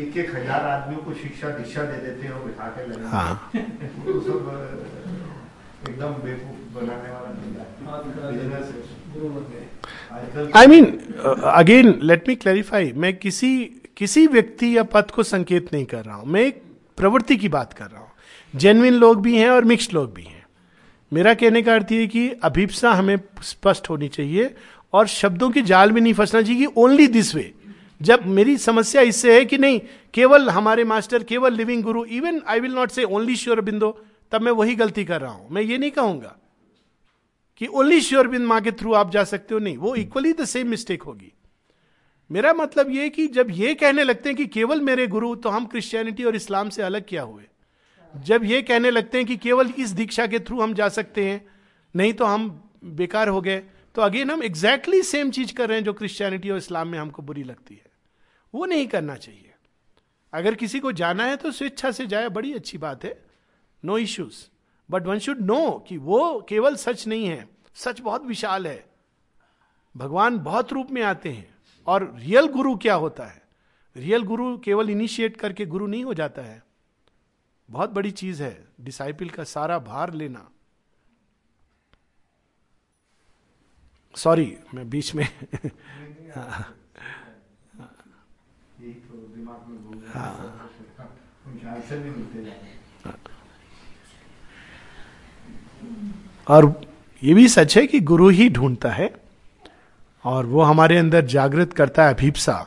एक 0.00 0.16
एक 0.16 0.28
हज़ार 0.34 0.62
आदमियों 0.66 1.02
को 1.02 1.10
शिक्षा 1.20 1.48
दीक्षा 1.50 1.82
दे 1.82 1.98
देते 2.00 2.22
हैं 2.26 2.32
और 2.32 2.42
बिठा 2.46 2.66
के 2.70 2.86
लगे। 2.86 3.06
हाँ। 3.08 3.34
तो 3.54 4.20
सब 4.20 4.40
एकदम 5.88 6.12
बेवकूफ़ 6.24 6.62
बनाने 6.74 7.10
वाला 7.10 7.28
I 10.56 10.66
mean 10.66 10.86
again 11.44 11.98
let 12.02 12.28
me 12.28 12.34
clarify 12.34 12.92
मैं 12.92 13.16
किसी 13.16 13.52
किसी 13.96 14.26
व्यक्ति 14.26 14.76
या 14.76 14.82
पद 14.82 15.10
को 15.10 15.22
संकेत 15.22 15.72
नहीं 15.72 15.84
कर 15.84 16.04
रहा 16.04 16.16
हूँ। 16.16 16.26
मैं 16.26 16.40
एक 16.40 16.62
प्रवृत्ति 16.98 17.36
की 17.36 17.48
बात 17.48 17.72
कर 17.72 17.84
रहा 17.84 18.00
हूँ। 18.00 18.08
जेनविन 18.54 18.94
लोग 18.94 19.22
भी 19.22 19.36
हैं 19.36 19.48
और 19.50 19.64
मिक्स्ड 19.64 19.92
लोग 19.94 20.12
भी 20.14 20.22
हैं। 20.22 20.44
मेरा 21.12 21.34
कहने 21.34 21.62
का 21.62 21.74
अर्थ 21.74 21.92
ये 21.92 22.06
कि 22.06 22.28
अभिप्सा 22.42 22.92
हमें 22.92 23.16
स्पष्ट 23.42 23.90
होनी 23.90 24.08
चाहिए 24.08 24.54
और 24.92 25.06
शब्दों 25.06 25.50
के 25.50 25.62
जाल 25.62 25.92
में 25.92 26.00
नहीं 26.00 26.14
फंसना 26.14 26.42
चाहिए 26.42 26.66
कि 26.66 26.72
ओनली 26.76 27.06
दिस 27.06 27.34
वे 27.34 27.52
जब 28.00 28.26
मेरी 28.26 28.56
समस्या 28.56 29.02
इससे 29.02 29.34
है 29.34 29.44
कि 29.44 29.58
नहीं, 29.58 29.80
केवल 30.14 30.50
हमारे 30.50 30.84
मास्टर, 30.84 31.22
केवल 31.22 31.54
living 31.54 31.82
guru 31.82 32.04
even 32.04 32.40
I 32.48 32.60
will 32.60 32.74
not 32.74 32.90
say 32.90 33.04
only 33.04 33.36
Sri 33.36 33.60
Aurobindo 33.60 33.90
तब 34.32 34.42
मैं 34.42 34.52
वही 34.52 34.74
गलती 34.74 35.04
कर 35.04 35.20
रहा 35.20 35.32
हूँ। 35.32 35.48
मैं 35.50 35.62
ये 35.62 35.78
नहीं 35.78 35.90
कहूँगा। 35.90 36.36
कि 37.60 37.66
ओनली 37.66 38.00
श्योर 38.00 38.28
बिंद 38.28 38.46
माँ 38.46 38.60
के 38.60 38.72
थ्रू 38.72 38.92
आप 38.92 39.10
जा 39.10 39.24
सकते 39.24 39.54
हो, 39.54 39.60
नहीं, 39.60 39.76
वो 39.76 39.94
इक्वली 39.94 40.32
द 40.32 40.44
सेम 40.44 40.68
मिस्टेक 40.68 41.02
होगी। 41.02 41.32
मेरा 42.30 42.52
मतलब 42.52 42.90
ये 42.90 43.08
कि 43.08 43.26
जब 43.26 43.46
ये 43.50 43.74
कहने 43.74 44.04
लगते 44.04 44.28
हैं 44.28 44.36
कि 44.36 44.46
केवल 44.46 44.80
मेरे 44.80 45.06
गुरु 45.06 45.34
तो 45.34 45.48
हम 45.48 45.66
क्रिश्चियनिटी 45.66 46.24
और 46.24 46.36
इस्लाम 46.36 46.68
से 46.68 46.82
अलग 46.82 47.04
क्या 47.08 47.22
हुए? 47.22 47.44
जब 48.16 48.44
ये 48.44 48.62
कहने 48.62 48.90
लगते 48.90 49.18
हैं 49.18 49.26
कि 49.26 49.36
केवल 49.36 49.70
इस 49.78 49.90
दीक्षा 49.90 50.26
के 50.26 50.38
थ्रू 50.38 50.60
हम 50.60 50.74
जा 50.74 50.88
सकते 50.88 51.28
हैं, 51.28 51.46
नहीं 51.96 52.12
तो 52.12 52.24
हम 52.24 52.70
बेकार 52.84 53.28
हो 53.28 53.40
गए। 53.40 53.58
तो 53.94 54.02
अगेन 54.02 54.30
हम 54.30 54.42
एग्जैक्टली 54.42 55.02
सेम 55.02 55.30
चीज़ 55.30 55.54
कर 55.54 55.68
रहे 55.68 55.78
हैं 55.78 55.84
जो 55.84 55.92
क्रिश्चियनिटी 55.92 56.50
और 56.50 56.58
इस्लाम 56.58 56.88
में 56.88 56.98
हमको 56.98 57.22
बुरी 57.22 57.42
लगती 57.42 57.74
है। 57.74 57.86
वो 58.54 58.66
नहीं 58.66 58.86
करना 58.86 59.16
चाहिए। 59.16 59.54
अगर 60.32 60.54
किसी 60.54 60.80
को 60.80 60.92
जाना 60.92 61.24
है 61.24 61.36
तो 61.36 61.50
स्वेच्छा 61.50 61.90
से 61.90 62.06
जाए, 62.06 62.28
बड़ी 62.28 62.52
अच्छी 62.52 62.78
बात 62.78 63.04
है। 63.04 63.24
No 63.84 63.98
issues 63.98 64.50
but 64.90 65.06
one 65.06 65.18
should 65.18 65.40
know 65.40 65.84
कि 65.88 65.96
वो 65.96 66.46
केवल 66.48 66.76
सच 66.76 67.06
नहीं 67.06 67.26
है। 67.26 67.48
सच 67.74 68.00
बहुत 68.00 68.22
विशाल 68.22 68.66
है। 68.66 68.90
भगवान 69.96 70.38
बहुत 70.38 70.72
रूप 70.72 70.90
में 70.90 71.02
आते 71.02 71.32
हैं। 71.32 71.54
और 71.86 72.16
रियल 72.16 72.46
गुरु 72.46 72.76
क्या 72.76 72.94
होता 72.94 73.24
है? 73.24 73.42
रियल 73.96 74.22
गुरु 74.22 74.58
केवल 74.58 74.90
इनिशिएट 74.90 75.36
करके 75.36 75.66
गुरु 75.66 75.86
नहीं 75.86 76.04
हो 76.04 76.14
जाता 76.14 76.42
है। 76.42 76.62
बहुत 77.70 77.90
बड़ी 77.90 78.10
चीज़ 78.10 78.42
है। 78.42 78.68
डिसाइपल 78.80 79.28
का 79.28 79.44
सारा 79.44 79.78
भार 79.78 80.14
लेना। 80.14 80.50
सॉरी 84.16 84.58
मैं 84.74 84.90
बीच 84.90 85.14
में 85.14 85.28
हाँ, 90.14 90.70
और 96.48 96.80
ये 97.22 97.34
भी 97.34 97.48
सच 97.48 97.76
है 97.76 97.86
कि 97.86 98.00
गुरु 98.00 98.28
ही 98.28 98.48
ढूंढता 98.48 98.90
है 98.90 99.12
और 100.24 100.46
वो 100.46 100.62
हमारे 100.62 100.96
अंदर 100.98 101.24
जागृत 101.26 101.72
करता 101.72 102.06
है 102.06 102.14
अभीपसा। 102.14 102.66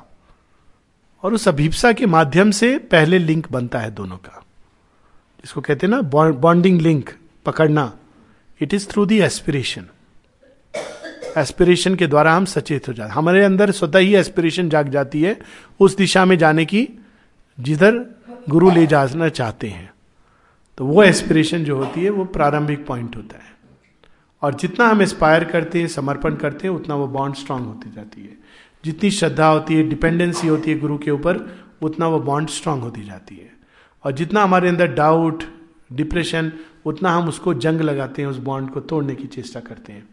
और 1.24 1.34
उस 1.34 1.48
अभीपसा 1.48 1.92
के 1.92 2.06
माध्यम 2.06 2.52
से 2.52 2.78
पहले 2.78 3.20
लिंक 3.20 3.52
बनता 3.52 3.80
है 3.80 3.92
दोनों 3.92 4.18
का। 4.18 4.44
इसको 5.44 5.62
कहते 5.62 5.88
हैं 5.88 5.92
ना 5.92 6.02
बॉन्डिंग 6.32 6.82
लिंक, 6.82 7.10
पकड़ना। 7.46 7.94
It 8.62 8.74
is 8.74 8.88
through 8.88 9.06
the 9.06 9.20
aspiration 9.22 9.86
aspiration 11.38 11.96
के 11.96 12.08
द्वारा 12.08 12.34
हम 12.34 12.46
सचेत 12.46 12.88
हो 12.88 12.94
जाते 12.94 13.14
हमारे 13.14 13.44
अंदर 13.44 13.72
स्वतः 13.72 14.00
ही 14.00 14.16
एस्पिरेशन 14.16 14.70
जाग 14.70 14.90
जाती 14.90 15.24
है, 15.24 15.40
उस 15.80 15.98
दिशा 15.98 16.26
में 16.26 16.38
जाने 16.38 16.66
की 16.66 16.90
जिधर 17.60 18.06
गुरु 18.50 18.72
ले 18.72 18.88
जाना 18.88 19.30
चाहते 19.30 19.70
हैं। 19.70 19.93
तो 20.78 20.86
वो 20.86 21.04
एस्पिरेशन 21.04 21.64
जो 21.64 21.78
होती 21.78 22.04
है, 22.04 22.10
वो 22.10 22.26
प्रारंभिक 22.26 22.86
पॉइंट 22.86 23.16
होता 23.16 23.36
है। 23.36 23.54
और 24.42 24.54
जितना 24.54 24.88
हम 24.88 25.02
एस्पायर 25.02 25.44
करते 25.44 25.80
हैं, 25.80 25.88
समर्पण 25.88 26.36
करते 26.36 26.68
हैं, 26.68 26.76
उतना 26.76 26.96
वो 26.96 27.08
बॉन्ड 27.08 27.36
स्ट्रांग 27.36 27.66
होती 27.66 27.92
जाती 27.92 28.22
है। 28.22 28.38
जितनी 28.86 29.12
श्रद्धा 29.12 29.48
होती 29.48 29.76
है 29.76 29.84
डिपेंडेंसी 29.84 30.48
होती 30.48 30.72
है 30.72 30.80
गुरु 30.80 30.98
के 30.98 31.12
ऊपर, 31.12 31.60
उतना 31.82 32.08
वो 32.08 32.20
बॉन्ड 32.20 32.50
स्ट्रांग 32.50 32.82
होती 32.82 33.04
जाती 33.04 33.36
है। 33.36 33.52
और 34.04 34.12
जितना 34.12 34.44
हमारे 34.44 34.70
अंदर 34.70 34.88
डाउट 34.88 35.44
डिप्रेशन 35.94 36.52
उतना 36.86 37.12
हम 37.12 37.28
उसको 37.28 37.54
जंग 37.54 37.82
लगाते 37.82 38.22
हैं, 38.22 38.30
उस 38.30 38.38
बॉन्ड 38.38 38.70
को 38.70 38.80
तोड़ने 38.80 39.16
की 39.16 39.28
चेष्टा 39.28 39.60
करते 39.60 39.94
हैं। 39.94 40.10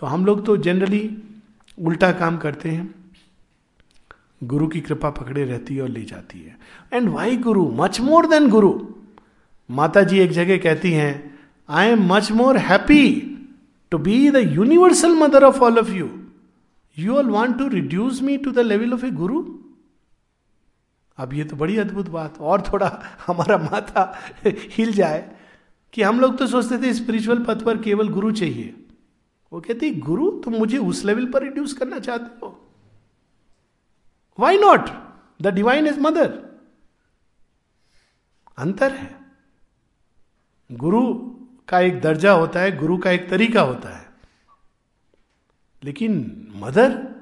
तो 0.00 0.06
हम 0.06 0.26
लोग 0.26 0.46
तो 0.46 0.56
जनरली 0.56 1.16
उल्टा 1.82 2.12
काम 2.12 2.36
करते 2.36 2.68
हैं। 2.68 2.94
गुरु 4.44 4.66
की 4.66 4.80
कृपा 4.80 5.10
पकड़े 5.10 5.44
रहती 5.44 5.76
है 5.76 5.82
और 5.82 5.88
ले 5.88 6.02
जाती 6.02 6.38
है। 6.38 6.58
And 6.92 7.08
why 7.08 7.36
guru? 7.36 7.70
Much 7.70 8.00
more 8.00 8.26
than 8.26 8.48
guru. 8.48 8.86
माता 9.70 10.02
जी 10.02 10.18
एक 10.18 10.30
जगह 10.30 10.58
कहती 10.58 10.92
हैं 10.92 11.38
I 11.68 11.88
am 11.88 12.06
much 12.12 12.30
more 12.32 12.56
happy 12.56 13.04
to 13.92 13.98
be 13.98 14.30
the 14.30 14.36
universal 14.36 15.14
mother 15.14 15.44
of 15.44 15.60
all 15.60 15.78
of 15.78 15.90
you 15.90 16.08
you 16.96 17.16
all 17.16 17.30
want 17.30 17.58
to 17.58 17.68
reduce 17.68 18.22
me 18.22 18.36
to 18.36 18.50
the 18.50 18.58
level 18.58 18.92
of 18.94 19.04
a 19.06 19.10
guru 19.10 19.42
अब 21.18 21.32
ये 21.34 21.44
तो 21.44 21.56
बड़ी 21.56 21.76
अद्भुत 21.76 22.08
बात, 22.08 22.38
और 22.40 22.62
थोड़ा 22.62 22.88
हमारा 23.26 23.56
माथा 23.58 24.02
हिल 24.46 24.92
जाए 24.92 25.30
कि 25.92 26.02
हम 26.02 26.20
लोग 26.20 26.36
तो 26.38 26.46
सोचते 26.46 26.78
थे 26.78 26.92
स्पिरिचुअल 26.94 27.38
पथ 27.44 27.62
पर 27.62 27.78
केवल 27.82 28.08
गुरु 28.08 28.30
चाहिए। 28.32 28.74
वो 29.52 29.60
कहती, 29.60 29.90
गुरु, 29.90 30.30
तुम 30.40 30.54
मुझे 30.54 30.78
उस 30.78 31.04
लेवल 31.04 31.26
पर 31.26 31.42
रिड्यूस 31.42 31.72
करना 31.72 31.98
चाहते 31.98 32.46
हो। 32.46 32.68
Why 34.38 34.58
not 34.58 34.90
the 35.42 35.54
divine 35.54 35.86
is 35.86 36.00
mother 36.00 36.32
अंतर 38.58 38.92
है। 38.92 39.17
गुरु 40.72 41.14
का 41.68 41.80
एक 41.80 42.00
दर्जा 42.00 42.32
होता 42.32 42.60
है, 42.60 42.76
गुरु 42.76 42.98
का 42.98 43.10
एक 43.10 43.28
तरीका 43.30 43.60
होता 43.60 43.96
है। 43.96 44.06
लेकिन 45.84 46.12
मदर, 46.56 47.14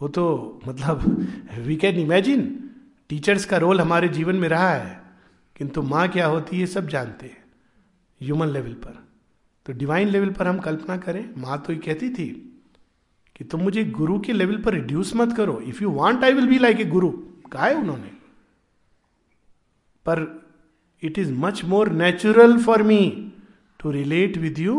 वो 0.00 0.08
तो 0.08 0.60
मतलब 0.68 1.26
वी 1.58 1.76
कैन 1.76 1.96
इमेजिन 1.96 2.70
टीचर्स 3.08 3.44
का 3.44 3.56
रोल 3.56 3.80
हमारे 3.80 4.08
जीवन 4.08 4.36
में 4.36 4.48
रहा 4.48 4.70
है, 4.70 5.02
किंतु 5.56 5.82
माँ 5.82 6.08
क्या 6.08 6.26
होती 6.26 6.60
है, 6.60 6.66
सब 6.66 6.88
जानते 6.88 7.26
हैं 7.26 7.44
ह्यूमन 8.22 8.46
लेवल 8.46 8.72
पर। 8.72 9.06
तो 9.66 9.72
डिवाइन 9.72 10.08
लेवल 10.08 10.30
पर 10.30 10.46
हम 10.46 10.58
कल्पना 10.58 10.96
करें, 10.96 11.34
माँ 11.38 11.62
तो 11.62 11.72
ये 11.72 11.78
कहती 11.78 12.10
थी 12.10 12.28
कि 13.36 13.44
तुम 13.44 13.60
मुझे 13.60 13.84
गुरु 13.84 14.20
के 14.20 14.32
लेवल 14.32 14.62
पर 14.62 14.72
रिड्यूस 14.72 15.16
मत 15.16 15.36
करो। 15.36 15.60
If 15.60 15.82
you 15.82 15.90
want 15.90 16.24
I 16.24 16.32
will 16.32 16.48
be 16.48 16.58
like 16.58 16.80
a 16.80 16.84
guru. 16.84 17.10
कहा 17.52 17.66
है 17.66 17.74
उन्होंने। 17.74 18.08
पर 20.06 20.45
it 21.06 21.18
is 21.18 21.32
much 21.34 21.64
more 21.64 21.90
natural 21.92 22.58
for 22.64 22.82
me 22.82 23.32
to 23.80 23.90
relate 23.90 24.38
with 24.38 24.58
you 24.58 24.76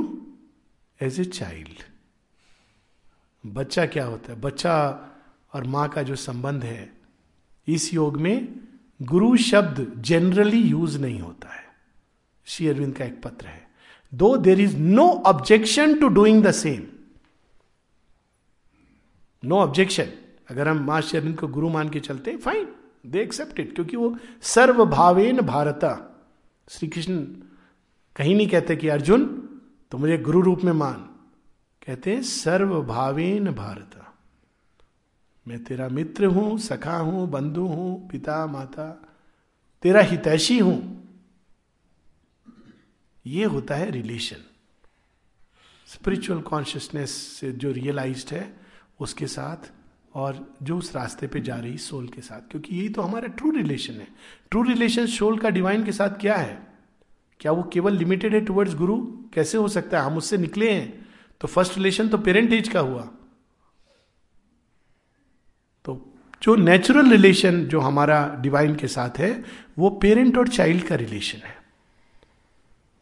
as 1.00 1.20
a 1.20 1.24
child 1.24 1.84
बच्चा 3.44 3.86
क्या 3.86 4.06
होता 4.06 4.32
है? 4.34 4.40
बच्चा 4.42 4.74
और 5.54 5.64
माँ 5.64 5.88
का 5.90 6.02
जो 6.04 6.16
संबंध 6.16 6.64
है, 6.64 6.92
इस 7.68 7.94
योग 7.94 8.18
में 8.18 8.60
गुरु 9.00 9.36
शब्द 9.38 9.92
जनरली 9.98 10.62
यूज़ 10.62 10.98
नहीं 11.00 11.20
होता 11.20 11.54
है। 11.54 11.64
श्री 12.48 12.68
अरविंद 12.68 12.96
का 12.96 13.06
एक 13.06 13.22
पत्र 13.22 13.48
है। 13.48 13.68
दो 14.14 14.36
there 14.38 14.60
is 14.60 14.78
no 14.78 15.08
objection 15.26 16.00
to 16.00 16.08
doing 16.10 16.44
the 16.44 16.52
same 16.52 16.86
no 19.44 19.58
objection 19.58 20.12
अगर 20.50 20.68
हम 20.68 20.84
माँ 20.86 21.02
श्री 21.02 21.20
अरविंद 21.20 21.38
को 21.40 21.48
गुरु 21.48 21.70
मान 21.70 21.90
के 21.90 22.00
चलते 22.00 22.36
फाइन 22.38 22.68
दे 23.06 23.22
एक्सेप्ट 23.22 23.60
इट 23.60 23.74
क्योंकि 23.76 23.98
वो 23.98 24.16
सर्वभावेन 24.42 25.42
भारता। 25.42 25.92
श्री 26.70 26.88
कृष्ण 26.88 27.24
कहीं 28.16 28.36
नहीं 28.36 28.48
कहते 28.48 28.76
कि 28.76 28.88
अर्जुन 28.88 29.26
तो 29.92 29.98
मुझे 29.98 30.18
गुरु 30.18 30.42
रूप 30.42 30.62
में 30.62 30.72
मान। 30.72 30.98
कहते 31.88 32.16
हैं, 32.16 32.22
सर्वभावेन 32.22 33.52
भारत। 33.52 34.14
मैं 35.48 35.64
तेरा 35.64 35.90
मित्र 35.90 36.26
हूँ, 36.26 36.58
सखा 36.58 36.98
हूँ, 36.98 37.30
बंधु 37.30 37.66
हूँ, 37.68 38.10
पिता, 38.10 38.48
माता। 38.48 39.16
तेरा 39.82 40.02
हितैषी 40.02 40.60
हूँ। 40.60 40.98
ये 43.26 43.44
होता 43.44 43.76
है 43.76 43.92
रिलेशन 43.92 44.44
स्पिरिचुअल 45.88 46.42
कॉन्शियसनेस 46.42 47.12
से 47.12 47.52
जो 47.52 47.72
रियलाइज्ड 47.72 48.34
है, 48.34 48.60
उसके 49.00 49.28
साथ 49.28 49.72
और 50.18 50.56
जो 50.64 50.78
उस 50.78 50.96
रास्ते 50.96 51.28
पे 51.28 51.40
जा 51.40 51.56
रही 51.56 51.78
सोल 51.78 52.08
के 52.08 52.22
साथ, 52.22 52.52
क्योंकि 52.52 52.76
यही 52.76 52.90
तो 52.90 53.02
हमारा 53.02 53.28
ट्रू 53.28 53.52
रिलेशन 53.52 53.94
है। 53.94 54.08
ट्रू 54.52 54.64
रिलेशन 54.64 55.06
सोल 55.06 55.38
का 55.38 55.50
डिवाइन 55.50 55.84
के 55.84 55.92
साथ 55.92 56.10
क्या 56.10 56.36
है? 56.36 56.68
क्या 57.40 57.52
वो 57.52 57.64
केवल 57.64 57.94
लिमिटेड 57.94 58.34
है 58.34 58.42
टुवर्ड्स 58.42 58.76
गुरु? 58.76 58.98
कैसे 59.34 59.58
हो 59.58 59.68
सकता 59.68 60.00
है? 60.00 60.06
हम 60.06 60.18
उससे 60.18 60.38
निकले 60.38 60.72
हैं। 60.72 61.06
तो 61.42 61.48
फ़र्स्ट 61.48 61.78
रिलेशन 61.78 62.08
तो 62.08 62.18
पेरेंट 62.18 62.54
एज 62.54 62.70
का 62.70 62.80
हुआ। 62.80 63.02
तो 65.86 66.14
जो 66.42 66.56
नेचुरल 66.56 67.10
रिलेशन 67.10 67.66
जो 67.66 67.80
हमारा 67.80 68.38
डिवाइन 68.42 68.76
के 68.76 68.88
साथ 68.88 69.10
है, 69.18 69.44
वो 69.80 69.90
पेरेंट 69.90 70.38
और 70.38 70.48
चाइल्ड 70.48 70.84
का 70.84 70.96
रिलेशन 70.96 71.38
है। 71.38 71.58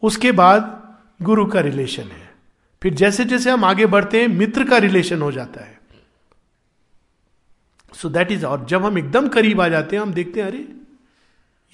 उसके 0.04 0.32
बाद 0.32 0.82
गुरु 1.22 1.46
का 1.46 1.60
रिलेशन 1.60 2.04
है। 2.04 2.36
फिर 2.84 2.94
जैसे 2.94 3.26
जैसे 3.26 3.52
हम 3.52 3.66
आगे 3.66 3.86
बढ़ते 3.86 4.22
हैं, 4.22 4.28
मित्र 4.28 4.70
का 4.70 4.78
रिलेशन 4.78 5.22
हो 5.22 5.32
जाता 5.32 5.62
है। 5.62 5.75
सो 7.96 8.10
दैट 8.10 8.32
इज़ 8.32 8.46
और 8.46 8.66
जब 8.66 8.86
हम 8.86 8.98
एकदम 8.98 9.28
करीब 9.28 9.62
आ 9.62 9.68
जाते 9.68 9.96
हैं, 9.96 10.04
हम 10.04 10.14
देखते 10.14 10.40
हैं, 10.40 10.48
अरे, 10.48 10.68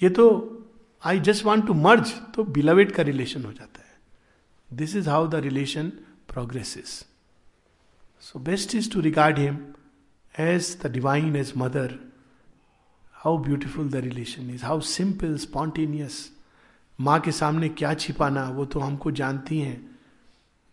ये 0.02 0.08
तो 0.08 0.48
I 1.04 1.20
just 1.20 1.44
want 1.44 1.66
to 1.66 1.74
merge 1.74 2.12
तो 2.34 2.44
बिलवेड 2.44 2.92
का 2.92 3.02
रिलेशन 3.02 3.44
हो 3.44 3.52
जाता 3.52 3.80
है। 3.80 4.00
This 4.72 4.96
is 4.96 5.08
how 5.08 5.28
the 5.28 5.34
relation 5.34 5.88
progresses 6.32 7.06
so 8.20 8.38
best 8.38 8.74
is 8.74 8.92
to 8.92 9.00
regard 9.00 9.38
him 9.38 9.58
as 10.38 10.78
the 10.82 10.86
divine 10.86 11.36
as 11.36 11.52
mother 11.56 11.98
how 13.14 13.38
beautiful 13.38 13.88
the 13.88 13.96
relation 13.96 14.50
is 14.50 14.64
how 14.64 14.80
simple 14.80 15.36
spontaneous 15.36 16.32
माँ 17.00 17.20
के 17.20 17.32
सामने 17.32 17.68
क्या 17.68 17.94
छिपाना, 17.94 18.48
वो 18.48 18.64
तो 18.64 18.80
हमको 18.80 19.10
जानती 19.10 19.58
हैं। 19.58 19.98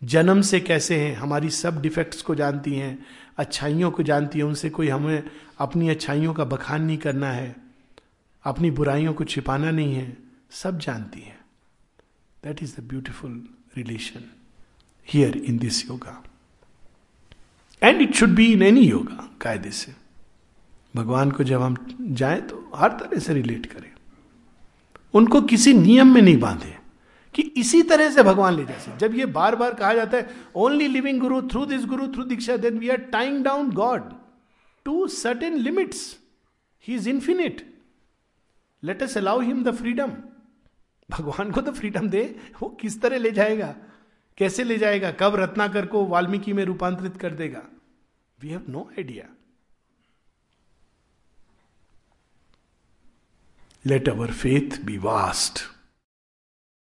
जन्म 0.03 0.41
से 0.41 0.59
कैसे 0.59 0.99
हैं, 0.99 1.15
हमारी 1.15 1.49
सब 1.49 1.81
डिफेक्ट्स 1.81 2.21
को 2.21 2.35
जानती 2.35 2.75
हैं। 2.75 3.05
अच्छाइयों 3.39 3.91
को 3.91 4.03
जानती 4.03 4.39
है, 4.39 4.45
उनसे 4.45 4.69
कोई 4.69 4.87
हमें 4.89 5.29
अपनी 5.59 5.89
अच्छाइयों 5.89 6.33
का 6.33 6.43
बखान 6.43 6.83
नहीं 6.83 6.97
करना 6.97 7.31
है, 7.31 7.55
अपनी 8.43 8.71
बुराइयों 8.71 9.13
को 9.13 9.23
छिपाना 9.23 9.71
नहीं 9.71 9.95
है, 9.95 10.17
सब 10.51 10.79
जानती 10.79 11.19
है। 11.19 11.39
That 12.43 12.63
is 12.63 12.81
the 12.81 12.83
beautiful 12.83 13.47
relation 13.77 14.23
here 15.07 15.37
in 15.37 15.57
this 15.57 15.85
yoga 15.85 16.23
and 17.83 18.01
it 18.01 18.15
should 18.15 18.29
be 18.29 18.53
in 18.53 18.61
any 18.63 18.81
yoga 18.81 19.29
कायदे 19.41 19.71
से। 19.71 19.93
भगवान 20.95 21.31
को 21.31 21.43
जब 21.43 21.61
हम 21.61 21.75
जाएँ 22.01 22.41
तो 22.41 22.71
हर 22.75 22.89
तरह 22.89 23.19
से 23.19 23.33
रिलेट 23.33 23.65
करें। 23.65 23.91
उनको 25.13 25.41
किसी 25.41 25.73
नियम 25.73 26.13
में 26.13 26.21
नहीं 26.21 26.39
बांधे। 26.39 26.78
कि 27.33 27.41
इसी 27.41 27.81
तरह 27.83 28.09
से 28.09 28.23
भगवान 28.23 28.53
ले 28.53 28.65
जाए 28.65 28.97
जब 28.97 29.15
ये 29.15 29.25
बार 29.25 29.55
बार 29.55 29.73
कहा 29.73 29.93
जाता 29.93 30.17
है 30.17 30.29
only 30.55 30.87
living 30.87 31.19
guru 31.19 31.41
through 31.41 31.65
this 31.65 31.85
guru 31.85 32.07
through 32.07 32.23
diksha 32.23 32.57
then 32.57 32.77
we 32.77 32.89
are 32.89 32.97
tying 32.97 33.43
down 33.43 33.71
God 33.71 34.13
to 34.85 35.07
certain 35.07 35.57
limits 35.57 36.17
he 36.87 36.95
is 36.95 37.09
infinite 37.09 37.79
let 38.83 39.01
us 39.01 39.17
allow 39.17 39.39
him 39.39 39.63
the 39.63 39.75
freedom 39.75 40.11
भगवान 41.11 41.51
को 41.51 41.61
तो 41.61 41.71
फ्रीडम 41.71 42.09
दे, 42.09 42.39
वो 42.61 42.69
किस 42.69 43.01
तरह 43.01 43.17
ले 43.17 43.31
जाएगा? 43.31 43.75
कैसे 44.37 44.63
ले 44.63 44.77
जाएगा? 44.77 45.11
कब 45.11 45.35
रत्नाकर 45.35 45.85
को 45.85 46.05
वाल्मीकि 46.05 46.53
में 46.53 46.65
रूपांतरित 46.65 47.17
कर 47.17 47.33
देगा? 47.33 47.63
We 48.41 48.49
have 48.49 48.65
no 48.69 48.89
idea 48.91 49.25
let 53.85 54.09
our 54.09 54.31
faith 54.31 54.81
be 54.81 54.97
vast 54.97 55.59